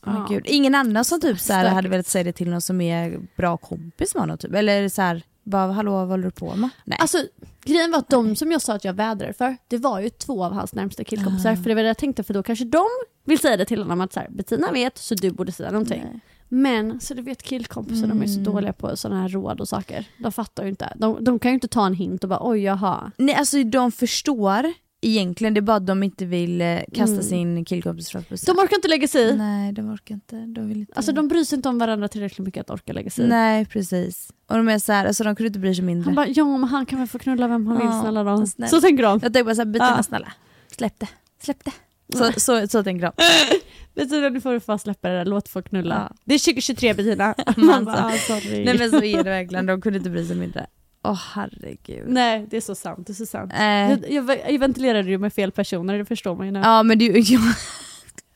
Ja. 0.06 0.26
gud. 0.30 0.44
Ingen 0.46 0.76
annan 0.76 1.06
som 1.06 1.22
typ 1.22 1.40
så 1.40 1.54
här, 1.54 1.70
hade 1.70 1.90
velat 1.90 2.08
säga 2.08 2.24
det 2.24 2.32
till 2.32 2.50
någon 2.50 2.62
som 2.62 2.82
är 2.82 3.20
bra 3.38 3.58
kompis 3.58 4.16
med 4.16 4.22
honom 4.22 4.38
typ. 4.38 4.54
Eller 4.54 4.90
så 4.90 5.02
här, 5.02 5.24
bara 5.44 5.72
hallå 5.72 5.92
vad 5.92 6.08
håller 6.08 6.24
du 6.24 6.32
på 6.32 6.56
med? 6.56 6.70
Nej. 6.86 6.98
Alltså 7.02 7.18
grejen 7.64 7.92
var 7.92 8.00
att 8.00 8.10
de 8.10 8.36
som 8.36 8.52
jag 8.52 8.62
sa 8.62 8.74
att 8.74 8.84
jag 8.84 8.94
vädrade 8.94 9.34
för, 9.34 9.58
det 9.68 9.78
var 9.78 10.00
ju 10.00 10.10
två 10.10 10.44
av 10.46 10.54
hans 10.54 10.74
närmsta 10.74 11.04
killkompisar. 11.04 11.56
För 11.56 11.70
det 11.70 11.76
var 11.76 11.82
det 11.82 11.88
jag 11.88 11.98
tänkte, 11.98 12.24
för 12.24 12.34
då 12.34 12.44
kanske 12.44 12.66
de 12.66 12.86
vill 13.26 13.40
säga 13.40 13.58
det 13.58 13.66
till 13.66 13.82
honom 13.82 14.02
att 14.02 14.14
så 14.14 14.20
här, 14.20 14.28
Bettina 14.30 14.72
vet 14.72 14.98
så 14.98 15.16
du 15.16 15.32
borde 15.32 15.52
säga 15.52 15.72
någonting. 15.72 16.02
Nej. 16.04 16.20
Men 16.50 17.02
så 17.02 17.14
du 17.14 17.22
vet 17.22 17.44
killkompisar, 17.44 18.08
de 18.08 18.22
är 18.22 18.28
så 18.28 18.40
dåliga 18.40 18.74
på 18.74 18.98
sådana 18.98 19.22
här 19.22 19.30
råd 19.30 19.62
och 19.62 19.68
saker. 19.68 20.06
De 20.18 20.32
fattar 20.32 20.64
ju 20.64 20.70
inte. 20.70 20.94
De, 20.96 21.24
de 21.24 21.40
kan 21.40 21.52
ju 21.52 21.56
inte 21.56 21.68
ta 21.68 21.86
en 21.86 21.94
hint 21.94 22.24
och 22.24 22.30
bara 22.30 22.50
oj 22.50 22.60
jaha. 22.60 23.12
nej 23.18 23.36
alltså 23.36 23.64
de 23.64 23.92
förstår 23.92 24.74
egentligen, 25.08 25.54
det 25.54 25.60
är 25.60 25.62
bara 25.62 25.78
att 25.78 25.88
de 25.88 26.04
inte 26.04 26.26
vill 26.26 26.62
eh, 26.62 26.80
kasta 26.94 27.22
sin 27.22 27.66
killkompis 27.66 28.10
från 28.10 28.24
bussen. 28.30 28.56
De 28.56 28.62
orkar 28.62 28.76
inte 28.76 28.88
lägga 28.88 29.08
sig 29.08 29.22
i. 29.30 29.36
Nej 29.36 29.72
de 29.74 29.90
orkar 29.94 30.16
inte. 30.16 30.36
De 30.36 30.68
vill 30.68 30.78
inte. 30.80 30.94
Alltså 30.96 31.12
de 31.12 31.28
bryr 31.28 31.44
sig 31.44 31.56
inte 31.56 31.70
om 31.70 31.78
varandra 31.80 32.08
tillräckligt 32.08 32.46
mycket 32.46 32.62
att 32.62 32.70
orka 32.70 32.94
lägga 32.94 33.10
sig 33.10 33.26
i. 33.26 33.28
Nej 33.28 33.66
precis. 33.66 34.30
Och 34.48 34.58
de 34.58 34.70
är 34.70 34.80
så 34.80 34.92
här, 34.94 35.06
alltså 35.06 35.24
de 35.24 35.36
kunde 35.36 35.48
inte 35.48 35.60
bry 35.60 35.76
sig 35.76 35.84
mindre. 35.84 36.06
Han 36.06 36.16
bara 36.16 36.28
ja 36.28 36.46
men 36.58 36.64
han 36.70 36.86
kan 36.86 37.00
väl 37.00 37.08
få 37.08 37.20
knulla 37.20 37.48
vem 37.48 37.68
han 37.68 37.78
vill 37.78 37.86
Ja, 37.88 38.02
snälla 38.02 38.24
då. 38.24 38.46
snälla. 38.48 38.70
Så 38.70 38.82
tänker 38.82 39.04
de. 39.04 39.12
Jag 39.12 39.22
tänkte 39.22 39.44
bara 39.44 39.56
såhär, 39.56 39.66
Bettina 39.66 39.94
Ja. 39.98 40.04
snälla, 40.04 40.34
släpp 40.68 41.00
det, 41.00 41.08
släpp 41.42 41.66
det. 41.66 41.72
Så, 42.18 42.32
så, 42.40 42.68
så 42.68 42.84
tänker 42.84 43.06
de. 43.06 43.12
Bettina 43.96 44.30
nu 44.30 44.42
får 44.42 44.54
du 44.54 44.60
fan 44.60 44.80
släppa 44.80 45.10
det 45.10 45.16
där, 45.18 45.26
låt 45.26 45.50
folk 45.50 45.70
knulla. 45.70 46.08
Ja. 46.10 46.16
Det 46.26 46.34
är 46.36 46.40
2023 46.40 46.94
Bettina. 46.94 47.36
Man 47.58 47.86
bara, 47.86 48.06
ah, 48.06 48.12
sorry. 48.12 48.66
Nej 48.66 48.78
men 48.78 48.90
så 48.92 49.04
är 49.04 49.18
det 49.24 49.30
verkligen, 49.30 49.66
de 49.66 49.82
kunde 49.82 49.98
inte 49.98 50.10
bry 50.10 50.26
sig 50.26 50.36
mindre. 50.36 50.66
Åh 51.04 51.20
herregud. 51.36 52.04
Nej, 52.08 52.48
det 52.50 52.58
är 52.58 52.62
så 52.62 52.76
sant. 52.76 53.08
Det 53.08 53.14
är 53.14 53.16
så 53.16 53.26
sant. 53.26 53.54
Eh, 53.54 53.64
Jag, 53.64 54.12
jag, 54.30 54.52
jag 54.54 54.60
ventilerade 54.60 55.10
ju 55.10 55.18
med 55.18 55.34
fel 55.34 55.52
personer, 55.52 55.98
det 55.98 56.06
förstår 56.06 56.36
man 56.36 56.46
ju 56.46 56.52
nu. 56.52 56.60
ja 56.64 56.84
men 56.84 56.98
du, 57.00 57.06
ja. 57.20 57.40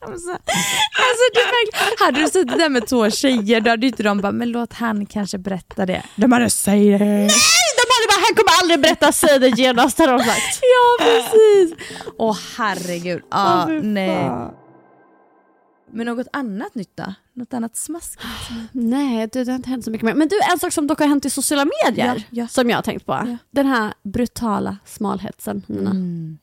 Alltså, 0.06 0.30
alltså 0.30 1.24
du 1.34 2.04
hade 2.04 2.20
du 2.20 2.26
suttit 2.26 2.58
där 2.58 2.68
med 2.68 2.86
två 2.86 3.10
tjejer 3.10 3.60
då 3.60 3.70
hade 3.70 3.86
ju 3.86 3.90
inte 3.90 4.02
de 4.02 4.20
bara, 4.20 4.32
men 4.32 4.50
låt 4.50 4.72
han 4.72 5.06
kanske 5.06 5.38
berätta 5.38 5.86
det. 5.86 6.02
De 6.16 6.32
hade 6.32 6.50
säg 6.50 6.90
det. 6.90 6.98
Nej, 6.98 7.28
de 7.78 7.84
hade 7.94 8.06
bara, 8.08 8.20
han 8.26 8.34
kommer 8.36 8.62
aldrig 8.62 8.80
berätta, 8.80 9.12
säg 9.12 9.38
det 9.38 9.48
genast 9.48 9.98
hade 9.98 10.12
de 10.12 10.18
sagt. 10.18 10.60
Ja 10.62 11.04
precis. 11.04 11.74
Åh 12.18 12.38
herregud. 12.58 13.22
Ja, 13.30 13.62
Åh, 13.62 13.66
fy 13.66 13.80
nej. 13.82 14.16
fan. 14.26 14.50
Men 15.90 16.06
något 16.06 16.26
annat 16.32 16.74
nytt 16.74 16.96
då? 16.96 17.14
Något 17.32 17.54
annat 17.54 17.76
smaskigt? 17.76 18.24
Nej, 18.72 19.28
det, 19.32 19.44
det 19.44 19.50
har 19.52 19.56
inte 19.56 19.70
hänt 19.70 19.84
så 19.84 19.90
mycket 19.90 20.04
mer. 20.04 20.14
Men 20.14 20.28
du, 20.28 20.36
en 20.52 20.58
sak 20.58 20.72
som 20.72 20.86
dock 20.86 20.98
har 20.98 21.06
hänt 21.06 21.24
i 21.24 21.30
sociala 21.30 21.66
medier 21.84 22.14
Ja, 22.16 22.22
ja. 22.42 22.48
som 22.48 22.70
jag 22.70 22.76
har 22.76 22.82
tänkt 22.82 23.06
på. 23.06 23.12
Ja. 23.12 23.36
Den 23.50 23.66
här 23.66 23.94
brutala 24.02 24.76
smalhetsen, 24.84 25.62
Nina. 25.66 25.90
Mm. 25.90 26.38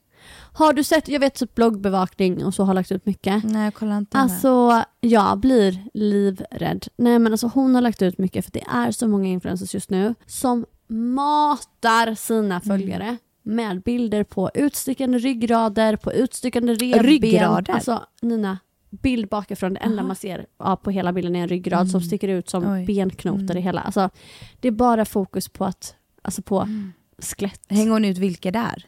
Har 0.54 0.74
du 0.74 0.84
sett, 0.84 1.08
jag 1.08 1.20
vet 1.20 1.34
typ 1.36 1.56
bloggbevakning 1.56 2.46
och 2.46 2.54
så 2.54 2.64
har 2.64 2.74
lagt 2.74 2.92
ut 2.92 3.06
mycket. 3.06 3.44
Nej 3.44 3.64
jag 3.64 3.74
kollar 3.74 3.98
inte. 3.98 4.18
Alltså 4.18 4.84
jag 5.02 5.38
blir 5.38 5.84
livrädd. 5.94 6.88
Nej 6.98 7.20
men 7.20 7.32
alltså 7.32 7.48
hon 7.48 7.76
har 7.76 7.82
lagt 7.82 8.02
ut 8.02 8.18
mycket 8.18 8.46
för 8.46 8.52
det 8.52 8.64
är 8.68 8.92
så 8.92 9.08
många 9.08 9.28
influencers 9.28 9.74
just 9.74 9.90
nu 9.90 10.16
som 10.26 10.66
matar 10.88 12.16
sina 12.16 12.62
följare 12.62 13.18
med 13.44 13.82
bilder 13.82 14.24
på 14.24 14.52
utstickande 14.54 15.18
ryggrader, 15.18 15.96
på 15.96 16.14
utstickande 16.14 16.74
revben. 16.74 17.04
Ryggrader? 17.04 17.74
Alltså 17.74 18.06
Nina, 18.22 18.60
bild 19.02 19.28
bakifrån, 19.28 19.74
det 19.74 19.80
enda 19.80 20.04
man 20.04 20.16
ser 20.16 20.46
ja, 20.60 20.76
på 20.76 20.92
hela 20.92 21.14
bilden 21.14 21.36
är 21.36 21.42
en 21.42 21.48
ryggrad 21.48 21.90
som 21.90 22.02
sticker 22.02 22.28
ut 22.28 22.50
som 22.50 22.74
Oj. 22.74 22.86
benknotor 22.86 23.58
i 23.58 23.62
hela. 23.62 23.82
Alltså, 23.82 24.10
det 24.60 24.68
är 24.68 24.72
bara 24.72 25.06
fokus 25.06 25.50
på 25.50 25.66
att, 25.66 25.96
alltså 26.22 26.42
på 26.42 26.68
skelett. 27.18 27.62
Hänger 27.70 27.92
hon 27.92 28.06
ut 28.06 28.18
vilka 28.18 28.52
där? 28.52 28.86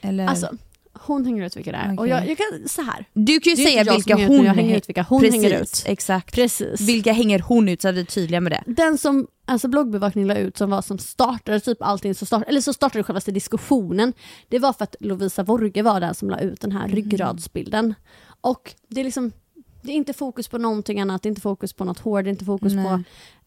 Eller? 0.00 0.26
Alltså, 0.26 0.50
hon 0.92 1.24
hänger 1.24 1.46
ut 1.46 1.56
vilka 1.56 1.72
det 1.72 1.78
är. 1.78 2.00
Och 2.00 2.08
jag, 2.08 2.28
jag 2.28 2.38
kan, 2.38 2.68
så 2.68 2.82
här. 2.82 3.06
du 3.12 3.40
kan 3.40 3.54
ju 3.54 3.64
säga 3.64 3.94
vilka 3.94 4.18
ut, 4.18 4.28
hon 4.28 4.36
men 4.36 4.46
jag 4.46 4.54
hänger 4.54 4.76
ut 4.76 4.88
vilka 4.88 5.02
hon 5.02 5.20
Precis, 5.20 5.42
hänger 5.42 5.60
ut. 5.60 5.82
Exakt. 5.86 6.34
Precis. 6.34 6.80
Vilka 6.80 7.12
hänger 7.12 7.38
hon 7.38 7.68
ut 7.68 7.82
så 7.82 7.88
att 7.88 7.94
vi 7.94 8.00
är 8.00 8.04
tydliga 8.04 8.40
med 8.40 8.52
det. 8.52 8.64
Den 8.66 8.98
som 8.98 9.26
alltså 9.44 9.68
bloggbevakning 9.68 10.26
la 10.26 10.34
ut 10.34 10.56
som 10.56 10.70
var 10.70 10.82
som 10.82 10.98
startade 10.98 11.60
typ 11.60 11.82
allting, 11.82 12.14
så 12.14 12.26
start, 12.26 12.44
eller 12.48 12.60
så 12.60 12.72
startade 12.72 13.04
själva 13.04 13.20
diskussionen. 13.20 14.12
Det 14.48 14.58
var 14.58 14.72
för 14.72 14.84
att 14.84 14.96
Lovisa 15.00 15.42
Vorge 15.42 15.82
var 15.82 16.00
den 16.00 16.14
som 16.14 16.30
la 16.30 16.40
ut 16.40 16.60
den 16.60 16.72
här 16.72 16.88
ryggradsbilden. 16.88 17.94
Och 18.40 18.74
det 18.88 19.00
är 19.00 19.04
liksom 19.04 19.32
det 19.82 19.92
är 19.92 19.96
inte 19.96 20.12
fokus 20.12 20.48
på 20.48 20.58
någonting 20.58 21.00
annat, 21.00 21.22
det 21.22 21.26
är 21.26 21.30
inte 21.30 21.40
fokus 21.40 21.72
på 21.72 21.84
något 21.84 21.98
hår, 21.98 22.22
det 22.22 22.28
är 22.28 22.32
inte 22.32 22.44
fokus 22.44 22.72
Nej. 22.72 22.84
på 22.84 23.02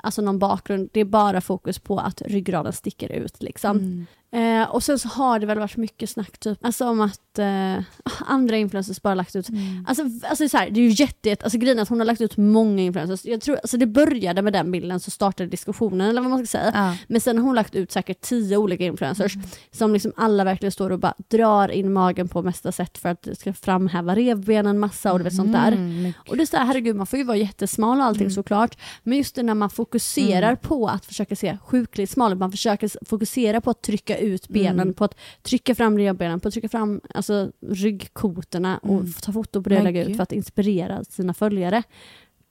alltså 0.05 0.21
någon 0.21 0.39
bakgrund. 0.39 0.89
Det 0.93 0.99
är 0.99 1.05
bara 1.05 1.41
fokus 1.41 1.79
på 1.79 1.99
att 1.99 2.21
ryggraden 2.21 2.73
sticker 2.73 3.11
ut. 3.11 3.43
Liksom. 3.43 4.05
Eh, 4.35 4.63
och 4.69 4.83
sen 4.83 4.99
så 4.99 5.07
har 5.07 5.39
det 5.39 5.45
väl 5.45 5.59
varit 5.59 5.77
mycket 5.77 6.09
snack 6.09 6.37
typ, 6.37 6.65
alltså 6.65 6.87
om 6.87 7.01
att 7.01 7.39
eh, 7.39 7.83
andra 8.25 8.57
influencers 8.57 9.01
bara 9.01 9.15
lagt 9.15 9.35
ut, 9.35 9.47
alltså, 9.87 10.03
alltså 10.29 10.49
så 10.49 10.57
här, 10.57 10.69
det 10.69 10.79
är 10.79 10.83
ju 10.83 10.89
jätte, 11.03 11.35
alltså 11.43 11.57
grejen 11.57 11.77
är 11.77 11.81
att 11.81 11.89
hon 11.89 11.99
har 11.99 12.05
lagt 12.05 12.21
ut 12.21 12.37
många 12.37 12.81
influencers. 12.81 13.25
Jag 13.25 13.41
tror, 13.41 13.55
alltså 13.55 13.77
det 13.77 13.85
började 13.85 14.41
med 14.41 14.53
den 14.53 14.71
bilden 14.71 14.99
så 14.99 15.11
startade 15.11 15.49
diskussionen 15.49 16.09
eller 16.09 16.21
vad 16.21 16.29
man 16.29 16.39
ska 16.45 16.57
säga. 16.57 16.71
Ja. 16.73 16.97
Men 17.07 17.21
sen 17.21 17.37
har 17.37 17.45
hon 17.45 17.55
lagt 17.55 17.75
ut 17.75 17.91
säkert 17.91 18.21
tio 18.21 18.57
olika 18.57 18.83
influencers 18.83 19.33
som 19.71 19.93
liksom 19.93 20.11
alla 20.15 20.43
verkligen 20.43 20.71
står 20.71 20.89
och 20.89 20.99
bara 20.99 21.13
drar 21.27 21.69
in 21.69 21.93
magen 21.93 22.27
på 22.27 22.41
mesta 22.41 22.71
sätt 22.71 22.97
för 22.97 23.09
att 23.09 23.21
det 23.23 23.35
ska 23.35 23.53
framhäva 23.53 24.15
revbenen 24.15 24.79
massa 24.79 25.11
och 25.11 25.19
du 25.19 25.23
vet 25.23 25.35
sånt 25.35 25.53
där. 25.53 25.71
Mm, 25.71 26.13
Och 26.29 26.37
det 26.37 26.43
är 26.43 26.47
så 26.47 26.57
här, 26.57 26.65
herregud 26.65 26.95
man 26.95 27.07
får 27.07 27.19
ju 27.19 27.25
vara 27.25 27.37
jättesmal 27.37 27.97
och 27.99 28.05
allting 28.05 28.29
såklart. 28.31 28.77
Men 29.03 29.17
just 29.17 29.35
det 29.35 29.43
när 29.43 29.53
man 29.53 29.69
fokuserar 29.69 30.55
på 30.55 30.87
att 30.87 31.05
försöka 31.05 31.35
se 31.35 31.57
sjukligt 31.65 32.09
smal 32.09 32.33
ut, 32.33 32.39
man 32.39 32.51
försöker 32.51 33.05
fokusera 33.05 33.61
på 33.61 33.69
att 33.69 33.81
trycka 33.81 34.17
ut 34.17 34.24
benen, 34.47 34.93
på 34.93 35.05
att 35.05 35.15
trycka 35.41 35.75
fram 35.75 35.97
revbenen, 35.97 36.39
på 36.39 36.47
att 36.47 36.53
trycka 36.53 36.69
fram 36.69 37.01
alltså, 37.13 37.51
ryggkotorna 37.61 38.77
och 38.77 39.03
ta 39.21 39.31
foto 39.31 39.63
på 39.63 39.69
det 39.69 39.77
och 39.77 39.83
lägga 39.83 40.05
ut 40.05 40.15
för 40.15 40.23
att 40.23 40.31
inspirera 40.31 41.03
sina 41.03 41.33
följare. 41.33 41.83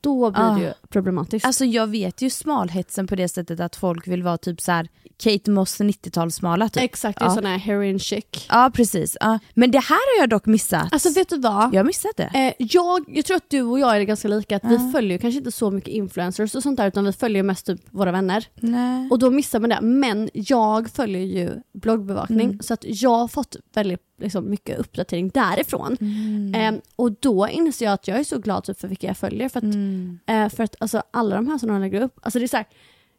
Då 0.05 0.31
blir 0.31 0.41
det 0.43 0.49
Ah. 0.49 0.59
ju 0.59 0.73
problematiskt. 0.89 1.47
Alltså 1.47 1.65
jag 1.65 1.87
vet 1.87 2.23
ju 2.23 2.31
smalhetsen 2.31 3.07
på 3.07 3.15
det 3.15 3.29
sättet 3.29 3.61
att 3.61 3.77
folk 3.77 4.07
vill 4.09 4.23
vara 4.23 4.39
typ 4.39 4.61
så 4.61 4.73
här 4.73 4.89
Kate 5.17 5.51
Moss 5.51 5.81
90-talssmala 5.81 6.69
typ. 6.69 6.83
Exakt, 6.83 7.19
det 7.19 7.25
Ja. 7.25 7.31
sån 7.31 7.47
här 7.47 7.59
heroin 7.59 7.99
chic. 7.99 8.25
Ja 8.49 8.71
precis. 8.75 9.17
Ja. 9.21 9.39
Men 9.55 9.71
det 9.71 9.79
här 9.79 10.17
har 10.17 10.23
jag 10.23 10.31
dock 10.31 10.47
missat. 10.47 10.89
Alltså 10.93 11.11
vet 11.15 11.29
du 11.29 11.39
vad? 11.39 11.75
Jag 11.75 11.79
har 11.81 11.85
missat 11.85 12.17
det. 12.17 12.31
Eh, 12.35 12.53
jag, 12.59 13.05
jag 13.09 13.25
tror 13.25 13.37
att 13.37 13.51
du 13.51 13.63
och 13.63 13.79
jag 13.81 13.97
är 13.97 14.03
ganska 14.03 14.29
lika, 14.29 14.57
att 14.57 14.65
vi 14.65 14.93
följer 14.93 15.19
kanske 15.19 15.39
inte 15.39 15.53
så 15.53 15.71
mycket 15.71 15.89
influencers 15.95 16.55
och 16.55 16.63
sånt 16.63 16.77
där 16.77 16.89
utan 16.89 17.05
vi 17.05 17.13
följer 17.13 17.43
mest 17.43 17.67
typ 17.67 17.81
våra 17.91 18.13
vänner. 18.13 18.47
Nej. 18.55 19.09
Och 19.11 19.19
då 19.19 19.31
missar 19.31 19.61
man 19.61 19.71
det. 19.71 19.81
Men 19.81 20.31
jag 20.35 20.91
följer 20.91 21.23
ju 21.23 21.51
bloggbevakning 21.75 22.41
Mm. 22.49 22.61
så 22.61 22.75
att 22.75 22.85
jag 22.85 23.11
har 23.19 23.29
fått 23.29 23.57
väldigt 23.75 24.01
liksom, 24.17 24.51
mycket 24.51 24.79
uppdatering 24.79 25.29
därifrån. 25.29 25.97
Mm. 26.01 26.75
Eh, 26.75 26.81
och 26.97 27.13
då 27.13 27.49
inser 27.49 27.85
jag 27.85 27.93
att 27.95 28.09
jag 28.09 28.19
är 28.19 28.25
så 28.25 28.39
glad 28.39 28.65
typ, 28.65 28.81
för 28.81 28.89
vilka 28.89 29.07
jag 29.07 29.17
följer. 29.17 29.49
För 29.49 29.59
att, 29.59 29.65
Mm. 29.65 30.19
eh, 30.27 30.49
för 30.49 30.65
att 30.65 30.77
alltså, 30.79 31.03
alla 31.11 31.37
de 31.37 31.47
här 31.47 31.59
som 31.59 31.69
de 31.69 31.81
lägger 31.81 32.01
upp, 32.01 32.19
alltså 32.23 32.39
det 32.39 32.45
är 32.45 32.49
så 32.49 32.57
här, 32.57 32.67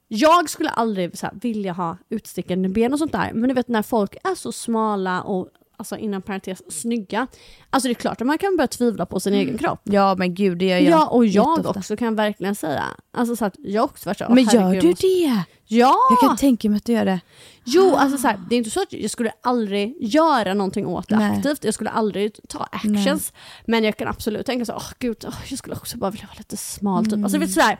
jag 0.08 0.50
skulle 0.50 0.70
aldrig 0.70 1.18
så 1.18 1.26
här, 1.26 1.34
vilja 1.42 1.74
ha 1.74 1.98
utstickande 2.10 2.70
ben 2.70 2.94
och 2.94 3.00
sånt 3.00 3.12
där. 3.12 3.32
Men 3.34 3.50
du 3.50 3.56
vet 3.56 3.68
när 3.68 3.82
folk 3.82 4.16
är 4.24 4.36
så 4.36 4.52
smala 4.52 5.22
och 5.22 5.50
alltså 5.78 5.98
inom 5.98 6.22
parentes 6.22 6.82
snygga. 6.82 7.28
Alltså 7.70 7.88
det 7.88 7.92
är 7.92 7.94
klart 7.96 8.22
att 8.22 8.28
man 8.28 8.38
kan 8.38 8.58
börja 8.58 8.68
tvivla 8.68 9.06
på 9.06 9.20
sin 9.20 9.34
egen 9.34 9.58
kropp. 9.58 9.80
Ja 9.84 10.16
men 10.18 10.34
gud 10.36 10.58
det 10.58 10.66
gör 10.66 10.78
jag 10.80 10.92
Ja, 10.92 11.08
och 11.08 11.26
jag 11.26 11.58
jätteofta. 11.58 11.80
också 11.80 11.98
kan 11.98 12.16
verkligen 12.16 12.56
säga. 12.56 12.84
Alltså 13.14 13.36
så 13.36 13.46
att 13.46 13.56
jag 13.60 13.84
också 13.86 14.10
varit 14.10 14.18
så, 14.18 14.26
Men 14.30 14.44
gör 14.44 14.82
du 14.82 14.88
måste- 14.90 15.08
det? 15.08 15.44
Ja! 15.68 15.96
Jag 16.10 16.20
kan 16.20 16.38
tänka 16.38 16.70
mig 16.70 16.78
att 16.78 16.86
du 16.86 16.94
gör 16.94 17.06
det. 17.06 17.20
Jo, 17.66 17.96
alltså 17.96 18.18
så 18.18 18.28
här, 18.28 18.42
det 18.50 18.56
är 18.56 18.58
inte 18.58 18.70
så 18.70 18.82
att 18.82 18.94
jag 18.94 19.12
skulle 19.12 19.32
aldrig 19.42 19.98
göra 20.00 20.54
någonting 20.54 20.86
åt 20.88 21.10
det 21.10 21.16
Nej. 21.18 21.38
aktivt. 21.38 21.64
Jag 21.64 21.74
skulle 21.74 21.90
aldrig 21.90 22.36
ta 22.50 22.64
actions. 22.72 23.34
Men 23.66 23.84
jag 23.84 23.98
kan 23.98 24.08
absolut 24.08 24.46
tänka 24.46 24.66
så, 24.66 24.74
åh 24.74 24.92
gud, 25.00 25.26
åh, 25.28 25.36
jag 25.50 25.60
skulle 25.60 25.76
också 25.76 25.98
bara 25.98 26.12
vilja 26.12 26.28
vara 26.28 26.36
lite 26.38 26.58
smal 26.58 27.06
typ. 27.06 27.24
Alltså 27.24 27.38
vet 27.38 27.48
du 27.48 27.54
sådär. 27.54 27.80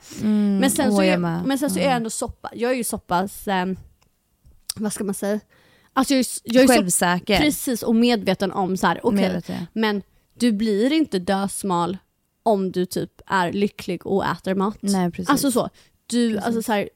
Men 0.60 0.72
sen, 0.72 0.90
åh, 0.90 0.96
så 0.98 1.04
jag 1.04 1.14
är, 1.14 1.18
men 1.46 1.58
sen 1.60 1.70
så 1.70 1.80
är 1.80 1.84
jag 1.84 1.94
ändå 1.96 2.10
så 2.10 2.28
pass, 2.28 2.52
jag 2.56 2.72
är 2.72 2.76
ju 2.76 2.84
så 2.84 2.98
pass, 2.98 3.48
eh, 3.48 3.66
vad 4.76 4.94
ska 4.94 5.04
man 5.04 5.14
säga? 5.16 5.40
Alltså 5.98 6.14
jag 6.14 6.20
är, 6.20 6.26
jag 6.44 6.64
är 6.64 6.68
så, 6.68 6.74
Självsäker. 6.74 7.40
precis 7.40 7.84
och 7.84 7.96
medveten 7.96 8.52
om 8.52 8.78
så 8.78 8.88
här, 8.88 9.00
okej, 9.04 9.22
Medveten. 9.22 9.68
men 9.74 10.02
du 10.40 10.52
blir 10.52 10.94
inte 10.94 11.20
dösmal 11.20 11.98
om 12.44 12.72
du 12.72 12.86
typ 12.86 13.12
är 13.26 13.52
lycklig 13.54 14.06
och 14.08 14.26
äter 14.26 14.56
mat. 14.56 14.78
Nej 14.82 15.12
precis. 15.12 15.30
Alltså 15.30 15.52
så. 15.52 15.70
Du, 16.08 16.38
alltså 16.38 16.62
så 16.62 16.72
här, 16.74 16.90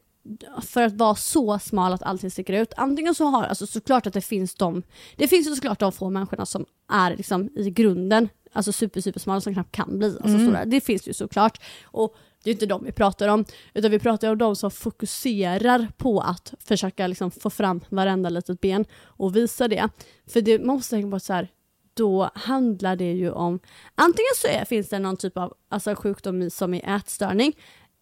för 0.62 0.82
att 0.84 0.94
vara 0.94 1.16
så 1.16 1.60
smal 1.60 1.94
att 1.94 2.04
allting 2.04 2.32
sticker 2.32 2.54
ut. 2.54 2.74
Antingen 2.78 3.16
så 3.16 3.26
har, 3.26 3.44
alltså 3.44 3.68
såklart 3.68 4.08
att 4.08 4.14
det 4.14 4.22
finns 4.22 4.56
de, 4.56 4.84
det 5.16 5.28
finns 5.28 5.48
ju 5.48 5.56
såklart 5.56 5.80
de 5.80 5.92
få 5.92 6.10
människorna 6.10 6.46
som 6.46 6.66
är 6.92 7.16
liksom 7.18 7.50
i 7.56 7.70
grunden, 7.70 8.30
alltså 8.54 8.72
super 8.72 9.02
super 9.02 9.20
smala 9.20 9.42
som 9.42 9.54
knappt 9.54 9.72
kan 9.76 9.98
bli 10.00 10.08
alltså 10.08 10.28
Mm. 10.28 10.42
stora. 10.42 10.66
Det 10.66 10.82
finns 10.82 11.08
ju 11.08 11.14
såklart. 11.14 11.62
Och 11.84 12.16
det 12.44 12.50
är 12.50 12.54
inte 12.54 12.66
de 12.66 12.84
vi 12.84 12.92
pratar 12.92 13.28
om, 13.28 13.46
utan 13.74 13.92
vi 13.92 14.00
pratar 14.00 14.32
om 14.32 14.38
de 14.38 14.56
som 14.56 14.72
fokuserar 14.72 15.88
på 15.98 16.20
att 16.22 16.54
försöka 16.60 17.08
liksom 17.08 17.32
få 17.32 17.50
fram 17.50 17.82
varenda 17.90 18.30
litet 18.30 18.62
ben 18.62 18.86
och 19.04 19.36
visa 19.36 19.68
det. 19.68 19.90
För 20.28 20.42
det 20.42 20.60
man 20.60 20.76
måste 20.76 20.96
tänka 20.96 21.12
på 21.12 21.20
så 21.20 21.34
här, 21.34 21.48
då 21.94 22.30
handlar 22.36 22.96
det 22.96 23.14
ju 23.14 23.32
om, 23.32 23.60
antingen 23.96 24.36
så 24.36 24.48
är, 24.48 24.66
finns 24.66 24.90
det 24.90 25.00
någon 25.00 25.18
typ 25.18 25.38
av 25.38 25.54
alltså, 25.70 25.96
sjukdom 25.96 26.50
som 26.50 26.74
är 26.74 26.96
ätstörning, 26.96 27.54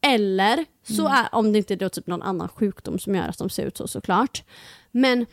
eller 0.02 0.65
så 0.88 1.08
är, 1.08 1.28
om 1.32 1.52
det 1.52 1.58
inte 1.58 1.73
är 1.73 1.78
då 1.78 1.89
typ 1.89 2.08
någon 2.08 2.21
annan 2.21 2.50
sjukdom 2.50 3.00
som 3.00 3.15
gör 3.15 3.28
att 3.28 3.38
de 3.38 3.50
ser 3.50 3.65
ut 3.65 3.78
så 3.78 3.88
såklart. 3.88 4.43
Men 4.91 5.26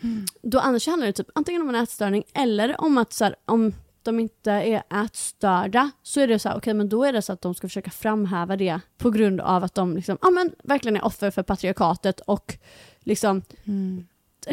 då 0.42 0.58
annars 0.58 0.86
handlar 0.86 1.06
det 1.06 1.12
typ 1.12 1.30
antingen 1.34 1.62
om 1.62 1.68
en 1.68 1.74
ätstörning 1.74 2.24
eller 2.34 2.80
om 2.80 2.98
att 2.98 3.12
så 3.12 3.24
här, 3.24 3.36
om 3.44 3.72
de 4.04 4.20
inte 4.20 4.52
är 4.52 4.82
ätstörda 5.04 5.90
så 6.02 6.20
är 6.20 6.28
det 6.28 6.38
så 6.38 6.48
här, 6.48 6.56
okej 6.56 6.74
men 6.74 6.88
då 6.88 7.04
är 7.04 7.12
det 7.12 7.22
så 7.22 7.32
att 7.32 7.40
de 7.40 7.54
ska 7.54 7.68
försöka 7.68 7.90
framhäva 7.90 8.56
det 8.56 8.80
på 8.98 9.10
grund 9.10 9.40
av 9.40 9.64
att 9.64 9.74
de 9.74 9.96
liksom, 9.96 10.18
ja 10.22 10.30
men 10.30 10.54
verkligen 10.62 10.96
är 10.96 11.04
offer 11.04 11.30
för 11.30 11.42
patriarkatet 11.42 12.20
och 12.20 12.58
liksom 13.00 13.42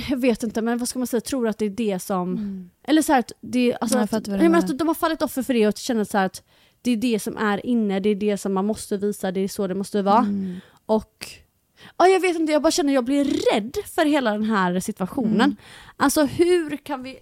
jag 0.10 0.18
vet 0.18 0.44
inte, 0.44 0.62
men 0.62 0.78
vad 0.78 0.88
ska 0.88 1.00
man 1.00 1.08
säga, 1.08 1.22
tror 1.22 1.48
att 1.48 1.58
det 1.58 1.66
är 1.66 1.70
det 1.70 2.00
som... 2.00 2.70
Eller 2.84 3.02
så 3.02 3.14
här 3.14 3.20
att 3.20 3.32
det, 3.42 3.78
alltså 3.82 3.98
Jag 3.98 4.16
att, 4.16 4.28
menar. 4.28 4.60
att 4.60 4.78
de 4.78 4.88
har 4.88 4.96
fallit 4.96 5.22
offer 5.22 5.44
för 5.44 5.54
det 5.54 5.68
och 5.68 5.78
känner 5.78 6.04
så 6.04 6.18
att 6.18 6.44
det 6.82 6.92
är 6.92 6.98
det 6.98 7.20
som 7.20 7.38
är 7.38 7.66
inne, 7.66 8.00
det 8.00 8.10
är 8.10 8.16
det 8.16 8.38
som 8.38 8.54
man 8.54 8.66
måste 8.66 8.98
visa, 8.98 9.32
det 9.32 9.40
är 9.40 9.48
så 9.48 9.68
det 9.68 9.76
måste 9.76 10.02
vara. 10.02 10.20
Mm. 10.20 10.56
Och 10.86 11.28
ja, 11.98 12.08
jag 12.08 12.20
vet 12.20 12.36
inte, 12.36 12.52
jag 12.52 12.62
bara 12.62 12.72
känner 12.72 12.90
att 12.90 12.96
jag 12.96 13.06
blir 13.06 13.26
rädd 13.54 13.78
för 13.96 14.06
hela 14.06 14.32
den 14.32 14.44
här 14.44 14.80
situationen. 14.80 15.42
Mm. 15.42 15.56
Alltså 15.98 16.26
hur 16.26 16.78
kan 16.78 17.04
vi 17.04 17.20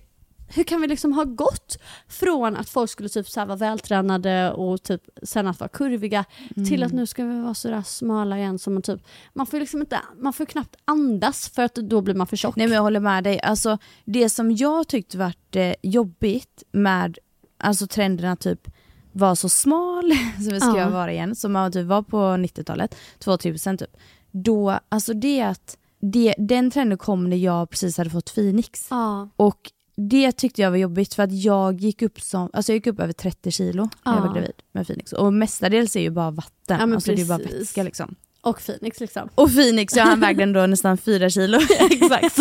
hur 0.56 0.64
kan 0.64 0.82
vi 0.82 0.88
liksom 0.88 1.14
ha 1.14 1.24
gått 1.24 1.78
från 2.08 2.56
att 2.58 2.70
folk 2.70 2.90
skulle 2.92 3.10
typ 3.10 3.30
så 3.30 3.46
vara 3.46 3.56
vältränade 3.58 4.52
och 4.52 4.84
typ 4.84 5.02
sen 5.24 5.48
att 5.48 5.60
vara 5.60 5.68
kurviga 5.70 6.26
till 6.56 6.76
Mm. 6.84 6.88
att 6.88 6.94
nu 6.94 7.06
ska 7.08 7.26
vi 7.26 7.40
vara 7.42 7.54
sådär 7.54 7.82
smala 7.86 8.38
igen 8.38 8.60
som 8.60 8.74
man 8.74 8.82
typ, 8.84 9.02
man 9.34 9.46
får 9.46 9.60
liksom 9.60 9.82
inte, 9.82 10.00
man 10.22 10.34
får 10.34 10.46
knappt 10.46 10.76
andas 10.86 11.50
för 11.50 11.64
att 11.64 11.76
då 11.76 12.02
blir 12.02 12.16
man 12.16 12.28
för 12.28 12.36
tjock. 12.38 12.56
Nej 12.56 12.68
men 12.68 12.76
jag 12.76 12.82
håller 12.84 13.00
med 13.00 13.24
dig. 13.24 13.40
Alltså, 13.42 13.78
det 14.06 14.30
som 14.30 14.52
jag 14.56 14.88
tyckte 14.88 15.18
varit 15.18 15.56
eh, 15.56 15.74
jobbigt 15.84 16.64
med 16.72 17.18
alltså, 17.58 17.88
trenderna 17.88 18.36
typ 18.36 18.68
var 19.12 19.36
så 19.36 19.50
smal 19.50 20.12
som 20.36 20.54
vi 20.54 20.60
ska 20.60 20.78
Ja. 20.78 20.90
vara 20.90 21.12
igen, 21.14 21.36
som 21.36 21.52
man 21.54 21.72
typ 21.72 21.88
var 21.88 22.02
på 22.02 22.18
90-talet, 22.18 22.96
2000% 23.20 23.78
typ. 23.78 23.98
Då, 24.32 24.80
alltså 24.90 25.14
det 25.14 25.42
att 25.42 25.78
det, 26.02 26.36
den 26.38 26.72
trenden 26.72 26.98
kom 26.98 27.30
när 27.30 27.38
jag 27.38 27.70
precis 27.70 27.98
hade 27.98 28.10
fått 28.10 28.36
Phoenix. 28.36 28.88
Ja. 28.90 29.30
Och 29.36 29.72
det 30.00 30.32
tyckte 30.32 30.62
jag 30.62 30.70
var 30.72 30.78
jobbigt 30.78 31.14
för 31.14 31.24
att 31.24 31.32
jag 31.44 31.82
gick 31.82 32.02
upp 32.02 32.22
som, 32.22 32.50
alltså 32.54 32.72
jag 32.72 32.76
gick 32.76 32.88
upp 32.88 33.00
över 33.00 33.14
30 33.14 33.52
kilo 33.52 33.90
när 34.06 34.12
jag 34.14 34.22
Ja. 34.22 34.26
var 34.28 34.34
gravid 34.34 34.54
med 34.72 34.88
Phoenix. 34.88 35.14
Och 35.14 35.34
mestadels 35.34 35.96
är 35.96 36.00
ju 36.02 36.10
bara 36.10 36.32
vatten, 36.32 36.90
Ja, 36.90 36.96
alltså 36.96 37.16
det 37.16 37.22
är 37.22 37.26
bara 37.26 37.38
vätska 37.38 37.84
liksom. 37.84 38.16
Och 38.42 38.60
Phoenix 38.66 39.00
liksom. 39.00 39.30
Och 39.36 39.50
Phoenix, 39.54 39.96
ja 39.96 40.04
han 40.04 40.20
vägde 40.20 40.44
ändå 40.44 40.66
nästan 40.66 40.98
fyra 40.98 41.30
kilo. 41.30 41.58
Exakt. 41.92 42.38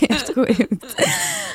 Helt 0.00 0.34
sjukt. 0.34 0.84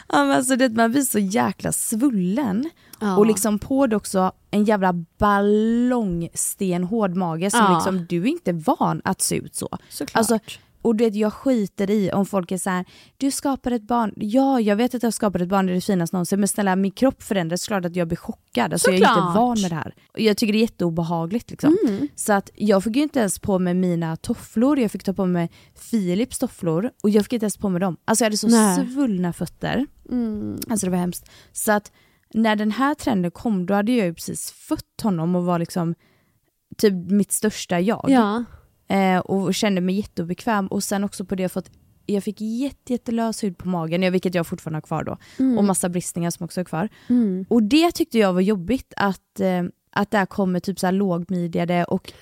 Ja, 0.09 0.25
men 0.25 0.31
alltså, 0.31 0.55
det, 0.55 0.69
man 0.69 0.91
blir 0.91 1.01
så 1.01 1.19
jäkla 1.19 1.71
svullen. 1.71 2.69
Ja. 2.99 3.17
Och 3.17 3.25
liksom 3.25 3.59
på 3.59 3.87
det 3.87 3.95
också 3.95 4.31
en 4.51 4.63
jävla 4.65 4.93
ballongstenhård 5.17 7.15
mage 7.15 7.51
som 7.51 7.59
Ja. 7.59 7.73
liksom, 7.75 8.05
du 8.09 8.21
är 8.21 8.27
inte 8.27 8.51
van 8.53 9.01
att 9.03 9.21
se 9.21 9.35
ut 9.35 9.55
så. 9.55 9.69
Såklart. 9.89 10.15
Alltså, 10.17 10.39
och 10.81 10.95
det, 10.95 11.15
jag 11.15 11.33
skiter 11.33 11.89
i 11.89 12.11
om 12.11 12.25
folk 12.25 12.51
är 12.51 12.57
så 12.57 12.69
här: 12.69 12.85
du 13.17 13.31
skapar 13.31 13.71
ett 13.71 13.87
barn. 13.87 14.13
Ja, 14.15 14.59
jag 14.59 14.75
vet 14.75 14.95
att 14.95 15.03
jag 15.03 15.13
skapar 15.13 15.41
ett 15.41 15.49
barn, 15.49 15.65
det 15.65 15.71
är 15.71 15.75
det 15.75 15.81
finaste 15.81 16.15
någonsin. 16.15 16.39
Men 16.39 16.47
snälla, 16.47 16.75
min 16.75 16.91
kropp 16.91 17.23
förändras, 17.23 17.67
klart 17.67 17.85
att 17.85 17.95
jag 17.95 18.07
blir 18.07 18.17
chockad. 18.17 18.73
Alltså, 18.73 18.91
jag 18.91 18.95
är 18.95 18.97
inte. 18.97 19.21
Mm. 19.21 19.33
van 19.33 19.61
med 19.61 19.71
det 19.71 19.75
här. 19.75 19.95
Och 20.13 20.19
Jag 20.19 20.37
tycker 20.37 20.53
det 20.53 20.59
är 20.59 20.61
jätteobehagligt. 20.61 21.51
Liksom. 21.51 21.77
Så 22.15 22.33
att 22.33 22.49
jag 22.55 22.83
fick 22.83 22.95
ju 22.95 23.01
inte 23.03 23.19
ens 23.19 23.39
på 23.39 23.59
mig 23.59 23.73
mina 23.73 24.15
tofflor, 24.15 24.79
jag 24.79 24.91
fick 24.91 25.03
ta 25.03 25.13
på 25.13 25.25
mig 25.25 25.49
Philips 25.89 26.39
tofflor 26.39 26.91
och 27.03 27.09
jag 27.09 27.23
fick 27.23 27.33
inte 27.33 27.43
ens 27.43 27.57
på 27.57 27.69
mig 27.69 27.81
dem. 27.81 27.97
Alltså 28.05 28.23
jag 28.23 28.25
hade 28.25 28.37
så 28.37 28.47
Nej. 28.47 28.87
svullna 28.87 29.33
fötter. 29.33 29.85
Mm. 30.09 30.57
Alltså 30.69 30.85
det 30.85 30.91
var 30.91 30.97
hemskt. 30.97 31.29
Så 31.51 31.71
att 31.71 31.91
när 32.33 32.55
den 32.55 32.71
här 32.71 32.95
trenden 32.95 33.31
kom, 33.31 33.65
då 33.65 33.73
hade 33.73 33.91
jag 33.91 34.05
ju 34.07 34.13
precis 34.13 34.51
fött 34.51 35.01
honom 35.03 35.35
och 35.35 35.45
var 35.45 35.59
liksom 35.59 35.95
typ 36.77 36.93
mitt 36.93 37.31
största 37.31 37.79
jag. 37.79 38.05
Ja. 38.07 38.43
Eh, 38.91 39.19
och 39.19 39.53
kände 39.53 39.81
mig 39.81 39.95
jätteobekväm 39.95 40.67
och 40.67 40.83
sen 40.83 41.03
också 41.03 41.25
på 41.25 41.35
det 41.35 41.49
fått 41.49 41.69
jag 42.05 42.23
fick 42.23 42.41
jätte, 42.41 42.93
jättelös 42.93 43.43
hud 43.43 43.57
på 43.57 43.67
magen, 43.67 44.11
vilket 44.11 44.35
jag 44.35 44.47
fortfarande 44.47 44.77
har 44.77 44.81
kvar 44.81 45.03
då. 45.03 45.17
Och 45.57 45.63
massa 45.63 45.89
bristningar 45.89 46.29
som 46.31 46.43
också 46.43 46.59
är 46.61 46.65
kvar. 46.65 46.89
Mm. 47.09 47.45
Och 47.49 47.63
det 47.63 47.91
tyckte 47.91 48.17
jag 48.17 48.33
var 48.33 48.41
jobbigt 48.41 48.93
att, 48.97 49.39
eh, 49.39 49.63
att 49.91 50.11
där 50.11 50.25
kommer 50.25 50.59
typ 50.59 50.79
så 50.79 50.87
här 50.87 50.91
lågmidjade 50.91 51.83
och 51.83 52.13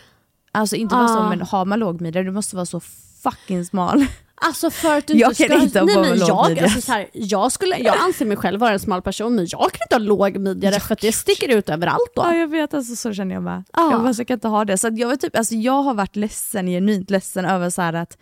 Alltså 0.51 0.75
inte 0.75 0.95
bara 0.95 1.07
så 1.07 1.19
Ah. 1.19 1.29
men 1.29 1.41
har 1.41 1.65
man 1.65 1.79
lågmidjade 1.79 2.27
du 2.27 2.31
måste 2.31 2.55
vara 2.55 2.65
så 2.65 2.79
fucking 3.23 3.65
smal. 3.65 4.05
Alltså 4.41 4.71
för 4.71 4.97
att 4.97 5.07
du 5.07 5.13
Jag 5.13 5.31
inte 5.31 5.47
kan 5.47 5.57
ska... 5.57 5.63
inte 5.63 5.79
ha 5.79 5.85
nej, 5.85 6.09
men 6.09 6.19
jag, 6.19 6.59
alltså, 6.59 6.81
så 6.81 6.91
här, 6.91 7.09
jag, 7.13 7.51
skulle, 7.51 7.77
jag 7.77 7.97
anser 7.97 8.25
mig 8.25 8.37
själv 8.37 8.59
vara 8.59 8.71
en 8.71 8.79
smal 8.79 9.01
person 9.01 9.35
men 9.35 9.47
jag 9.49 9.71
kan 9.71 9.85
inte 9.85 9.95
ha 9.95 9.99
låg 9.99 10.37
midja 10.37 10.79
för 10.79 10.93
att 10.93 11.01
det 11.01 11.11
sticker 11.11 11.49
ut 11.49 11.69
överallt 11.69 12.11
då. 12.15 12.21
Ja 12.21 12.35
jag 12.35 12.47
vet, 12.47 12.73
alltså, 12.73 12.95
så 12.95 13.13
känner 13.13 13.35
jag 13.35 13.43
med. 13.43 13.63
Ja. 13.73 13.91
Jag 13.91 14.01
bara, 14.01 14.13
så 14.13 14.25
kan 14.25 14.33
inte 14.33 14.47
ha 14.47 14.65
det. 14.65 14.77
Så 14.77 14.89
jag, 14.93 15.07
var 15.07 15.15
typ, 15.15 15.37
alltså, 15.37 15.55
jag 15.55 15.83
har 15.83 15.93
varit 15.93 16.15
ledsen, 16.15 16.67
genuint 16.67 17.09
ledsen 17.09 17.45
över 17.45 17.69
så 17.69 17.81
här 17.81 17.93
att 17.93 18.17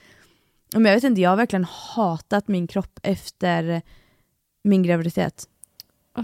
men 0.74 0.86
jag 0.86 0.94
vet 0.94 1.04
inte, 1.04 1.22
jag 1.22 1.30
har 1.30 1.38
verkligen 1.38 1.66
hatat 1.66 2.48
min 2.48 2.68
kropp 2.68 3.00
efter 3.04 3.82
min 4.64 4.84
graviditet. 4.84 5.48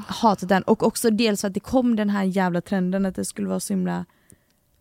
Hatat 0.07 0.49
den. 0.49 0.63
Och 0.63 0.83
också 0.83 1.09
dels 1.09 1.41
för 1.41 1.47
att 1.47 1.53
det 1.53 1.59
kom 1.59 1.95
den 1.95 2.09
här 2.09 2.23
jävla 2.23 2.61
trenden 2.61 3.05
att 3.05 3.15
det 3.15 3.25
skulle 3.25 3.47
vara 3.47 3.59
så 3.59 3.73
himla 3.73 4.05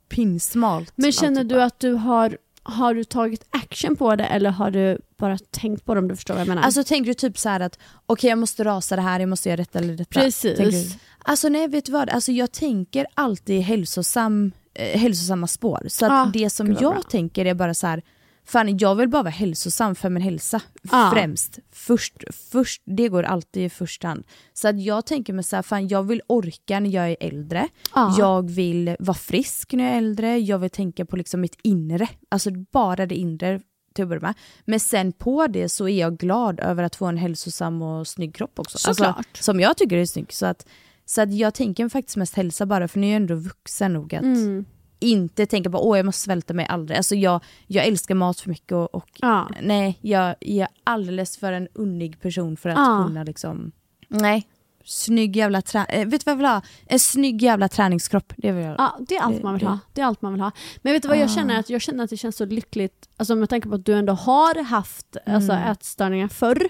pinsmalt. 0.09 0.93
Men 0.97 1.13
känner 1.13 1.45
du 1.45 1.63
att 1.63 1.81
du 1.81 1.93
har, 1.93 2.39
har 2.63 2.95
du 2.95 3.05
tagit 3.05 3.45
action 3.51 3.97
på 3.97 4.17
det 4.17 4.25
eller 4.25 4.51
har 4.51 4.71
du 4.71 4.99
bara 5.17 5.39
tänkt 5.51 5.85
på 5.85 5.95
det 5.95 6.01
om 6.01 6.09
du 6.09 6.17
förstår 6.17 6.35
vad 6.35 6.41
jag 6.41 6.49
menar? 6.49 6.63
Alltså 6.63 6.85
tänker 6.85 7.07
du 7.11 7.15
typ 7.15 7.39
så 7.39 7.49
här 7.49 7.61
att 7.61 7.79
okej 8.07 8.31
jag 8.31 8.39
måste 8.39 8.65
rasa 8.65 8.97
det 8.97 9.03
här, 9.03 9.21
jag 9.21 9.29
måste 9.29 9.49
göra 9.49 9.57
detta 9.57 9.79
eller 9.79 9.97
detta. 9.97 10.21
Precis. 10.21 10.97
Alltså 11.19 11.49
nej 11.49 11.69
vet 11.69 11.85
du 11.87 11.93
vad, 11.93 12.11
alltså, 12.11 12.33
jag 12.33 12.53
tänker 12.53 13.07
alltid 13.15 13.61
hälsosam, 13.63 14.53
eh, 14.75 14.99
hälsosamma 15.01 15.47
spår. 15.47 15.87
Så 15.89 16.07
att 16.07 16.13
Ah, 16.13 16.31
det 16.33 16.51
som 16.51 16.67
jag 16.73 16.95
bra. 16.95 17.03
tänker 17.11 17.45
är 17.45 17.55
bara 17.55 17.75
så 17.75 17.87
här, 17.87 18.03
fan 18.47 18.79
jag 18.79 18.95
vill 18.95 19.09
bara 19.09 19.23
vara 19.23 19.31
hälsosam 19.31 19.95
för 19.95 20.09
min 20.11 20.23
hälsa 20.23 20.61
Ah. 20.91 21.11
främst. 21.11 21.59
Först, 21.73 22.15
först, 22.53 22.83
det 22.85 23.09
går 23.09 23.23
alltid 23.23 23.65
i 23.65 23.71
första 23.71 24.09
hand. 24.09 24.25
Så 24.53 24.69
att 24.69 24.83
jag 24.83 25.07
tänker 25.07 25.33
mig 25.33 25.45
så 25.45 25.57
här, 25.57 25.63
fan 25.63 25.89
jag 25.89 26.03
vill 26.03 26.23
orka 26.27 26.81
när 26.81 26.91
jag 26.91 27.11
är 27.11 27.17
äldre. 27.21 27.69
Ja. 27.95 28.15
Jag 28.19 28.51
vill 28.51 28.97
vara 28.99 29.15
frisk 29.17 29.73
när 29.73 29.85
jag 29.85 29.93
är 29.93 29.99
äldre, 29.99 30.39
jag 30.39 30.59
vill 30.59 30.71
tänka 30.71 31.05
på 31.05 31.17
liksom 31.17 31.41
mitt 31.41 31.57
inre. 31.63 32.09
Alltså 32.29 32.51
bara 32.51 33.07
det 33.07 33.15
inre 33.15 33.61
till 33.95 34.03
att 34.03 34.09
börja 34.09 34.21
med. 34.21 34.35
Men 34.65 34.81
sen 34.81 35.13
på 35.13 35.47
det 35.47 35.69
så 35.69 35.89
är 35.89 36.01
jag 36.01 36.17
glad 36.17 36.61
över 36.61 36.83
att 36.83 36.97
få 36.97 37.07
en 37.07 37.17
hälsosam 37.17 37.83
och 37.83 38.09
snygg 38.09 38.35
kropp 38.35 38.59
också. 38.59 38.77
Alltså, 38.89 39.05
Såklart. 39.05 39.37
som 39.37 39.61
jag 39.61 39.77
tycker 39.77 39.97
är 39.97 40.07
snygg. 40.07 40.33
Så 40.33 40.47
att, 40.47 40.67
så 41.05 41.21
att 41.23 41.33
jag 41.35 41.55
tänker 41.55 41.89
faktiskt 41.89 42.17
mest 42.17 42.35
hälsa 42.35 42.67
bara 42.67 42.89
för 42.89 42.99
nu 43.01 43.07
är 43.07 43.11
jag 43.11 43.17
ändå 43.17 43.35
vuxen 43.35 43.93
nog 43.93 44.15
att 44.15 44.23
Mm. 44.23 44.65
Inte 45.03 45.47
tänka 45.47 45.71
på 45.71 45.89
åh 45.89 45.99
jag 45.99 46.07
måste 46.07 46.21
svälta 46.23 46.55
mig 46.55 46.67
aldrig. 46.69 46.97
Alltså 46.97 47.15
jag, 47.15 47.41
jag 47.67 47.87
älskar 47.87 48.15
mat 48.15 48.41
för 48.41 48.49
mycket 48.49 48.73
och, 48.73 48.95
och 48.95 49.09
Ja. 49.21 49.49
nej 49.63 49.99
jag, 50.01 50.35
jag 50.41 50.59
är 50.69 50.69
alldeles 50.85 51.37
för 51.37 51.53
en 51.53 51.69
unnig 51.75 52.21
person 52.21 52.57
för 52.57 52.69
att 52.69 52.77
Ja. 52.79 53.05
kunna 53.07 53.25
liksom, 53.25 53.73
nej. 54.09 54.47
Snygg 54.85 55.37
jävla 55.37 55.63
trä... 55.63 55.85
eh, 55.89 56.07
vet 56.09 56.11
du 56.11 56.25
vad 56.25 56.33
jag 56.33 56.37
vill 56.37 56.47
ha? 56.47 56.63
En 56.87 56.99
snygg 56.99 57.43
jävla 57.43 57.69
träningskropp. 57.69 58.33
Det 58.37 58.53
vill 58.53 58.65
jag. 58.65 58.75
Ja, 58.79 58.99
det 59.09 59.17
är 59.17 59.21
allt 59.23 59.43
man 59.43 59.55
vill 59.55 59.61
det- 59.65 59.69
ha. 59.71 59.79
Det 59.93 60.01
är 60.01 60.05
allt 60.05 60.23
man 60.23 60.33
vill 60.33 60.41
ha. 60.41 60.51
Men 60.83 60.93
vet 60.93 61.03
du 61.03 61.09
vad 61.09 61.19
jag 61.19 61.31
känner? 61.31 61.59
Att 61.59 61.71
jag 61.71 61.83
känner 61.83 62.05
att 62.05 62.11
det 62.11 62.17
känns 62.17 62.37
så 62.37 62.45
lyckligt, 62.47 63.09
alltså 63.17 63.35
med 63.37 63.49
tanke 63.49 63.69
på 63.69 63.75
att 63.75 63.87
du 63.87 63.93
ändå 63.95 64.13
har 64.13 64.65
haft 64.65 65.17
alltså, 65.27 65.53
ätstörningar 65.53 66.29
förr. 66.29 66.69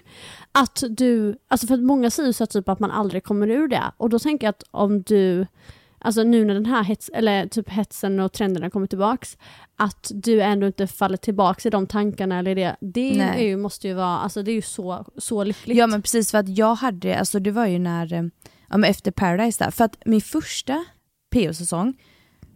Att 0.53 0.83
du, 0.91 1.37
alltså 1.49 1.67
för 1.67 1.75
att 1.75 1.81
många 1.83 2.11
säger 2.11 2.27
ju 2.27 2.33
så 2.33 2.47
typ 2.47 2.69
att 2.69 2.79
man 2.81 2.91
aldrig 2.91 3.25
kommer 3.25 3.49
ur 3.51 3.69
det. 3.69 3.83
Och 3.97 4.11
då 4.11 4.19
tänker 4.19 4.47
jag 4.47 4.51
att 4.51 4.65
om 4.71 5.03
du, 5.03 5.47
alltså 6.05 6.23
nu 6.23 6.45
när 6.45 6.55
den 6.55 6.67
här 6.67 6.83
hets, 6.83 7.11
eller 7.15 7.47
typ 7.47 7.69
hetsen 7.69 8.21
och 8.21 8.33
trenderna 8.33 8.71
kommer 8.71 8.87
tillbaks, 8.87 9.37
att 9.77 10.11
du 10.15 10.41
ändå 10.43 10.67
inte 10.67 10.87
faller 10.87 11.17
tillbaks 11.17 11.67
i 11.67 11.71
de 11.71 11.87
tankarna 11.87 12.39
eller 12.39 12.55
det. 12.55 12.77
Det 12.81 13.19
är 13.21 13.43
ju, 13.43 13.57
måste 13.57 13.89
ju 13.89 13.95
vara, 13.95 14.19
alltså 14.19 14.43
det 14.43 14.51
är 14.51 14.55
ju 14.55 14.63
så, 14.63 15.07
så 15.19 15.45
lyckligt. 15.45 15.79
Ja 15.79 15.87
men 15.87 16.03
precis 16.03 16.31
för 16.31 16.39
att 16.39 16.49
jag 16.59 16.75
hade, 16.75 17.19
alltså 17.19 17.39
det 17.39 17.51
var 17.51 17.67
ju 17.67 17.79
när, 17.79 18.13
eh, 18.13 18.23
ja 18.69 18.77
men 18.77 18.85
efter 18.85 19.11
Paradise 19.11 19.65
där, 19.65 19.71
för 19.71 19.85
att 19.85 19.97
min 20.05 20.21
första 20.21 20.85
PO-säsong, 21.35 21.95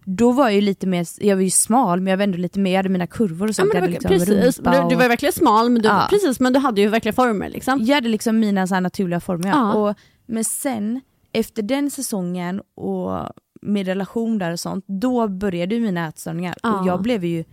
då 0.04 0.32
var 0.32 0.44
jag 0.44 0.54
ju 0.54 0.60
lite 0.60 0.86
mer, 0.86 1.06
jag 1.20 1.36
var 1.36 1.42
ju 1.42 1.50
smal 1.50 2.00
men 2.00 2.10
jag 2.10 2.16
var 2.16 2.24
ändå 2.24 2.38
lite 2.38 2.58
mer, 2.58 2.70
jag 2.70 2.78
hade 2.78 2.88
mina 2.88 3.06
kurvor 3.06 3.44
och 3.46 3.50
Ja, 3.50 3.52
sånt. 3.54 3.74
hade 3.74 3.80
var, 3.80 3.88
liksom 3.88 4.08
precis, 4.08 4.56
du, 4.56 4.72
du 4.88 4.94
var 4.96 5.08
verkligen 5.08 5.32
smal 5.32 5.70
men 5.70 5.82
du, 5.82 5.88
Ja. 5.88 6.06
precis, 6.10 6.40
men 6.40 6.52
du 6.52 6.58
hade 6.58 6.80
ju 6.80 6.88
verkligen 6.88 7.14
former 7.14 7.48
liksom. 7.48 7.82
Jag 7.84 7.94
hade 7.94 8.08
liksom 8.08 8.38
mina 8.38 8.66
så 8.66 8.80
naturliga 8.80 9.20
former. 9.20 9.48
Ja. 9.48 9.72
Och, 9.74 9.96
men 10.26 10.44
sen, 10.44 11.00
efter 11.38 11.62
den 11.62 11.90
säsongen 11.90 12.60
och 12.74 13.28
med 13.62 13.86
relation 13.86 14.38
där 14.38 14.52
och 14.52 14.60
sånt, 14.60 14.84
då 14.88 15.28
började 15.28 15.74
ju 15.74 15.80
mina 15.80 16.08
ätstörningar. 16.08 16.56
Ja. 16.62 16.80
Och 16.80 16.86
jag 16.86 17.02
blev 17.02 17.24
ju 17.24 17.44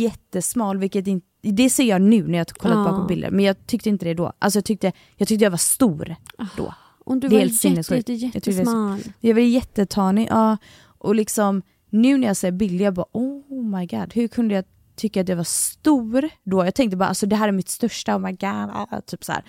jättesmal, 0.00 0.78
vilket 0.78 1.06
inte, 1.06 1.26
det 1.42 1.70
ser 1.70 1.84
jag 1.84 2.02
nu 2.02 2.28
när 2.28 2.38
jag 2.38 2.48
kollat 2.48 2.76
Ja. 2.76 2.84
bakom 2.84 3.06
bilder. 3.06 3.30
Men 3.30 3.44
jag 3.44 3.66
tyckte 3.66 3.88
inte 3.88 4.04
det 4.04 4.14
då. 4.14 4.32
Alltså 4.38 4.56
jag 4.56 4.64
tyckte 4.64 4.92
jag, 5.16 5.28
tyckte 5.28 5.44
jag 5.44 5.50
var 5.50 5.58
stor 5.58 6.16
då. 6.56 6.74
Och 7.04 7.16
du 7.16 7.28
Det 7.28 7.36
var 7.36 7.42
jätte, 7.42 7.68
jätte, 7.92 8.12
Jag 8.12 8.34
jättesmal. 8.34 9.00
Jag 9.20 9.34
var 9.34 9.40
jättetanig, 9.40 10.28
ja. 10.30 10.56
Och 10.98 11.14
liksom 11.14 11.62
nu 11.90 12.18
när 12.18 12.26
jag 12.26 12.36
ser 12.36 12.52
bilder, 12.52 12.84
jag 12.84 12.94
bara 12.94 13.06
oh 13.12 13.64
my 13.78 13.86
god, 13.86 14.14
hur 14.14 14.28
kunde 14.28 14.54
jag 14.54 14.64
tycka 14.96 15.20
att 15.20 15.28
jag 15.28 15.36
var 15.36 15.44
stor 15.44 16.28
då? 16.44 16.64
Jag 16.64 16.74
tänkte 16.74 16.96
bara 16.96 17.08
alltså 17.08 17.26
det 17.26 17.36
här 17.36 17.48
är 17.48 17.52
mitt 17.52 17.68
största, 17.68 18.16
oh 18.16 18.20
my 18.20 18.32
god, 18.32 18.70
ah, 18.72 19.00
typ 19.06 19.24
så 19.24 19.32
här. 19.32 19.44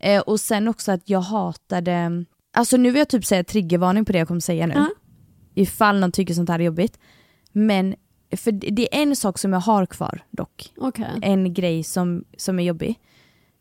Eh, 0.00 0.20
och 0.20 0.40
sen 0.40 0.68
också 0.68 0.92
att 0.92 1.08
jag 1.08 1.20
hatade, 1.20 2.24
alltså 2.56 2.76
nu 2.76 2.90
vill 2.90 2.98
jag 2.98 3.08
typ 3.08 3.24
säga 3.24 3.44
triggervarning 3.44 4.04
på 4.04 4.12
det 4.12 4.18
jag 4.18 4.28
kommer 4.28 4.40
säga 4.40 4.66
nu. 4.66 4.74
Ja. 4.74 4.88
Ifall 5.54 6.00
någon 6.00 6.12
tycker 6.12 6.34
sånt 6.34 6.48
här 6.48 6.58
är 6.58 6.64
jobbigt. 6.64 6.98
Men 7.52 7.94
för 8.36 8.52
det 8.52 8.94
är 8.96 9.02
en 9.02 9.16
sak 9.16 9.38
som 9.38 9.52
jag 9.52 9.60
har 9.60 9.86
kvar 9.86 10.24
dock 10.30 10.72
Okej. 10.76 11.18
en 11.22 11.54
grej 11.54 11.82
som, 11.84 12.24
som 12.36 12.58
är 12.58 12.64
jobbig. 12.64 13.00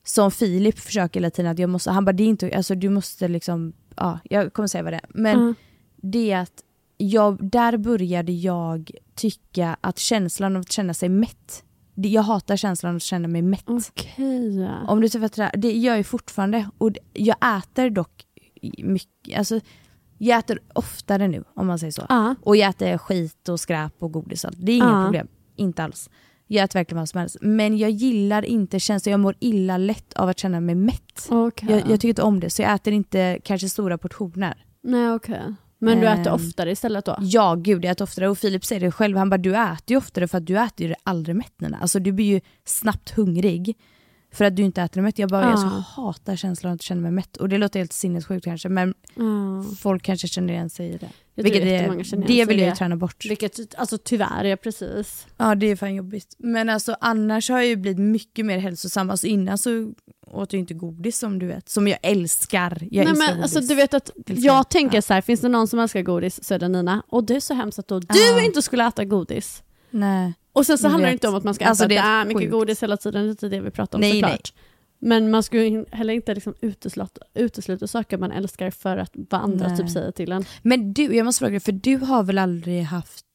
Som 0.04 0.32
Filip 0.32 0.80
försöker 0.80 1.20
hela 1.20 1.30
tiden 1.32 1.52
att 1.52 1.60
jag 1.60 1.70
måste, 1.70 1.92
han 1.92 2.06
bara 2.06 2.14
det 2.14 2.24
är 2.24 2.28
inte, 2.28 2.56
alltså 2.56 2.76
du 2.76 2.90
måste 2.90 3.28
liksom, 3.28 3.74
ja 3.96 4.20
jag 4.24 4.54
kommer 4.54 4.68
säga 4.68 4.84
vad 4.84 4.94
det 4.94 4.98
är. 4.98 5.06
Men 5.10 5.36
Mm. 5.40 5.56
det 5.96 6.32
är 6.32 6.40
att 6.42 6.62
jag, 6.98 7.50
där 7.52 7.78
började 7.78 8.32
jag 8.32 8.92
tycka 9.16 9.78
att 9.82 10.00
känslan 10.00 10.56
av 10.56 10.60
att 10.60 10.72
känna 10.72 10.94
sig 10.94 11.10
mätt, 11.10 11.64
jag 11.96 12.22
hatar 12.22 12.56
känslan 12.58 12.90
av 12.90 12.96
att 12.96 13.02
känna 13.02 13.28
mig 13.28 13.42
mätt. 13.42 13.64
Okej. 13.68 14.70
Om 14.88 15.02
du 15.02 15.10
träffar 15.10 15.30
det, 15.36 15.52
det 15.58 15.72
gör 15.72 15.96
jag 15.96 16.06
fortfarande 16.06 16.70
och 16.78 16.92
jag 17.14 17.58
äter 17.58 17.90
dock 17.90 18.25
mycket, 18.78 19.38
alltså 19.38 19.60
jag 20.18 20.40
äter 20.40 20.60
oftare 20.74 21.28
nu 21.28 21.44
om 21.54 21.68
man 21.68 21.80
säger 21.80 21.92
så. 21.92 22.06
Ja. 22.10 22.36
Och 22.42 22.56
jag 22.58 22.70
äter 22.70 22.98
skit 22.98 23.50
och 23.50 23.60
skräp 23.60 23.94
och 24.00 24.12
godis 24.12 24.44
och 24.44 24.48
allt. 24.50 24.58
Det 24.60 24.72
är 24.72 24.76
inga 24.78 24.86
Ja. 24.86 25.04
problem. 25.06 25.28
Inte 25.56 25.84
alls. 25.84 26.10
Jag 26.48 26.64
äter 26.64 26.80
verkligen 26.80 27.00
vad 27.00 27.10
som 27.10 27.20
helst. 27.20 27.38
Men 27.42 27.78
jag 27.78 27.90
gillar 27.92 28.46
inte 28.46 28.80
känslan, 28.80 29.12
jag 29.12 29.20
mår 29.20 29.36
illa 29.40 29.78
lätt 29.78 30.14
av 30.14 30.30
att 30.30 30.40
känna 30.40 30.60
mig 30.60 30.76
mätt. 30.76 31.28
Okej. 31.30 31.70
Jag, 31.72 31.80
jag 31.80 31.90
tycker 32.00 32.08
inte 32.10 32.22
om 32.22 32.40
det, 32.40 32.50
så 32.50 32.62
jag 32.62 32.74
äter 32.74 32.94
inte 32.94 33.40
kanske 33.44 33.70
stora 33.70 33.98
portioner. 33.98 34.66
Nej 34.84 35.12
okej. 35.12 35.42
Men 35.80 36.00
du 36.00 36.08
äter 36.08 36.28
Ehm. 36.28 36.34
oftare 36.34 36.72
istället 36.72 37.06
då? 37.06 37.18
Ja 37.20 37.56
gud, 37.56 37.86
jag 37.86 37.92
äter 37.92 38.04
oftare. 38.04 38.30
Och 38.30 38.38
Filip 38.38 38.66
säger 38.66 38.82
det 38.82 38.92
själv, 38.92 39.18
han 39.18 39.30
bara 39.30 39.38
du 39.38 39.56
äter 39.56 39.84
ju 39.88 39.98
oftare 39.98 40.28
för 40.28 40.38
att 40.38 40.46
du 40.48 40.60
äter 40.60 40.88
ju 40.88 40.94
aldrig 41.04 41.36
mätt 41.36 41.62
Nina. 41.62 41.78
Alltså 41.78 42.00
du 42.00 42.12
blir 42.12 42.26
ju 42.26 42.42
snabbt 42.66 43.10
hungrig 43.12 43.78
för 44.36 44.46
att 44.46 44.56
du 44.56 44.64
inte 44.64 44.82
äter 44.82 45.02
mätt. 45.02 45.20
Jag 45.20 45.30
bara, 45.30 45.50
jag 45.50 45.60
så 45.60 45.66
Ja. 45.66 45.84
hatar 46.04 46.36
känslan 46.36 46.74
att 46.74 46.82
känna 46.82 47.02
mig 47.02 47.12
mätt. 47.12 47.38
Och 47.38 47.50
det 47.50 47.58
låter 47.58 47.80
helt 47.80 47.94
sinnessjukt 47.94 48.44
kanske, 48.46 48.70
men 48.70 48.94
Ja. 49.16 49.24
folk 49.80 50.04
kanske 50.04 50.28
känner 50.28 50.54
igen 50.54 50.70
sig 50.70 50.90
i 50.90 50.98
det. 50.98 51.10
Jag 51.36 51.44
Vilket 51.44 51.62
det, 51.64 52.28
det 52.28 52.46
vill 52.46 52.60
jag 52.60 52.70
ju 52.70 52.76
träna 52.76 52.96
bort. 52.96 53.26
Vilket, 53.26 53.76
alltså 53.76 53.98
tyvärr, 53.98 54.44
ja 54.44 54.56
precis. 54.56 55.28
Ja 55.38 55.56
det 55.56 55.66
är 55.66 55.76
fan 55.76 55.96
jobbigt. 55.96 56.36
Men 56.38 56.70
alltså 56.70 56.96
annars 57.02 57.50
har 57.50 57.58
jag 57.58 57.68
ju 57.68 57.76
blivit 57.76 58.00
mycket 58.00 58.46
mer 58.46 58.58
hälsosam. 58.58 59.10
Alltså 59.10 59.28
innan 59.28 59.58
så 59.58 59.94
åt 60.32 60.54
jag 60.54 60.60
inte 60.60 60.74
godis 60.74 61.20
som 61.20 61.40
du 61.40 61.48
vet. 61.48 61.70
Som 61.70 61.88
jag 61.88 61.98
älskar. 62.02 62.78
Jag 62.82 62.92
Nej, 62.92 63.00
älskar 63.00 63.16
men, 63.28 63.38
godis. 63.38 63.56
alltså, 63.56 63.60
du 63.74 63.76
vet 63.76 63.94
att 63.94 64.10
Älskar. 64.30 64.36
jag 64.46 64.70
tänker 64.70 64.98
Ja. 64.98 65.02
så 65.02 65.14
här, 65.14 65.22
finns 65.22 65.42
det 65.42 65.50
någon 65.50 65.68
som 65.68 65.80
älskar 65.80 66.02
godis 66.02 66.44
så 66.44 66.54
är 66.54 66.60
det 66.60 66.68
Nina. 66.68 67.04
Och 67.10 67.24
det 67.24 67.36
är 67.36 67.40
så 67.40 67.54
hemskt 67.54 67.80
att 67.80 67.88
då 67.88 68.00
du 68.00 68.08
Ja. 68.20 68.42
inte 68.42 68.62
skulle 68.62 68.88
äta 68.88 69.06
godis. 69.06 69.64
Nej. 69.90 70.34
Och 70.56 70.66
sen 70.66 70.78
så 70.78 70.88
handlar 70.88 71.10
det 71.10 71.14
inte 71.14 71.28
om 71.28 71.36
att 71.36 71.44
man 71.44 71.54
ska 71.54 71.66
Alltså, 71.66 71.84
äta 71.84 71.90
det 71.90 71.98
är 71.98 72.26
mycket 72.26 72.42
sjukt. 72.42 72.52
godis 72.52 72.84
hela 72.84 72.98
tiden, 72.98 73.28
det 73.40 73.44
är 73.44 73.50
det 73.50 73.60
vi 73.60 73.72
pratar 73.72 73.98
om 73.98 74.02
Nej, 74.02 74.12
såklart. 74.22 74.54
Men 75.00 75.32
man 75.32 75.44
ska 75.44 75.64
ju 75.64 75.86
heller 75.92 76.14
inte 76.14 76.34
liksom 76.36 76.54
utesluta, 76.62 77.22
utesluta 77.34 77.88
saker 77.88 78.18
man 78.18 78.32
älskar 78.32 78.70
för 78.72 78.98
att 78.98 79.12
vad 79.14 79.42
andra 79.42 79.68
Nej. 79.68 79.78
typ 79.78 79.90
säger 79.90 80.12
till 80.12 80.32
en. 80.32 80.46
Men 80.62 80.94
du, 80.94 81.16
jag 81.16 81.26
måste 81.26 81.40
fråga 81.40 81.52
dig, 81.52 81.60
för 81.60 81.72
du 81.72 81.98
har 81.98 82.24
väl 82.24 82.38
aldrig 82.38 82.84
haft 82.84 83.26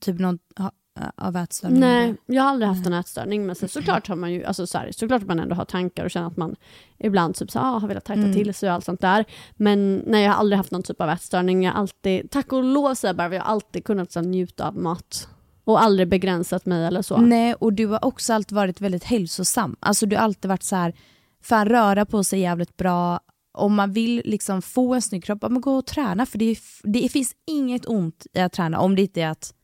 typ 0.00 0.18
någon 0.18 0.38
ha, 0.58 0.72
av 1.16 1.36
ätstörningar? 1.36 1.80
Nej, 1.80 2.14
jag 2.26 2.42
har 2.42 2.50
aldrig 2.50 2.68
haft 2.68 2.86
en 2.86 2.92
ätstörning 2.92 3.46
men 3.46 3.56
sen 3.56 3.68
såklart 3.68 4.08
har 4.08 4.16
man 4.16 4.32
ju, 4.32 4.44
alltså 4.44 4.66
så 4.66 4.78
här, 4.78 4.92
såklart 4.92 5.22
man 5.22 5.40
ändå 5.40 5.54
har 5.54 5.64
tankar 5.64 6.04
och 6.04 6.10
känner 6.10 6.26
att 6.26 6.36
man 6.36 6.56
ibland 6.98 7.34
typ 7.34 7.50
så, 7.50 7.58
ah, 7.58 7.78
har 7.78 7.88
velat 7.88 8.04
tajta 8.04 8.22
Mm. 8.22 8.32
till 8.32 8.54
sig 8.54 8.68
och 8.68 8.74
allt 8.74 8.84
sånt 8.84 9.00
där. 9.00 9.24
Men 9.56 10.02
nej, 10.06 10.22
jag 10.24 10.30
har 10.32 10.38
aldrig 10.38 10.56
haft 10.56 10.70
någon 10.70 10.82
typ 10.82 11.00
av 11.00 11.10
ätstörning. 11.10 11.64
Jag 11.64 11.76
alltid, 11.76 12.30
tack 12.30 12.52
och 12.52 12.64
lov 12.64 12.94
säger 12.94 13.08
jag 13.08 13.16
bara, 13.16 13.34
jag 13.34 13.42
har 13.42 13.52
alltid 13.52 13.84
kunnat 13.84 14.12
så, 14.12 14.20
här, 14.20 14.26
njuta 14.26 14.68
av 14.68 14.76
mat. 14.76 15.28
Och 15.64 15.82
aldrig 15.82 16.08
begränsat 16.08 16.66
mig 16.66 16.84
eller 16.86 17.02
så. 17.02 17.16
Nej, 17.16 17.54
och 17.54 17.72
du 17.72 17.86
har 17.86 18.04
också 18.04 18.32
alltid 18.32 18.56
varit 18.56 18.80
väldigt 18.80 19.04
hälsosam. 19.04 19.76
Alltså 19.80 20.06
du 20.06 20.16
har 20.16 20.22
alltid 20.22 20.48
varit 20.48 20.62
så 20.62 20.76
här, 20.76 20.94
fan 21.42 21.68
röra 21.68 22.06
på 22.06 22.24
sig 22.24 22.40
jävligt 22.40 22.76
bra. 22.76 23.20
Om 23.52 23.74
man 23.74 23.92
vill 23.92 24.22
liksom 24.24 24.62
få 24.62 24.94
en 24.94 25.02
snygg 25.02 25.24
kropp, 25.24 25.42
men 25.42 25.60
gå 25.60 25.76
och 25.76 25.86
träna. 25.86 26.26
För 26.26 26.38
det, 26.38 26.56
det 26.82 27.08
finns 27.08 27.32
inget 27.46 27.86
ont 27.88 28.26
i 28.34 28.40
att 28.40 28.52
träna, 28.52 28.78
om 28.80 28.96
det 28.96 29.02
inte 29.02 29.20
är 29.22 29.28
att 29.30 29.54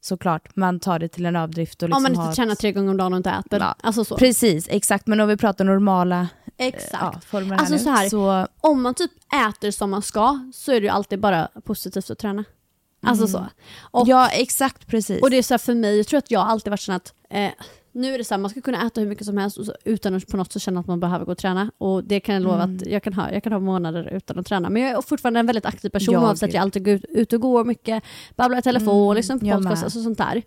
såklart 0.00 0.56
man 0.56 0.80
tar 0.80 0.98
det 0.98 1.08
till 1.08 1.26
en 1.26 1.36
överdrift. 1.36 1.82
Och 1.82 1.88
liksom 1.88 1.96
Om 1.96 2.02
man 2.02 2.16
har 2.16 2.22
inte 2.24 2.30
ett- 2.32 2.36
tränar 2.36 2.54
tre 2.54 2.72
gånger 2.72 2.90
om 2.90 2.96
dagen 2.96 3.12
och 3.12 3.16
inte 3.16 3.30
äter. 3.30 3.60
Ja, 3.60 3.74
Alltså 3.82 4.04
så. 4.04 4.16
Precis, 4.16 4.66
exakt. 4.70 5.06
Men 5.06 5.20
om 5.20 5.28
vi 5.28 5.36
pratar 5.36 5.64
normala 5.64 6.28
Exakt. 6.58 6.92
ja, 7.00 7.20
former 7.26 7.56
Alltså 7.56 7.74
här 7.74 7.80
så 7.82 7.90
här, 7.90 8.02
nu, 8.04 8.10
så 8.10 8.46
Om 8.60 8.82
man 8.82 8.94
typ 8.94 9.10
äter 9.48 9.70
som 9.70 9.90
man 9.90 10.02
ska 10.02 10.50
så 10.54 10.72
är 10.72 10.80
det 10.80 10.84
ju 10.86 10.88
alltid 10.88 11.20
bara 11.20 11.48
positivt 11.64 12.10
att 12.10 12.18
träna. 12.18 12.44
Alltså 13.02 13.26
så. 13.26 13.46
Och, 13.90 14.08
Ja, 14.08 14.28
exakt 14.28 14.86
precis. 14.86 15.22
och 15.22 15.30
det 15.30 15.36
är 15.38 15.42
så 15.42 15.54
här 15.54 15.58
för 15.58 15.74
mig, 15.74 15.96
jag 15.96 16.06
tror 16.06 16.18
att 16.18 16.30
jag 16.30 16.40
alltid 16.48 16.70
varit 16.70 16.80
sån 16.80 16.94
att 16.94 17.14
eh, 17.30 17.50
nu 17.94 18.14
är 18.14 18.18
det 18.18 18.24
så 18.24 18.34
här, 18.34 18.38
man 18.40 18.50
ska 18.50 18.60
kunna 18.60 18.86
äta 18.86 19.00
hur 19.00 19.08
mycket 19.08 19.26
som 19.26 19.38
helst 19.38 19.58
och 19.58 19.66
utan 19.84 20.14
att 20.14 20.26
på 20.26 20.36
något 20.36 20.52
sätt 20.52 20.62
känna 20.62 20.80
att 20.80 20.86
man 20.86 21.00
behöver 21.00 21.24
gå 21.24 21.32
och 21.32 21.38
träna. 21.38 21.70
Och 21.78 22.04
det 22.04 22.20
kan 22.20 22.34
jag 22.34 22.42
lova 22.44 22.62
Mm. 22.62 22.76
att 22.76 22.86
jag 22.86 23.02
kan, 23.02 23.12
ha, 23.12 23.30
jag 23.32 23.42
kan 23.42 23.52
ha 23.52 23.60
månader 23.60 24.08
utan 24.12 24.38
att 24.38 24.46
träna. 24.46 24.70
Men 24.70 24.82
jag 24.82 24.90
är 24.90 25.02
fortfarande 25.02 25.40
en 25.40 25.46
väldigt 25.46 25.66
aktiv 25.66 25.88
person 25.90 26.14
Ja, 26.14 26.20
oavsett. 26.20 26.48
gud. 26.48 26.54
Jag 26.54 26.62
alltid 26.62 26.84
går 26.84 26.94
ut, 26.94 27.04
ut 27.08 27.32
och 27.32 27.40
går 27.40 27.64
mycket, 27.64 28.04
babblar 28.36 28.58
i 28.58 28.62
telefon, 28.62 29.04
Mm, 29.04 29.16
liksom 29.16 29.38
jag 29.42 29.56
podcast, 29.62 29.80
med. 29.80 29.84
alltså 29.84 30.02
sånt 30.02 30.18
där. 30.18 30.42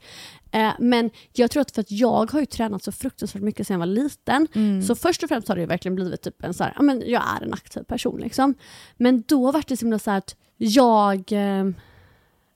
Eh, 0.52 0.72
men 0.80 1.10
jag 1.34 1.52
tror 1.52 1.62
att 1.62 1.72
för 1.72 1.82
att 1.82 1.92
jag 1.92 2.32
har 2.32 2.40
ju 2.40 2.46
tränat 2.46 2.84
så 2.84 2.92
fruktansvärt 2.92 3.42
mycket 3.44 3.68
sedan 3.68 3.74
jag 3.74 3.80
var 3.80 3.86
liten. 3.94 4.48
Mm. 4.56 4.82
Så 4.84 4.96
först 4.96 5.24
och 5.24 5.30
främst 5.30 5.48
har 5.48 5.56
det 5.56 5.62
ju 5.62 5.68
verkligen 5.68 5.96
blivit 5.96 6.22
typ 6.22 6.44
en 6.44 6.54
så 6.54 6.64
här, 6.64 6.74
ja 6.76 6.82
men 6.82 7.04
jag 7.06 7.24
är 7.40 7.46
en 7.46 7.54
aktiv 7.54 7.84
person 7.84 8.20
liksom. 8.22 8.54
Men 8.98 9.24
då 9.28 9.52
var 9.52 9.64
det 9.68 9.78
så 9.78 9.86
himla 9.86 10.00
så 10.00 10.12
här 10.12 10.18
att 10.18 10.36
jag, 10.58 11.32
eh, 11.32 11.66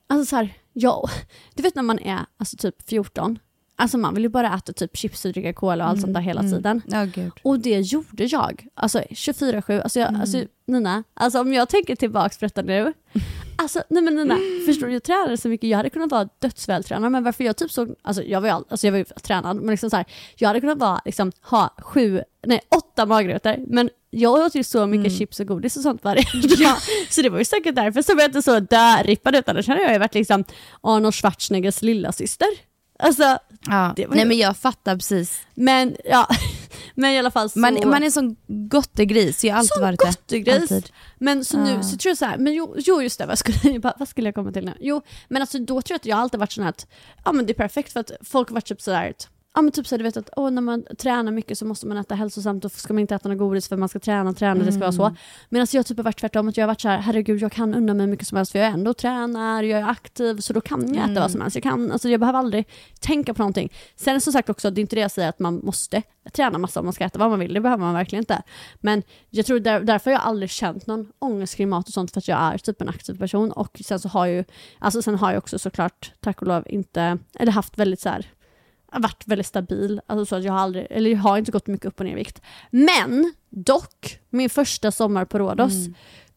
alltså 0.10 0.30
så 0.30 0.36
här, 0.36 0.57
jag, 0.74 1.10
du 1.55 1.64
vet 1.64 1.76
när 1.76 1.84
man 1.84 1.99
är 1.99 2.26
alltså 2.38 2.57
typ 2.57 2.89
14, 2.89 3.39
alltså 3.80 3.97
man 3.97 4.13
vill 4.13 4.23
ju 4.23 4.30
bara 4.30 4.55
äta 4.55 4.73
typ 4.73 4.97
chips 4.97 5.25
och 5.25 5.32
dricka 5.32 5.53
cola 5.53 5.84
och 5.84 5.89
allt 5.89 6.01
sånt 6.01 6.13
där 6.13 6.21
hela 6.21 6.39
mm. 6.39 6.51
tiden. 6.51 6.82
Ja, 6.88 7.03
gud. 7.03 7.32
Och 7.43 7.59
det 7.59 7.80
gjorde 7.80 8.23
jag. 8.25 8.67
Alltså 8.73 8.99
24-7. 9.09 9.82
Alltså, 9.82 9.99
jag, 9.99 10.09
Mm. 10.09 10.21
alltså 10.21 10.43
Nina, 10.67 11.03
alltså 11.13 11.39
om 11.41 11.53
jag 11.53 11.69
tänker 11.69 11.95
tillbaks 11.95 12.38
på 12.38 12.45
detta 12.45 12.61
nu. 12.61 12.93
Alltså 13.61 13.84
nej 13.89 14.03
men 14.03 14.15
Nina, 14.15 14.38
förstår 14.65 14.88
du? 14.88 14.93
Jag 14.93 15.03
tränade 15.03 15.38
så 15.38 15.47
mycket. 15.47 15.69
Jag 15.69 15.77
hade 15.77 15.89
kunnat 15.89 16.11
vara 16.11 16.30
dödsvältränad 16.39 17.11
men 17.11 17.23
varför 17.23 17.43
jag 17.43 17.57
typ 17.57 17.71
såg, 17.71 17.95
alltså 18.01 18.23
jag 18.23 18.41
var 18.41 18.47
ju, 18.47 18.53
all, 18.53 18.63
alltså 18.69 18.88
jag 18.88 18.91
var 18.91 18.97
ju 18.97 19.03
tränad 19.03 19.55
men 19.57 19.69
liksom 19.71 19.89
så 19.89 19.95
här, 19.95 20.05
jag 20.38 20.47
hade 20.47 20.59
kunnat 20.59 20.77
vara, 20.77 21.01
liksom, 21.05 21.32
ha 21.41 21.75
sju, 21.77 22.21
nej 22.47 22.59
åtta 22.75 23.05
magrutor 23.05 23.55
men 23.67 23.89
jag 24.09 24.34
åt 24.34 24.55
ju 24.55 24.63
så 24.63 24.88
mycket 24.88 25.05
Mm. 25.07 25.17
chips 25.17 25.39
och 25.39 25.47
godis 25.47 25.77
och 25.77 25.84
sånt 25.84 26.03
varje 26.03 26.23
dag. 26.63 26.75
Så 27.09 27.21
det 27.21 27.30
var 27.30 27.39
ju 27.39 27.45
säkert 27.45 27.75
därför 27.75 28.01
som 28.01 28.19
jag 28.19 28.27
inte 28.27 28.41
så 28.41 28.59
dörrippad 28.59 29.36
utan 29.36 29.55
då 29.55 29.61
kände 29.61 29.84
jag 29.84 29.93
ju 29.93 29.99
varit 29.99 30.13
liksom 30.15 30.43
Arnold 30.82 31.15
Schwarzeneggers 31.15 31.82
lilla 31.82 32.11
syster. 32.11 32.47
Alltså, 32.99 33.37
Ja. 33.67 33.93
Det 33.95 34.05
var 34.05 34.15
Nej 34.15 34.23
ju- 34.23 34.27
men 34.27 34.37
jag 34.37 34.57
fattar 34.57 34.95
precis. 34.95 35.41
men 35.55 35.95
ja, 36.05 36.27
men 36.95 37.11
i 37.11 37.19
alla 37.19 37.31
fall 37.31 37.49
så... 37.49 37.59
Man, 37.59 37.73
man 37.85 37.93
är 38.01 38.05
en 38.05 38.11
sån 38.11 38.35
gottegris, 38.47 39.43
jag 39.43 39.53
har 39.53 39.59
alltid 39.59 39.69
Sån 39.69 39.81
varit 39.81 39.99
det. 39.99 40.05
gottegris. 40.05 40.61
Alltid. 40.71 40.89
Men 41.17 41.45
så 41.45 41.57
nu 41.57 41.71
Ja. 41.73 41.83
så 41.83 41.97
tror 41.97 42.09
jag 42.09 42.17
så 42.17 42.25
här, 42.25 42.37
men 42.37 42.53
jo, 42.53 42.75
jo 42.77 43.01
just 43.01 43.19
det, 43.19 43.25
vad 43.25 43.39
skulle, 43.39 43.79
vad 43.99 44.07
skulle 44.07 44.27
jag 44.27 44.35
komma 44.35 44.51
till 44.51 44.65
nu? 44.65 44.73
Jo, 44.79 45.01
men 45.27 45.41
alltså 45.41 45.59
då 45.59 45.81
tror 45.81 45.93
jag 45.93 45.95
att 45.95 46.05
jag 46.05 46.19
alltid 46.19 46.39
varit 46.39 46.51
sån 46.51 46.63
här 46.63 46.69
att, 46.69 46.87
ja 47.25 47.31
men 47.31 47.45
det 47.45 47.51
är 47.51 47.55
perfekt 47.55 47.93
för 47.93 47.99
att 47.99 48.11
folk 48.21 48.49
har 48.49 48.53
varit 48.53 48.65
typ 48.65 48.81
sådär 48.81 49.09
att, 49.09 49.29
ja 49.55 49.61
men 49.61 49.71
typ 49.71 49.87
så 49.87 49.95
här, 49.95 49.97
du 49.97 50.03
vet 50.03 50.17
att 50.17 50.29
åh, 50.35 50.51
när 50.51 50.61
man 50.61 50.85
tränar 50.97 51.31
mycket 51.31 51.57
så 51.57 51.65
måste 51.65 51.87
man 51.87 51.97
äta 51.97 52.15
hälsosamt 52.15 52.65
och 52.65 52.71
ska 52.71 52.93
man 52.93 53.01
inte 53.01 53.15
äta 53.15 53.29
något 53.29 53.37
godis 53.37 53.67
för 53.67 53.77
man 53.77 53.89
ska 53.89 53.99
träna, 53.99 54.33
träna, 54.33 54.63
det 54.63 54.71
ska 54.71 54.79
vara 54.81 54.91
så. 54.91 55.15
Men 55.49 55.61
alltså 55.61 55.77
jag 55.77 55.85
typ 55.85 55.97
har 55.97 56.03
varit 56.03 56.19
tvärtom, 56.19 56.47
att 56.47 56.57
jag 56.57 56.63
har 56.63 56.67
varit 56.67 56.81
så 56.81 56.89
här, 56.89 56.97
herregud 56.97 57.41
jag 57.41 57.51
kan 57.51 57.73
unna 57.73 57.93
mig 57.93 58.07
mycket 58.07 58.27
som 58.27 58.35
helst 58.35 58.51
för 58.51 58.59
jag 58.59 58.67
är 58.67 58.71
ändå 58.71 58.93
tränar, 58.93 59.63
jag 59.63 59.79
är 59.79 59.85
aktiv 59.85 60.37
så 60.37 60.53
då 60.53 60.61
kan 60.61 60.93
jag 60.93 61.11
äta 61.11 61.21
vad 61.21 61.31
som 61.31 61.41
helst. 61.41 61.55
Jag, 61.55 61.63
kan, 61.63 61.91
alltså 61.91 62.09
jag 62.09 62.19
behöver 62.19 62.39
aldrig 62.39 62.67
tänka 62.99 63.33
på 63.33 63.41
någonting. 63.41 63.73
Sen 63.95 64.21
som 64.21 64.33
sagt 64.33 64.49
också, 64.49 64.71
det 64.71 64.79
är 64.79 64.81
inte 64.81 64.95
det 64.95 65.01
jag 65.01 65.11
säger 65.11 65.29
att 65.29 65.39
man 65.39 65.59
måste 65.63 66.01
träna 66.33 66.57
massa 66.57 66.79
om 66.79 66.85
man 66.85 66.93
ska 66.93 67.03
äta 67.03 67.19
vad 67.19 67.29
man 67.29 67.39
vill, 67.39 67.53
det 67.53 67.61
behöver 67.61 67.83
man 67.83 67.93
verkligen 67.93 68.21
inte. 68.21 68.41
Men 68.79 69.03
jag 69.29 69.45
tror 69.45 69.59
där, 69.59 69.81
därför 69.81 70.11
har 70.11 70.17
jag 70.17 70.27
aldrig 70.27 70.49
känt 70.49 70.87
någon 70.87 71.11
ångest 71.19 71.55
kring 71.55 71.69
mat 71.69 71.87
och 71.87 71.93
sånt 71.93 72.11
för 72.11 72.19
att 72.19 72.27
jag 72.27 72.39
är 72.39 72.57
typ 72.57 72.81
en 72.81 72.89
aktiv 72.89 73.17
person 73.17 73.51
och 73.51 73.81
sen 73.85 73.99
så 73.99 74.09
har 74.09 74.25
jag 74.25 74.35
ju, 74.35 74.43
alltså 74.79 75.01
sen 75.01 75.15
har 75.15 75.31
jag 75.31 75.37
också 75.37 75.59
såklart 75.59 76.11
tack 76.19 76.41
och 76.41 76.47
lov 76.47 76.63
inte, 76.65 77.17
eller 77.39 77.51
haft 77.51 77.77
väldigt 77.77 77.99
så 77.99 78.09
här 78.09 78.25
har 78.91 78.99
varit 78.99 79.23
väldigt 79.27 79.47
stabil, 79.47 80.01
alltså 80.07 80.25
så 80.25 80.35
att 80.35 80.43
jag 80.43 80.53
har 80.53 80.59
aldrig, 80.59 80.87
eller 80.89 81.09
jag 81.09 81.17
har 81.17 81.37
inte 81.37 81.51
gått 81.51 81.67
mycket 81.67 81.85
upp 81.85 81.99
och 81.99 82.05
ner 82.05 82.11
i 82.11 82.15
vikt. 82.15 82.41
Men 82.69 83.33
dock, 83.49 84.19
min 84.29 84.49
första 84.49 84.91
sommar 84.91 85.25
på 85.25 85.39
Rhodos, 85.39 85.73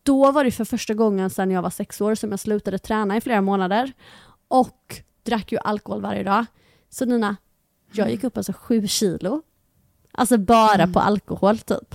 då 0.02 0.32
var 0.32 0.44
det 0.44 0.50
för 0.50 0.64
första 0.64 0.94
gången 0.94 1.30
sedan 1.30 1.50
jag 1.50 1.62
var 1.62 1.70
sex 1.70 2.00
år 2.00 2.14
som 2.14 2.30
jag 2.30 2.40
slutade 2.40 2.78
träna 2.78 3.16
i 3.16 3.20
flera 3.20 3.40
månader 3.40 3.92
och 4.48 5.02
drack 5.22 5.52
ju 5.52 5.58
alkohol 5.58 6.02
varje 6.02 6.22
dag. 6.22 6.46
Så 6.90 7.04
Nina, 7.04 7.36
jag 7.92 8.10
gick 8.10 8.24
upp 8.24 8.36
alltså 8.36 8.52
sju 8.52 8.86
kilo. 8.86 9.42
Alltså 10.12 10.38
bara 10.38 10.86
på 10.86 11.00
alkohol 11.00 11.58
typ. 11.58 11.94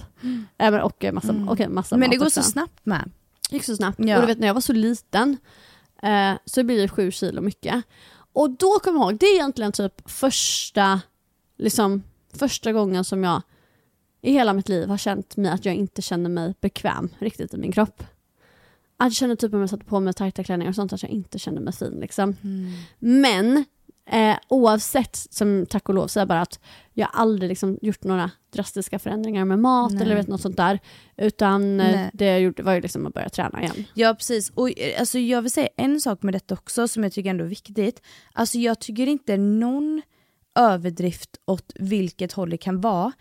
Äh, 0.57 0.71
men, 0.71 0.81
och 0.81 1.03
eh, 1.03 1.13
massa, 1.13 1.45
okej, 1.49 1.69
massa 1.69 1.97
Men 1.97 2.09
det 2.09 2.17
går 2.17 2.25
också. 2.25 2.43
så 2.43 2.51
snabbt 2.51 2.85
med. 2.85 3.11
gick 3.49 3.63
så 3.63 3.75
snabbt. 3.75 3.99
Ja. 3.99 4.15
Och 4.15 4.21
du 4.21 4.27
vet 4.27 4.39
när 4.39 4.47
jag 4.47 4.53
var 4.53 4.61
så 4.61 4.73
liten 4.73 5.37
eh, 6.03 6.33
så 6.45 6.63
blir 6.63 6.81
det 6.81 6.87
sju 6.87 7.11
kilo 7.11 7.41
mycket. 7.41 7.83
Och 8.37 8.49
då 8.49 8.79
kommer 8.79 8.99
jag 8.99 9.11
ihåg, 9.11 9.19
det 9.19 9.25
är 9.25 9.33
egentligen 9.33 9.71
typ 9.71 10.09
första, 10.09 11.01
liksom, 11.57 12.03
första 12.33 12.73
gången 12.73 13.03
som 13.03 13.23
jag 13.23 13.41
i 14.21 14.31
hela 14.31 14.53
mitt 14.53 14.69
liv 14.69 14.89
har 14.89 14.97
känt 14.97 15.37
mig 15.37 15.51
att 15.51 15.65
jag 15.65 15.75
inte 15.75 16.01
känner 16.01 16.29
mig 16.29 16.53
bekväm 16.61 17.09
riktigt 17.19 17.53
i 17.53 17.57
min 17.57 17.71
kropp. 17.71 18.03
Att 18.97 19.05
jag 19.05 19.13
känner 19.13 19.35
typ 19.35 19.53
om 19.53 19.59
jag 19.59 19.69
satte 19.69 19.85
på 19.85 19.99
mig 19.99 20.13
tajta 20.13 20.43
klänningar 20.43 20.69
och 20.69 20.75
sånt 20.75 20.93
att 20.93 21.03
jag 21.03 21.11
inte 21.11 21.39
kände 21.39 21.61
mig 21.61 21.73
fin 21.73 21.99
liksom. 21.99 22.35
Men 22.99 23.65
eh, 24.11 24.37
oavsett, 24.47 25.15
som 25.15 25.65
tack 25.69 25.89
och 25.89 25.95
lov 25.95 26.07
säger 26.07 26.25
bara 26.25 26.41
att 26.41 26.59
jag 26.93 27.09
aldrig 27.13 27.49
liksom 27.49 27.79
gjort 27.81 28.03
några 28.03 28.31
drastiska 28.53 28.99
förändringar 28.99 29.45
med 29.45 29.59
mat 29.59 29.91
Nej. 29.91 30.01
eller 30.01 30.15
vet, 30.15 30.27
något 30.27 30.41
sånt 30.41 30.57
där. 30.57 30.79
Utan 31.17 31.79
eh, 31.79 31.91
Nej. 31.91 32.09
det 32.13 32.25
jag 32.25 32.41
gjorde 32.41 32.63
var 32.63 32.73
ju 32.73 32.81
liksom 32.81 33.05
att 33.07 33.13
börja 33.13 33.29
träna 33.29 33.61
igen. 33.61 33.83
Ja 33.93 34.13
precis, 34.13 34.49
och 34.49 34.79
eh, 34.79 34.99
alltså, 34.99 35.19
jag 35.19 35.41
vill 35.41 35.51
säga 35.51 35.69
en 35.77 36.01
sak 36.01 36.23
med 36.23 36.33
detta 36.33 36.53
också 36.53 36.87
som 36.87 37.03
jag 37.03 37.13
tycker 37.13 37.29
ändå 37.29 37.43
är 37.43 37.49
viktigt. 37.49 38.01
Alltså 38.33 38.57
jag 38.57 38.79
tycker 38.79 39.07
inte 39.07 39.37
någon 39.37 40.01
överdrift 40.55 41.29
åt 41.45 41.71
vilket 41.75 42.33
håll 42.33 42.49
det 42.49 42.57
kan 42.57 42.81
vara 42.81 43.11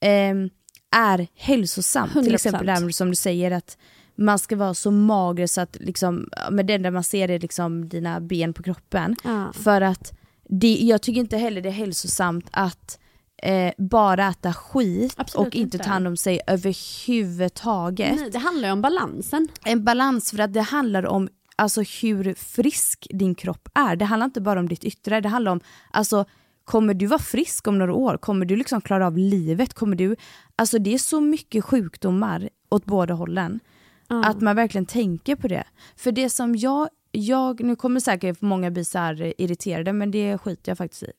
ehm, 0.00 0.50
är 0.96 1.26
hälsosamt. 1.34 2.12
Till 2.12 2.22
100%. 2.22 2.34
exempel 2.34 2.66
det 2.66 2.72
här 2.72 2.90
som 2.90 3.10
du 3.10 3.16
säger 3.16 3.50
att 3.50 3.78
man 4.14 4.38
ska 4.38 4.56
vara 4.56 4.74
så 4.74 4.90
mager 4.90 5.46
så 5.46 5.60
att 5.60 5.76
liksom, 5.80 6.28
men 6.50 6.66
det 6.66 6.74
enda 6.74 6.90
man 6.90 7.04
ser 7.04 7.30
är 7.30 7.38
liksom 7.38 7.88
dina 7.88 8.20
ben 8.20 8.52
på 8.52 8.62
kroppen. 8.62 9.16
Ja. 9.24 9.52
För 9.52 9.80
att 9.80 10.12
det, 10.44 10.78
jag 10.80 11.02
tycker 11.02 11.20
inte 11.20 11.36
heller 11.36 11.60
det 11.60 11.68
är 11.68 11.72
hälsosamt 11.72 12.46
att 12.50 12.98
eh, 13.42 13.72
bara 13.78 14.28
äta 14.28 14.52
skit 14.52 15.14
Absolut 15.16 15.46
och 15.46 15.54
inte 15.54 15.76
inte. 15.76 15.78
ta 15.78 15.90
hand 15.90 16.06
om 16.06 16.16
sig 16.16 16.40
överhuvudtaget 16.46 18.16
Nej, 18.20 18.30
det 18.30 18.38
handlar 18.38 18.68
ju 18.68 18.72
om 18.72 18.82
balansen. 18.82 19.48
en 19.64 19.84
balans 19.84 20.30
för 20.30 20.38
att 20.38 20.52
det 20.52 20.60
handlar 20.60 21.06
om 21.06 21.28
alltså, 21.56 21.80
hur 22.02 22.34
frisk 22.34 23.06
din 23.10 23.34
kropp 23.34 23.68
är. 23.74 23.96
Det 23.96 24.04
handlar 24.04 24.24
inte 24.24 24.40
bara 24.40 24.60
om 24.60 24.68
ditt 24.68 24.84
yttre, 24.84 25.20
det 25.20 25.28
handlar 25.28 25.52
om 25.52 25.60
alltså, 25.90 26.24
kommer 26.64 26.94
du 26.94 27.06
vara 27.06 27.20
frisk 27.20 27.68
om 27.68 27.78
några 27.78 27.94
år? 27.94 28.16
Kommer 28.16 28.46
du 28.46 28.56
liksom 28.56 28.80
klara 28.80 29.06
av 29.06 29.18
livet? 29.18 29.74
Kommer 29.74 29.96
du, 29.96 30.16
alltså, 30.56 30.78
det 30.78 30.94
är 30.94 30.98
så 30.98 31.20
mycket 31.20 31.64
sjukdomar 31.64 32.48
åt 32.70 32.84
båda 32.84 33.14
hållen. 33.14 33.60
Ja. 34.08 34.24
Att 34.24 34.40
man 34.40 34.56
verkligen 34.56 34.86
tänker 34.86 35.36
på 35.36 35.48
det. 35.48 35.64
För 35.96 36.12
det 36.12 36.30
som 36.30 36.56
jag, 36.56 36.88
jag 37.14 37.60
nu 37.60 37.76
kommer 37.76 38.00
säkert 38.00 38.40
många 38.40 38.70
bli 38.70 38.84
så 38.84 39.32
irriterade 39.38 39.92
men 39.92 40.10
det 40.10 40.38
skiter 40.38 40.70
jag 40.70 40.78
faktiskt 40.78 41.02
i. 41.02 41.12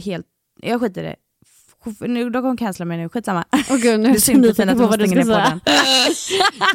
Helt, 0.00 0.26
jag 0.62 0.80
skiter 0.80 1.04
i 1.04 1.06
det. 1.06 1.16
Nu, 2.00 2.30
de 2.30 2.42
kommer 2.42 2.56
cancella 2.56 2.84
mig 2.84 2.98
nu, 2.98 3.08
skitsamma. 3.08 3.44
Åh 3.70 3.76
gud, 3.76 4.00
nu 4.00 4.12
Det 4.26 4.34
nyfiken 4.34 4.68
att 4.68 4.78
hon 4.78 4.92
stänger 4.92 5.16
ner 5.16 5.22
podden. 5.22 5.60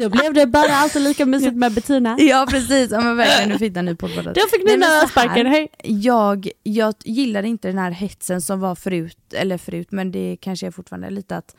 Då 0.00 0.08
blev 0.08 0.34
det 0.34 0.46
bara 0.46 0.76
alltid 0.76 1.02
lika 1.02 1.26
mysigt 1.26 1.56
med 1.56 1.72
Bettina. 1.72 2.16
Ja 2.20 2.46
precis, 2.50 2.90
ja, 2.90 3.00
men 3.00 3.16
verkligen 3.16 3.48
nu 3.48 3.58
fick 3.58 3.70
jag 3.70 3.76
en 3.76 3.84
ny 3.84 3.96
poddpodd. 3.96 4.24
Då 4.24 4.40
fick 4.50 4.64
men 4.64 4.82
så 5.02 5.08
sparken, 5.08 5.46
hej. 5.46 5.68
Jag, 5.82 6.48
jag 6.62 6.94
gillar 7.04 7.42
inte 7.42 7.68
den 7.68 7.78
här 7.78 7.90
hetsen 7.90 8.40
som 8.40 8.60
var 8.60 8.74
förut, 8.74 9.34
eller 9.34 9.58
förut, 9.58 9.88
men 9.90 10.12
det 10.12 10.36
kanske 10.40 10.66
är 10.66 10.70
fortfarande 10.70 11.10
lite 11.10 11.36
att 11.36 11.56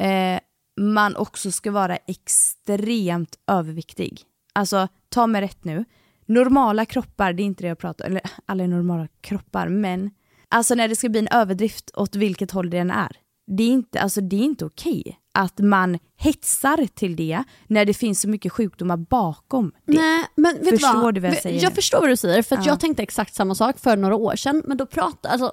eh, 0.00 0.40
man 0.80 1.16
också 1.16 1.52
ska 1.52 1.70
vara 1.70 1.96
extremt 1.96 3.36
överviktig. 3.46 4.22
Alltså, 4.52 4.88
ta 5.08 5.26
mig 5.26 5.40
rätt 5.40 5.64
nu. 5.64 5.84
Normala 6.26 6.84
kroppar, 6.84 7.32
det 7.32 7.42
är 7.42 7.44
inte 7.44 7.62
det 7.64 7.68
jag 7.68 7.78
pratar 7.78 8.04
om, 8.04 8.10
eller 8.10 8.22
alla 8.46 8.64
är 8.64 8.68
normala 8.68 9.08
kroppar, 9.20 9.68
men 9.68 10.10
alltså 10.48 10.74
när 10.74 10.88
det 10.88 10.96
ska 10.96 11.08
bli 11.08 11.20
en 11.20 11.28
överdrift 11.28 11.90
åt 11.94 12.16
vilket 12.16 12.50
håll 12.50 12.70
det 12.70 12.78
än 12.78 12.90
är. 12.90 13.16
Det 13.46 13.62
är 13.62 13.68
inte, 13.68 14.00
alltså, 14.00 14.20
det 14.20 14.36
är 14.36 14.40
inte 14.44 14.64
okej 14.64 15.18
att 15.34 15.58
man 15.58 15.98
hetsar 16.16 16.86
till 16.94 17.16
det 17.16 17.44
när 17.66 17.84
det 17.84 17.94
finns 17.94 18.20
så 18.20 18.28
mycket 18.28 18.52
sjukdomar 18.52 18.96
bakom 18.96 19.72
det. 19.86 19.92
Nej, 19.92 20.24
men 20.34 20.54
vet 20.54 20.68
Förstår 20.70 20.94
du 20.94 21.00
vad? 21.00 21.14
du 21.14 21.20
vad 21.20 21.30
jag 21.30 21.42
säger 21.42 21.62
Jag 21.62 21.70
nu? 21.70 21.74
förstår 21.74 22.00
vad 22.00 22.08
du 22.08 22.16
säger, 22.16 22.42
för 22.42 22.56
Ja. 22.56 22.62
jag 22.66 22.80
tänkte 22.80 23.02
exakt 23.02 23.34
samma 23.34 23.54
sak 23.54 23.78
för 23.78 23.96
några 23.96 24.16
år 24.16 24.36
sedan, 24.36 24.62
men 24.66 24.76
då 24.76 24.86
pratade, 24.86 25.28
alltså, 25.32 25.52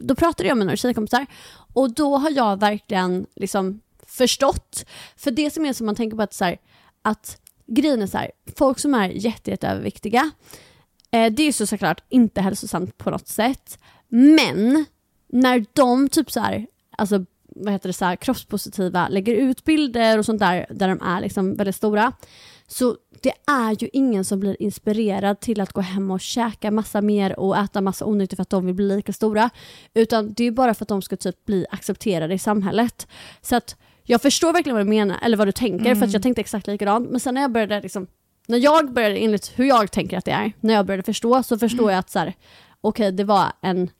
då 0.00 0.14
pratade 0.14 0.48
jag 0.48 0.58
med 0.58 0.66
några 0.66 0.76
tjejkompisar 0.76 1.26
och 1.74 1.94
då 1.94 2.16
har 2.16 2.30
jag 2.30 2.60
verkligen 2.60 3.26
liksom 3.36 3.80
förstått. 4.06 4.84
För 5.16 5.30
det 5.30 5.50
som 5.50 5.66
är 5.66 5.72
som 5.72 5.86
man 5.86 5.94
tänker 5.94 6.16
på 6.16 6.22
att, 6.22 6.34
så 6.34 6.44
här, 6.44 6.56
att 7.02 7.40
grejen 7.66 8.02
är 8.02 8.06
så 8.06 8.18
här, 8.18 8.30
folk 8.56 8.78
som 8.78 8.94
är 8.94 9.08
jätte, 9.08 9.50
jätte 9.50 9.68
överviktiga, 9.68 10.30
eh, 11.10 11.32
det 11.32 11.42
är 11.42 11.46
ju 11.46 11.52
så 11.52 11.66
såklart 11.66 12.04
inte 12.08 12.40
hälsosamt 12.40 12.98
på 12.98 13.10
något 13.10 13.28
sätt, 13.28 13.78
men 14.08 14.84
när 15.28 15.64
de 15.72 16.08
typ 16.08 16.30
så 16.30 16.40
här, 16.40 16.66
alltså 16.98 17.24
vad 17.44 17.72
heter 17.72 17.88
det, 17.88 17.92
så 17.92 18.04
här, 18.04 18.16
kroppspositiva 18.16 19.08
lägger 19.08 19.34
ut 19.34 19.64
bilder 19.64 20.18
och 20.18 20.24
sånt 20.24 20.40
där, 20.40 20.66
där 20.70 20.88
de 20.88 21.00
är 21.02 21.20
liksom 21.20 21.54
väldigt 21.54 21.76
stora, 21.76 22.12
så 22.66 22.96
det 23.22 23.32
är 23.46 23.82
ju 23.82 23.88
ingen 23.92 24.24
som 24.24 24.40
blir 24.40 24.62
inspirerad 24.62 25.40
till 25.40 25.60
att 25.60 25.72
gå 25.72 25.80
hem 25.80 26.10
och 26.10 26.20
käka 26.20 26.70
massa 26.70 27.00
mer 27.02 27.38
och 27.38 27.56
äta 27.56 27.80
massa 27.80 28.04
onyttigt 28.04 28.36
för 28.36 28.42
att 28.42 28.50
de 28.50 28.66
vill 28.66 28.74
bli 28.74 28.96
lika 28.96 29.12
stora. 29.12 29.50
Utan 29.94 30.32
det 30.32 30.44
är 30.44 30.50
bara 30.50 30.74
för 30.74 30.84
att 30.84 30.88
de 30.88 31.02
ska 31.02 31.16
typ 31.16 31.44
bli 31.44 31.66
accepterade 31.70 32.34
i 32.34 32.38
samhället. 32.38 33.06
Så 33.42 33.56
att 33.56 33.76
jag 34.06 34.22
förstår 34.22 34.52
verkligen 34.52 34.76
vad 34.76 34.86
du 34.86 34.90
menar, 34.90 35.18
eller 35.22 35.36
vad 35.36 35.48
du 35.48 35.52
tänker, 35.52 35.94
för 35.94 36.04
att 36.04 36.12
jag 36.12 36.22
tänkte 36.22 36.40
exakt 36.40 36.66
likadant. 36.66 37.10
Men 37.10 37.20
sen 37.20 37.34
när 37.34 37.40
jag 37.40 37.52
började 37.52 37.80
liksom, 37.80 38.06
när 38.46 38.58
jag 38.58 38.92
började 38.92 39.16
enligt 39.16 39.52
hur 39.56 39.64
jag 39.64 39.90
tänker 39.90 40.18
att 40.18 40.24
det 40.24 40.30
är, 40.30 40.52
när 40.60 40.74
jag 40.74 40.86
började 40.86 41.02
förstå 41.02 41.42
så 41.42 41.58
förstår 41.58 41.90
jag 41.90 41.98
att 41.98 42.10
så 42.10 42.18
här, 42.18 42.34
okej 42.80 43.12
det 43.12 43.24
var 43.24 43.52
en 43.60 43.90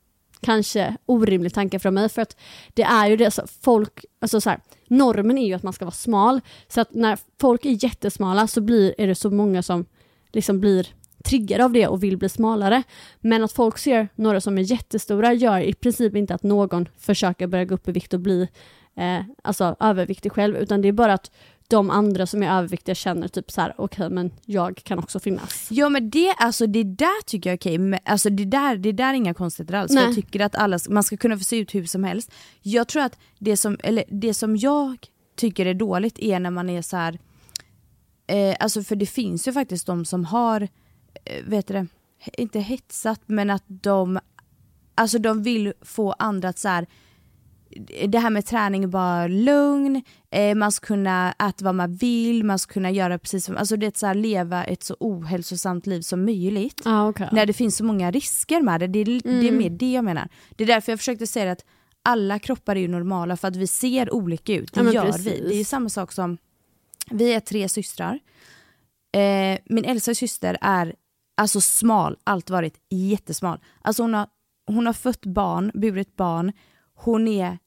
kanske 0.41 0.97
orimlig 1.07 1.55
tanke 1.55 1.79
från 1.79 1.95
mig 1.95 2.09
för 2.09 2.23
att 2.23 2.37
det 2.75 2.83
är 2.83 3.07
ju 3.07 3.17
det 3.17 3.31
så 3.31 3.43
folk, 3.61 4.05
alltså 4.21 4.41
så 4.41 4.51
här, 4.51 4.61
normen 4.89 5.39
är 5.39 5.47
ju 5.47 5.55
att 5.55 5.63
man 5.63 5.73
ska 5.73 5.85
vara 5.85 5.95
smal 5.95 6.41
så 6.69 6.81
att 6.81 6.95
när 6.95 7.19
folk 7.41 7.65
är 7.65 7.85
jättesmala 7.85 8.47
så 8.47 8.61
blir, 8.61 8.95
är 8.99 9.07
det 9.07 9.15
så 9.15 9.31
många 9.31 9.63
som 9.63 9.85
liksom 10.33 10.61
blir 10.61 10.89
triggade 11.25 11.65
av 11.65 11.73
det 11.73 11.87
och 11.87 12.03
vill 12.03 12.17
bli 12.17 12.29
smalare. 12.29 12.83
Men 13.21 13.45
att 13.45 13.53
folk 13.53 13.79
ser 13.79 14.09
några 14.15 14.41
som 14.41 14.59
är 14.59 14.63
jättestora 14.63 15.33
gör 15.33 15.61
i 15.61 15.75
princip 15.75 16.17
inte 16.17 16.35
att 16.35 16.43
någon 16.43 16.89
försöker 16.99 17.47
börja 17.47 17.65
gå 17.65 17.75
upp 17.75 17.89
i 17.89 17.93
vikt 17.93 18.15
och 18.15 18.21
bli 18.21 18.49
eh, 18.97 19.21
alltså 19.43 19.77
överviktig 19.81 20.33
själv 20.33 20.57
utan 20.57 20.83
det 20.83 20.89
är 20.89 20.93
bara 20.93 21.13
att 21.13 21.31
de 21.69 21.91
andra 21.91 22.27
som 22.27 22.43
är 22.43 22.59
överviktiga 22.59 22.95
känner 22.95 23.29
typ 23.29 23.51
så 23.51 23.61
här: 23.61 23.75
okej 23.79 24.11
men 24.11 24.31
jag 24.45 24.77
kan 24.77 24.99
också 24.99 25.21
finnas. 25.21 25.69
Ja 25.71 25.89
men 25.89 26.11
det, 26.11 26.35
alltså, 26.39 26.67
det 26.67 26.85
där 26.85 27.23
tycker 27.25 27.51
jag 27.51 27.53
är 27.55 27.59
okej, 27.59 27.79
men, 27.79 28.01
alltså, 28.05 28.31
det, 28.31 28.45
där, 28.45 28.77
det 28.77 28.93
där 28.93 29.09
är 29.11 29.15
inga 29.15 29.35
konstigheter 29.35 29.75
alls. 29.75 29.93
För 29.93 29.95
Nej. 29.95 30.05
jag 30.05 30.15
tycker 30.15 30.41
att 30.41 30.57
alla, 30.57 30.79
man 30.89 31.03
ska 31.03 31.17
kunna 31.17 31.39
få 31.39 31.45
se 31.45 31.57
ut 31.57 31.75
hur 31.75 31.85
som 31.85 32.05
helst. 32.05 32.33
Jag 32.63 32.89
tror 32.89 33.03
att 33.03 33.19
det 33.39 33.57
som, 33.57 33.79
eller, 33.83 34.05
det 34.09 34.35
som 34.35 34.57
jag 34.57 34.97
tycker 35.37 35.67
är 35.67 35.75
dåligt 35.75 36.19
är 36.19 36.41
när 36.41 36.51
man 36.51 36.71
är 36.71 36.83
så 36.83 36.97
här. 36.97 37.19
Eh, 38.27 38.57
alltså 38.61 38.83
för 38.83 38.97
det 38.97 39.07
finns 39.07 39.49
ju 39.49 39.53
faktiskt 39.53 39.87
de 39.87 40.05
som 40.05 40.25
har, 40.25 40.69
eh, 41.25 41.45
vet 41.45 41.67
du 41.67 41.75
det, 41.75 41.87
inte 42.33 42.61
hetsat 42.61 43.21
men 43.27 43.51
att 43.51 43.65
de, 43.67 44.19
alltså 44.95 45.19
de 45.19 45.43
vill 45.43 45.73
få 45.83 46.13
andra 46.13 46.49
att 46.49 46.59
så 46.59 46.69
här 46.69 46.87
det 48.09 48.19
här 48.19 48.31
med 48.31 48.47
träning 48.47 48.91
bara 48.91 49.27
lugn, 49.27 50.03
eh, 50.31 50.55
man 50.55 50.73
ska 50.73 50.87
kunna 50.87 51.33
äta 51.33 51.65
vad 51.65 51.75
man 51.75 51.95
vill, 51.95 52.45
man 52.45 52.59
ska 52.59 52.73
kunna 52.73 52.91
göra 52.91 53.19
precis 53.19 53.45
som, 53.45 53.57
alltså 53.57 53.77
det 53.77 53.87
är 53.87 53.93
så 53.99 54.07
här, 54.07 54.15
leva 54.15 54.65
ett 54.65 54.83
så 54.83 54.97
ohälsosamt 55.01 55.87
liv 55.87 56.01
som 56.01 56.25
möjligt. 56.25 56.83
Ah, 56.85 57.09
okay. 57.09 57.29
När 57.33 57.47
det 57.47 57.53
finns 57.53 57.77
så 57.77 57.85
många 57.85 58.11
risker 58.11 58.61
med 58.61 58.81
det, 58.81 58.87
det 58.87 58.99
är, 58.99 59.05
det 59.05 59.29
är 59.29 59.49
Mm. 59.49 59.57
mer 59.59 59.71
det 59.71 59.93
jag 59.93 60.05
menar. 60.05 60.29
Det 60.57 60.65
är 60.65 60.69
därför 60.69 60.93
jag 60.93 60.99
försökte 60.99 61.27
säga 61.27 61.53
att 61.53 61.65
alla 62.03 62.39
kroppar 62.39 62.77
är 62.77 62.81
ju 62.81 62.89
normala 62.89 63.37
för 63.37 63.49
att 63.49 63.57
vi 63.57 63.67
ser 63.67 64.15
olika 64.15 64.53
ut, 64.55 64.73
det 64.73 64.81
Ja, 64.81 64.93
gör 64.93 65.05
precis. 65.07 65.27
vi. 65.27 65.41
Det 65.49 65.55
är 65.55 65.59
ju 65.59 65.65
samma 65.65 65.89
sak 65.89 66.13
som, 66.13 66.39
vi 67.11 67.33
är 67.35 67.41
tre 67.41 67.69
systrar. 67.69 68.19
Eh, 69.17 69.59
min 69.67 69.85
äldsta 69.85 70.15
syster 70.15 70.59
är 70.61 70.95
alltså 71.37 71.61
smal, 71.61 72.17
allt 72.25 72.51
varit 72.51 72.75
jättesmal. 72.91 73.59
Alltså 73.83 74.03
hon 74.03 74.15
har, 74.15 74.27
hon 74.67 74.87
har 74.87 74.93
fött 74.93 75.27
barn, 75.27 75.71
burit 75.75 76.17
barn, 76.17 76.53
hon 76.97 77.29
är 77.29 77.59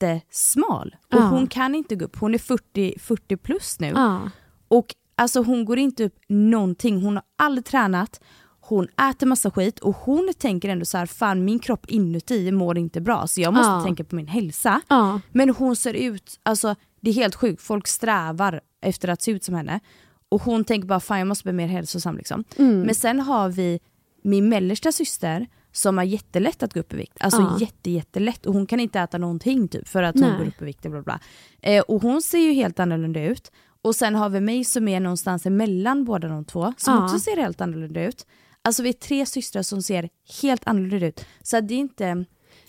jättesmal. 0.00 0.96
Och 1.12 1.18
Ja. 1.20 1.28
hon 1.28 1.46
kan 1.46 1.74
inte 1.74 1.96
gå 1.96 2.04
upp, 2.04 2.16
hon 2.18 2.34
är 2.34 2.38
40, 2.38 2.94
40 2.98 3.36
plus 3.36 3.80
nu. 3.80 3.92
ah. 3.96 4.20
Och 4.68 4.86
alltså 5.16 5.42
hon 5.42 5.64
går 5.64 5.78
inte 5.78 6.04
upp 6.04 6.14
någonting, 6.28 7.02
hon 7.02 7.16
har 7.16 7.24
aldrig 7.38 7.64
tränat, 7.64 8.20
hon 8.60 8.88
äter 9.10 9.26
massa 9.26 9.50
skit 9.50 9.78
och 9.78 9.96
hon 9.96 10.32
tänker 10.38 10.68
ändå 10.68 10.84
så 10.84 10.98
här, 10.98 11.06
fan 11.06 11.44
min 11.44 11.58
kropp 11.58 11.86
inuti 11.90 12.52
mår 12.52 12.78
inte 12.78 13.00
bra 13.00 13.26
så 13.26 13.40
jag 13.40 13.54
måste 13.54 13.70
Ja. 13.70 13.82
tänka 13.84 14.04
på 14.04 14.16
min 14.16 14.26
hälsa. 14.26 14.80
Ja. 14.88 15.20
Men 15.32 15.50
hon 15.50 15.76
ser 15.76 15.94
ut, 15.94 16.40
alltså 16.42 16.74
det 17.00 17.10
är 17.10 17.14
helt 17.14 17.34
sjukt, 17.34 17.62
folk 17.62 17.86
strävar 17.88 18.60
efter 18.82 19.08
att 19.08 19.22
se 19.22 19.30
ut 19.30 19.44
som 19.44 19.54
henne. 19.54 19.80
Och 20.28 20.42
hon 20.42 20.64
tänker 20.64 20.88
bara 20.88 21.00
fan 21.00 21.18
jag 21.18 21.28
måste 21.28 21.44
bli 21.44 21.52
mer 21.52 21.66
hälsosam 21.66 22.16
liksom. 22.16 22.44
Mm. 22.58 22.80
Men 22.80 22.94
sen 22.94 23.20
har 23.20 23.48
vi 23.48 23.80
min 24.22 24.48
mellersta 24.48 24.92
syster 24.92 25.46
som 25.72 25.98
har 25.98 26.04
jättelätt 26.04 26.62
att 26.62 26.74
gå 26.74 26.80
upp 26.80 26.92
i 26.92 26.96
vikt. 26.96 27.16
Alltså 27.20 27.40
Ja. 27.40 27.56
jätte, 27.60 27.90
jättelätt 27.90 28.46
och 28.46 28.54
hon 28.54 28.66
kan 28.66 28.80
inte 28.80 29.00
äta 29.00 29.18
någonting 29.18 29.68
typ 29.68 29.88
för 29.88 30.02
att 30.02 30.14
hon 30.20 30.28
Nej. 30.28 30.38
går 30.38 30.46
upp 30.46 30.62
i 30.62 30.64
vikt. 30.64 30.82
Bla 30.82 31.02
bla. 31.02 31.20
Eh, 31.62 31.82
och 31.82 32.02
hon 32.02 32.22
ser 32.22 32.38
ju 32.38 32.52
helt 32.52 32.80
annorlunda 32.80 33.22
ut. 33.24 33.52
Och 33.82 33.96
sen 33.96 34.14
har 34.14 34.28
vi 34.28 34.40
mig 34.40 34.64
som 34.64 34.88
är 34.88 35.00
någonstans 35.00 35.46
emellan 35.46 36.04
båda 36.04 36.28
de 36.28 36.44
två 36.44 36.72
som 36.76 36.94
Ja. 36.94 37.04
också 37.04 37.18
ser 37.18 37.36
helt 37.36 37.60
annorlunda 37.60 38.04
ut. 38.04 38.26
Alltså 38.62 38.82
vi 38.82 38.88
är 38.88 38.92
tre 38.92 39.26
systrar 39.26 39.62
som 39.62 39.82
ser 39.82 40.08
helt 40.42 40.62
annorlunda 40.66 41.06
ut. 41.06 41.24
Så 41.42 41.60
det 41.60 41.74
är 41.74 41.78
inte... 41.78 42.24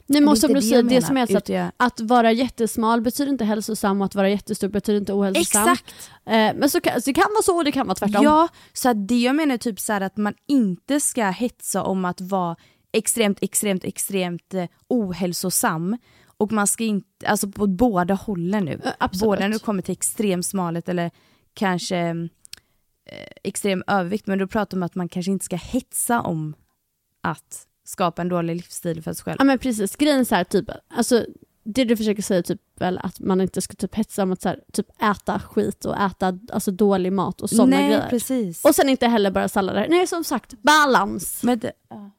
Nej 0.05 0.21
men 0.21 0.35
som 0.37 0.53
du 0.53 0.61
säger, 0.61 0.83
det 0.83 1.01
som 1.01 1.17
är 1.17 1.21
alltså 1.21 1.37
att, 1.37 1.49
jag- 1.49 1.71
att 1.77 1.99
vara 1.99 2.31
jättesmal 2.31 3.01
betyder 3.01 3.31
inte 3.31 3.45
hälsosam 3.45 4.01
och 4.01 4.05
att 4.05 4.15
vara 4.15 4.29
jättestor 4.29 4.67
betyder 4.67 4.99
inte 4.99 5.13
ohälsosam. 5.13 5.61
Exakt! 5.69 5.93
Eh, 6.25 6.31
men 6.59 6.69
så 6.69 6.81
kan, 6.81 7.01
så 7.01 7.09
det 7.09 7.13
kan 7.13 7.27
vara 7.33 7.41
så 7.43 7.57
och 7.57 7.63
det 7.65 7.71
kan 7.71 7.87
vara 7.87 7.95
tvärtom. 7.95 8.23
Ja, 8.23 8.47
så 8.73 8.93
det 8.93 9.19
jag 9.19 9.35
menar 9.35 9.53
är 9.53 9.57
typ 9.57 9.79
så 9.79 9.93
att 9.93 10.17
man 10.17 10.33
inte 10.47 10.99
ska 10.99 11.29
hetsa 11.29 11.83
om 11.83 12.05
att 12.05 12.21
vara 12.21 12.55
extremt, 12.91 13.37
extremt, 13.41 13.83
extremt 13.83 14.53
eh, 14.53 14.65
ohälsosam. 14.87 15.97
Och 16.37 16.51
man 16.51 16.67
ska 16.67 16.83
inte, 16.83 17.27
alltså 17.27 17.51
på 17.51 17.67
båda 17.67 18.13
hållen 18.13 18.65
nu. 18.65 18.81
Absolut. 18.97 19.21
Både 19.21 19.39
när 19.41 19.49
det 19.49 19.63
kommer 19.63 19.81
till 19.81 19.91
extrem 19.91 20.43
smalhet 20.43 20.89
eller 20.89 21.11
kanske 21.53 21.97
eh, 23.05 23.27
extrem 23.43 23.83
övervikt. 23.87 24.27
Men 24.27 24.39
då 24.39 24.47
pratar 24.47 24.77
man 24.77 24.83
om 24.83 24.85
att 24.85 24.95
man 24.95 25.09
kanske 25.09 25.31
inte 25.31 25.45
ska 25.45 25.55
hetsa 25.55 26.21
om 26.21 26.55
att 27.21 27.67
skapa 27.83 28.21
en 28.21 28.29
dålig 28.29 28.55
livsstil 28.55 29.03
för 29.03 29.13
sig 29.13 29.23
själv. 29.23 29.35
Ja 29.39 29.45
men 29.45 29.59
precis, 29.59 29.95
grejen 29.95 30.19
är 30.19 30.23
så 30.23 30.35
här, 30.35 30.43
typ, 30.43 30.69
alltså 30.93 31.25
det 31.63 31.83
du 31.83 31.97
försöker 31.97 32.21
säga 32.21 32.43
typ 32.43 32.61
väl 32.75 32.97
att 32.97 33.19
man 33.19 33.41
inte 33.41 33.61
ska 33.61 33.73
typ 33.73 33.95
hetsa 33.95 34.23
om 34.23 34.31
att 34.31 34.41
så 34.41 34.49
här, 34.49 34.59
typ 34.73 34.87
äta 35.01 35.39
skit 35.39 35.85
och 35.85 36.01
äta 36.01 36.39
alltså, 36.51 36.71
dålig 36.71 37.13
mat 37.13 37.41
och 37.41 37.49
sådana 37.49 37.77
Nej, 37.77 37.87
grejer. 37.87 38.09
precis. 38.09 38.65
Och 38.65 38.75
sen 38.75 38.89
inte 38.89 39.07
heller 39.07 39.31
bara 39.31 39.49
sallader. 39.49 39.87
Nej 39.89 40.07
som 40.07 40.23
sagt, 40.23 40.53
balans. 40.61 41.43
Men 41.43 41.59
det, 41.59 41.71
ja. 41.89 42.11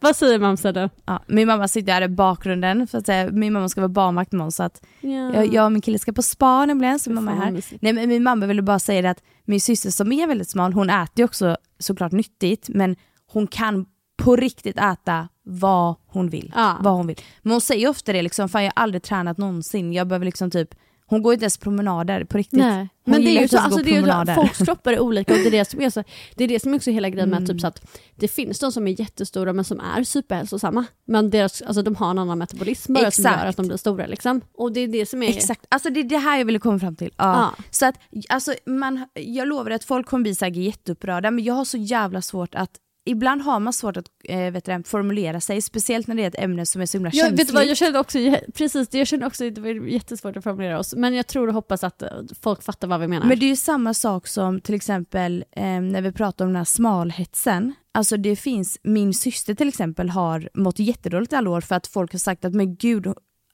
Vad 0.00 0.16
säger 0.16 0.38
mamsa 0.38 0.72
då? 0.72 0.88
Ja, 1.06 1.22
min 1.26 1.46
mamma 1.48 1.68
sitter 1.68 1.92
här 1.92 2.02
i 2.02 2.08
bakgrunden 2.08 2.86
för 2.86 2.98
att 2.98 3.06
säga, 3.06 3.30
min 3.30 3.52
mamma 3.52 3.68
ska 3.68 3.80
vara 3.80 3.88
barnvakt 3.88 4.32
imorgon 4.32 4.52
så 4.52 4.62
att 4.62 4.84
Ja. 5.00 5.34
jag, 5.34 5.54
jag 5.54 5.64
och 5.64 5.72
min 5.72 5.82
kille 5.82 5.98
ska 5.98 6.12
på 6.12 6.22
spa 6.22 6.66
nämligen 6.66 6.98
så 6.98 7.10
mamma 7.10 7.32
är 7.32 7.36
här. 7.36 7.50
mysigt. 7.50 7.82
Nej 7.82 7.92
men 7.92 8.08
min 8.08 8.22
mamma 8.22 8.46
ville 8.46 8.62
bara 8.62 8.78
säga 8.78 9.02
det 9.02 9.10
att 9.10 9.22
min 9.44 9.60
syster 9.60 9.90
som 9.90 10.12
är 10.12 10.26
väldigt 10.26 10.48
smal 10.50 10.72
hon 10.72 10.90
äter 10.90 11.12
ju 11.18 11.24
också 11.24 11.56
såklart 11.78 12.12
nyttigt 12.12 12.68
men 12.68 12.96
hon 13.32 13.46
kan 13.46 13.86
på 14.22 14.36
riktigt 14.36 14.78
äta 14.78 15.28
vad 15.42 15.94
hon 16.06 16.28
vill. 16.28 16.52
Ja. 16.56 16.76
Vad 16.80 16.94
hon 16.94 17.06
vill. 17.06 17.16
Men 17.42 17.52
hon 17.52 17.60
säger 17.60 17.88
ofta 17.88 18.12
det 18.12 18.22
liksom, 18.22 18.48
fan 18.48 18.64
jag 18.64 18.72
har 18.76 18.82
aldrig 18.82 19.02
tränat 19.02 19.38
någonsin, 19.38 19.92
jag 19.92 20.06
behöver 20.08 20.24
liksom 20.26 20.50
typ 20.50 20.74
hon 21.06 21.22
går 21.22 21.32
inte 21.32 21.44
ens 21.44 21.58
promenader 21.58 22.24
på 22.24 22.38
riktigt. 22.38 22.58
Nej. 22.58 22.88
Hon 23.04 23.12
Men 23.12 23.24
det 23.24 23.36
är 23.36 23.42
ju 23.42 23.48
så, 23.48 23.58
alltså 23.58 23.82
det 23.82 23.96
är 23.96 24.26
ju, 24.26 24.34
folks 24.34 24.58
kroppar 24.58 24.92
är 24.92 25.00
olika 25.00 25.32
och 25.32 25.38
det 25.38 25.46
är 25.46 25.50
det 25.50 25.64
som 25.64 25.80
är, 25.80 25.90
så, 25.90 26.04
det 26.34 26.44
är, 26.44 26.48
det 26.48 26.60
som 26.62 26.72
är 26.72 26.76
också 26.76 26.90
hela 26.90 27.08
grejen 27.08 27.30
med 27.30 27.36
Mm. 27.36 27.48
typ 27.48 27.60
så 27.60 27.66
att 27.66 27.86
det 28.16 28.28
finns 28.28 28.58
de 28.58 28.72
som 28.72 28.86
är 28.88 29.00
jättestora 29.00 29.52
men 29.52 29.64
som 29.64 29.80
är 29.80 30.04
superhälsosamma. 30.04 30.84
Men 31.06 31.30
deras, 31.30 31.62
alltså 31.62 31.82
de 31.82 31.94
har 31.94 32.10
en 32.10 32.18
annan 32.18 32.38
metabolism 32.38 32.94
bara 32.94 33.10
som 33.10 33.24
gör 33.24 33.46
att 33.46 33.56
de 33.56 33.66
blir 33.66 33.76
stora 33.76 34.06
liksom. 34.06 34.40
Och 34.54 34.72
det 34.72 34.80
är 34.80 34.88
det 34.88 35.06
som 35.06 35.22
är... 35.22 35.28
Exakt, 35.28 35.66
alltså 35.68 35.90
det 35.90 36.00
är 36.00 36.04
det 36.04 36.18
här 36.18 36.38
jag 36.38 36.44
ville 36.44 36.58
komma 36.58 36.78
fram 36.78 36.96
till. 36.96 37.10
Ja. 37.16 37.24
Ja. 37.24 37.64
Så 37.70 37.86
att, 37.86 37.94
alltså, 38.28 38.54
man, 38.66 39.06
jag 39.14 39.48
lovar 39.48 39.70
att 39.70 39.84
folk 39.84 40.06
kommer 40.06 40.22
bli 40.22 40.34
säkert 40.34 40.56
jätteupprörda 40.56 41.30
men 41.30 41.44
jag 41.44 41.54
har 41.54 41.64
så 41.64 41.76
jävla 41.78 42.22
svårt 42.22 42.54
att 42.54 42.70
Ibland 43.06 43.42
har 43.42 43.60
man 43.60 43.72
svårt 43.72 43.96
att 43.96 44.06
eh, 44.24 44.50
vet 44.50 44.64
du, 44.64 44.82
formulera 44.84 45.40
sig, 45.40 45.60
speciellt 45.60 46.06
när 46.06 46.14
det 46.14 46.22
är 46.22 46.28
ett 46.28 46.38
ämne 46.38 46.66
som 46.66 46.80
är 46.80 46.86
så 46.86 46.98
himla 46.98 47.10
Jag, 47.12 47.14
känsligt. 47.14 47.40
vet 47.40 47.48
du 47.48 47.54
vad, 47.54 47.66
jag 47.66 47.76
kände 47.76 47.98
också, 47.98 48.18
precis, 48.54 48.88
jag 48.94 49.06
kände 49.06 49.26
också 49.26 49.46
att 49.46 49.54
det 49.54 49.60
var 49.60 49.68
jättesvårt 49.68 50.36
att 50.36 50.44
formulera 50.44 50.78
oss. 50.78 50.94
Men 50.94 51.14
jag 51.14 51.26
tror 51.26 51.48
och 51.48 51.54
hoppas 51.54 51.84
att 51.84 52.02
eh, 52.02 52.08
folk 52.40 52.62
fattar 52.62 52.88
vad 52.88 53.00
vi 53.00 53.08
menar. 53.08 53.26
Men 53.26 53.38
det 53.38 53.46
är 53.46 53.48
ju 53.48 53.56
samma 53.56 53.94
sak 53.94 54.26
som 54.26 54.60
till 54.60 54.74
exempel 54.74 55.44
eh, 55.56 55.62
när 55.64 56.02
vi 56.02 56.12
pratar 56.12 56.44
om 56.44 56.48
den 56.48 56.56
här 56.56 56.64
smalhetsen. 56.64 57.74
Alltså 57.92 58.16
det 58.16 58.36
finns, 58.36 58.78
min 58.82 59.14
syster 59.14 59.54
till 59.54 59.68
exempel 59.68 60.10
har 60.10 60.48
mått 60.54 60.78
jättedåligt 60.78 61.32
i 61.32 61.36
alla 61.36 61.50
år 61.50 61.60
för 61.60 61.74
att 61.74 61.86
folk 61.86 62.12
har 62.12 62.18
sagt 62.18 62.44
att 62.44 62.54
men 62.54 62.76
gud, 62.76 63.06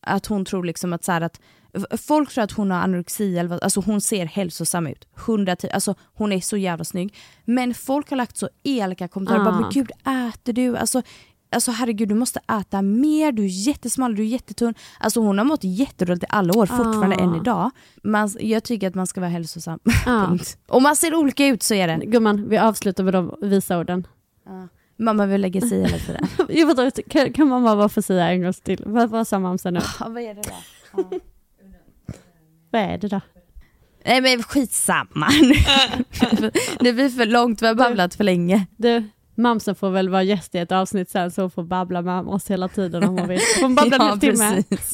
att 0.02 0.26
hon 0.26 0.44
tror 0.44 0.64
liksom 0.64 0.92
att 0.92 1.04
så 1.04 1.12
här 1.12 1.20
att 1.20 1.40
Folk 2.06 2.30
tror 2.32 2.44
att 2.44 2.52
hon 2.52 2.70
har 2.70 2.78
anorexi, 2.78 3.38
eller 3.38 3.50
vad, 3.50 3.62
alltså 3.62 3.80
hon 3.80 4.00
ser 4.00 4.26
hälsosam 4.26 4.86
ut. 4.86 5.08
110, 5.26 5.68
alltså 5.72 5.94
hon 6.14 6.32
är 6.32 6.40
så 6.40 6.56
jävla 6.56 6.84
snygg. 6.84 7.14
Men 7.44 7.74
folk 7.74 8.10
har 8.10 8.16
lagt 8.16 8.36
så 8.36 8.48
elaka 8.62 9.08
kommentarer, 9.08 9.40
Ah. 9.40 9.44
bara, 9.44 9.60
men 9.60 9.70
gud 9.70 9.90
äter 10.34 10.52
du? 10.52 10.76
Alltså 10.76 11.02
alltså 11.52 11.70
herregud 11.70 12.08
du 12.08 12.14
måste 12.14 12.40
äta 12.60 12.82
mer, 12.82 13.32
du 13.32 13.42
är 13.44 13.66
jättesmal, 13.66 14.14
du 14.16 14.22
är 14.22 14.26
jättetunn. 14.26 14.74
Alltså 15.00 15.20
hon 15.20 15.38
har 15.38 15.44
mått 15.44 15.64
jättedåligt 15.64 16.22
i 16.24 16.26
alla 16.28 16.58
år, 16.58 16.66
fortfarande 16.66 17.16
Ah. 17.16 17.20
än 17.20 17.34
idag. 17.36 17.70
Man, 18.02 18.30
jag 18.40 18.64
tycker 18.64 18.88
att 18.88 18.94
man 18.94 19.06
ska 19.06 19.20
vara 19.20 19.30
hälsosam. 19.30 19.78
Punkt. 20.04 20.58
Om 20.68 20.82
man 20.82 20.96
ser 20.96 21.14
olika 21.14 21.46
ut 21.46 21.62
så 21.62 21.74
är 21.74 21.88
det. 21.88 22.06
Gumman, 22.06 22.48
vi 22.48 22.58
avslutar 22.58 23.04
med 23.04 23.14
de 23.14 23.34
visa 23.42 23.78
orden. 23.78 24.06
Mamma 24.98 25.26
vill 25.26 25.40
lägga 25.40 25.60
sig 25.60 25.82
vet 26.48 26.78
inte, 26.78 27.02
kan, 27.02 27.32
kan 27.32 27.48
mamma 27.48 27.76
bara 27.76 27.88
få 27.88 28.02
säga 28.02 28.28
en 28.30 28.42
gång 28.42 28.52
till? 28.52 28.82
Vad, 28.86 29.10
vad 29.10 29.28
sa 29.28 29.38
mamsen 29.38 29.74
nu? 29.74 29.80
Ja, 30.00 30.08
vad 30.08 30.22
är 30.22 30.34
det 30.34 30.42
då? 30.42 31.04
Vad 32.70 32.82
är 32.82 32.98
det 32.98 33.08
då? 33.08 33.20
Nej 34.04 34.20
men 34.20 34.42
skitsamma. 34.42 35.28
det 36.80 36.92
blir 36.92 37.08
för 37.08 37.26
långt, 37.26 37.62
vi 37.62 37.66
har 37.66 37.74
babblat 37.74 38.14
för 38.14 38.24
länge. 38.24 38.66
Du, 38.76 39.04
mamsen 39.34 39.74
får 39.74 39.90
väl 39.90 40.08
vara 40.08 40.22
gäst 40.22 40.54
i 40.54 40.58
ett 40.58 40.72
avsnitt 40.72 41.10
sen 41.10 41.30
så 41.30 41.40
hon 41.40 41.50
får 41.50 41.62
babbla 41.62 42.02
med 42.02 42.20
oss 42.20 42.50
hela 42.50 42.68
tiden 42.68 43.04
om 43.04 43.18
hon 43.18 43.28
vill. 43.28 43.40
Hon 43.60 43.74
babblar 43.76 44.00
en 44.00 44.06
hel 44.06 44.20
timme. 44.20 44.62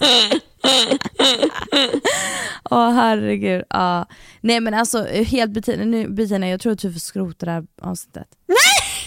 Åh 2.70 2.90
herregud. 2.90 3.62
Ja. 3.70 4.06
Nej 4.40 4.60
men 4.60 4.74
alltså 4.74 5.04
helt 5.04 5.50
Bettina, 5.50 5.84
nu, 5.84 6.08
Bettina 6.08 6.48
jag 6.48 6.60
tror 6.60 6.72
att 6.72 6.78
du 6.78 6.92
får 6.92 7.00
skrota 7.00 7.46
det 7.46 7.52
här 7.52 7.66
avsnittet. 7.82 8.28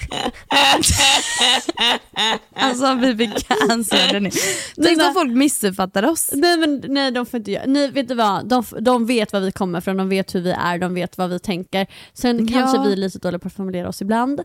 alltså 2.56 2.96
vi 2.96 3.16
blir 3.16 3.32
cancellade 3.68 4.20
nu. 4.20 4.30
Tänk 4.84 5.02
om 5.02 5.14
folk 5.14 5.32
missuppfattar 5.32 6.04
oss. 6.04 6.30
Nej 6.34 6.58
men 6.58 6.84
nej 6.88 7.12
de 7.12 7.26
får 7.26 7.38
inte 7.38 7.52
göra, 7.52 7.64
nej 7.68 7.92
vet 7.92 8.08
du 8.08 8.16
vad, 8.16 8.48
de, 8.50 8.64
de 8.82 9.06
vet 9.06 9.34
var 9.34 9.40
vi 9.40 9.52
kommer 9.52 9.82
från, 9.82 9.98
de 9.98 10.10
vet 10.10 10.36
hur 10.36 10.42
vi 10.42 10.52
är, 10.52 10.78
de 10.78 10.94
vet 10.94 11.18
vad 11.18 11.30
vi 11.30 11.40
tänker. 11.40 11.88
Sen 12.14 12.48
Ja. 12.48 12.54
kanske 12.60 12.88
vi 12.88 12.92
är 12.94 12.98
lite 12.98 13.20
dåliga 13.20 13.40
på 13.40 13.48
att 13.48 13.54
formulera 13.54 13.90
oss 13.90 14.02
ibland. 14.02 14.40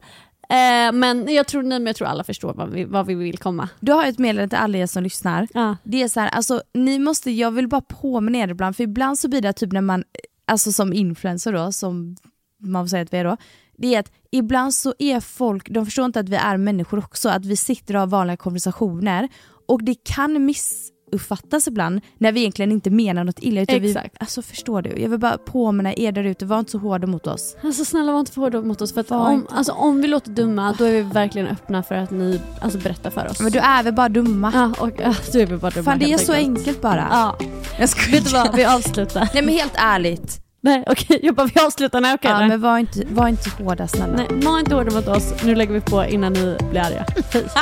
Eh, 0.48 0.92
men, 0.92 1.34
jag 1.34 1.46
tror, 1.46 1.62
nej, 1.62 1.78
men 1.78 1.86
jag 1.86 1.96
tror 1.96 2.08
alla 2.08 2.24
förstår 2.24 2.54
vad 2.54 2.70
vi, 2.70 2.84
vad 2.84 3.06
vi 3.06 3.14
vill 3.14 3.38
komma. 3.38 3.68
Du 3.80 3.92
har 3.92 4.06
ett 4.06 4.18
meddelande 4.18 4.48
till 4.48 4.58
alla 4.58 4.78
er 4.78 4.86
som 4.86 5.02
lyssnar. 5.02 5.48
Ja. 5.54 5.76
Det 5.84 6.02
är 6.02 6.08
så 6.08 6.20
här, 6.20 6.28
alltså 6.28 6.62
ni 6.74 6.98
måste, 6.98 7.30
jag 7.30 7.50
vill 7.50 7.68
bara 7.68 7.80
påminna 7.80 8.38
er 8.38 8.48
ibland, 8.48 8.76
för 8.76 8.84
ibland 8.84 9.18
så 9.18 9.28
blir 9.28 9.40
det 9.40 9.52
typ 9.52 9.72
när 9.72 9.80
man, 9.80 10.04
alltså 10.46 10.72
som 10.72 10.92
influencer 10.92 11.52
då, 11.52 11.72
som 11.72 12.16
man 12.60 12.84
får 12.84 12.88
säga 12.88 13.02
att 13.02 13.12
vi 13.12 13.18
är 13.18 13.24
då, 13.24 13.36
det 13.78 13.94
är 13.94 14.00
att 14.00 14.12
ibland 14.30 14.74
så 14.74 14.94
är 14.98 15.20
folk, 15.20 15.68
de 15.70 15.84
förstår 15.86 16.04
inte 16.04 16.20
att 16.20 16.28
vi 16.28 16.36
är 16.36 16.56
människor 16.56 16.98
också, 16.98 17.28
att 17.28 17.44
vi 17.46 17.56
sitter 17.56 17.94
och 17.94 18.00
har 18.00 18.06
vanliga 18.06 18.36
konversationer 18.36 19.28
och 19.68 19.82
det 19.84 19.94
kan 20.04 20.44
missuppfattas 20.44 21.68
ibland 21.68 22.00
när 22.18 22.32
vi 22.32 22.40
egentligen 22.40 22.72
inte 22.72 22.90
menar 22.90 23.24
något 23.24 23.38
illa. 23.38 23.60
Utan 23.60 23.84
Exakt. 23.84 24.14
Vi, 24.14 24.18
alltså 24.20 24.42
förstår 24.42 24.82
du? 24.82 24.90
Jag 25.02 25.08
vill 25.08 25.18
bara 25.18 25.38
påminna 25.38 25.94
er 25.94 26.12
där 26.12 26.24
ute, 26.24 26.46
var 26.46 26.58
inte 26.58 26.70
så 26.70 26.78
hårda 26.78 27.06
mot 27.06 27.26
oss. 27.26 27.56
Alltså 27.62 27.84
snälla 27.84 28.12
var 28.12 28.20
inte 28.20 28.32
för 28.32 28.40
hårda 28.40 28.60
mot 28.62 28.80
oss 28.80 28.94
för 28.94 29.00
att 29.00 29.10
Var 29.10 29.28
om, 29.28 29.34
inte. 29.34 29.54
alltså, 29.54 29.72
om 29.72 30.00
vi 30.00 30.08
låter 30.08 30.30
dumma 30.30 30.74
då 30.78 30.84
är 30.84 30.92
vi 30.92 31.02
verkligen 31.02 31.48
öppna 31.48 31.82
för 31.82 31.94
att 31.94 32.10
ni 32.10 32.40
alltså, 32.60 32.78
berättar 32.78 33.10
för 33.10 33.28
oss. 33.30 33.40
Men 33.40 33.52
du 33.52 33.58
är 33.58 33.82
väl 33.82 33.94
bara 33.94 34.08
dumma? 34.08 34.50
Ja, 34.54 34.74
och, 34.84 34.90
ja, 34.98 35.14
du 35.32 35.40
är 35.40 35.46
väl 35.46 35.58
bara 35.58 35.70
dumma 35.70 35.84
Fan 35.84 35.98
det 35.98 36.12
är 36.12 36.18
så 36.18 36.32
enkelt. 36.32 36.58
enkelt 36.58 36.80
bara. 36.82 37.08
Ja. 37.10 37.38
Jag 37.78 37.88
skojar. 37.88 38.12
Vet 38.12 38.24
du 38.24 38.30
vad, 38.32 38.56
vi 38.56 38.64
avslutar. 38.64 39.28
Nej 39.34 39.44
men 39.44 39.54
helt 39.54 39.74
ärligt. 39.76 40.40
Nej 40.64 40.84
okej, 40.90 41.20
jag 41.22 41.34
bara 41.34 41.46
vi 41.54 41.60
avslutar, 41.60 42.00
nej 42.00 42.14
okej. 42.14 42.30
Ja, 42.30 42.48
men 42.48 42.60
var 42.60 42.78
inte, 42.78 43.02
var 43.08 43.28
inte 43.28 43.50
hårda 43.50 43.88
snälla. 43.88 44.12
Nej, 44.16 44.26
var 44.30 44.58
inte 44.58 44.74
hårda 44.74 44.90
mot 44.90 45.08
oss, 45.08 45.34
nu 45.42 45.54
lägger 45.54 45.72
vi 45.72 45.80
på 45.80 46.04
innan 46.04 46.32
ni 46.32 46.56
blir 46.70 46.80
arga. 46.80 47.04
Puss 47.32 47.52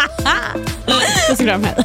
och 1.30 1.38
kram, 1.38 1.64
hej. 1.64 1.84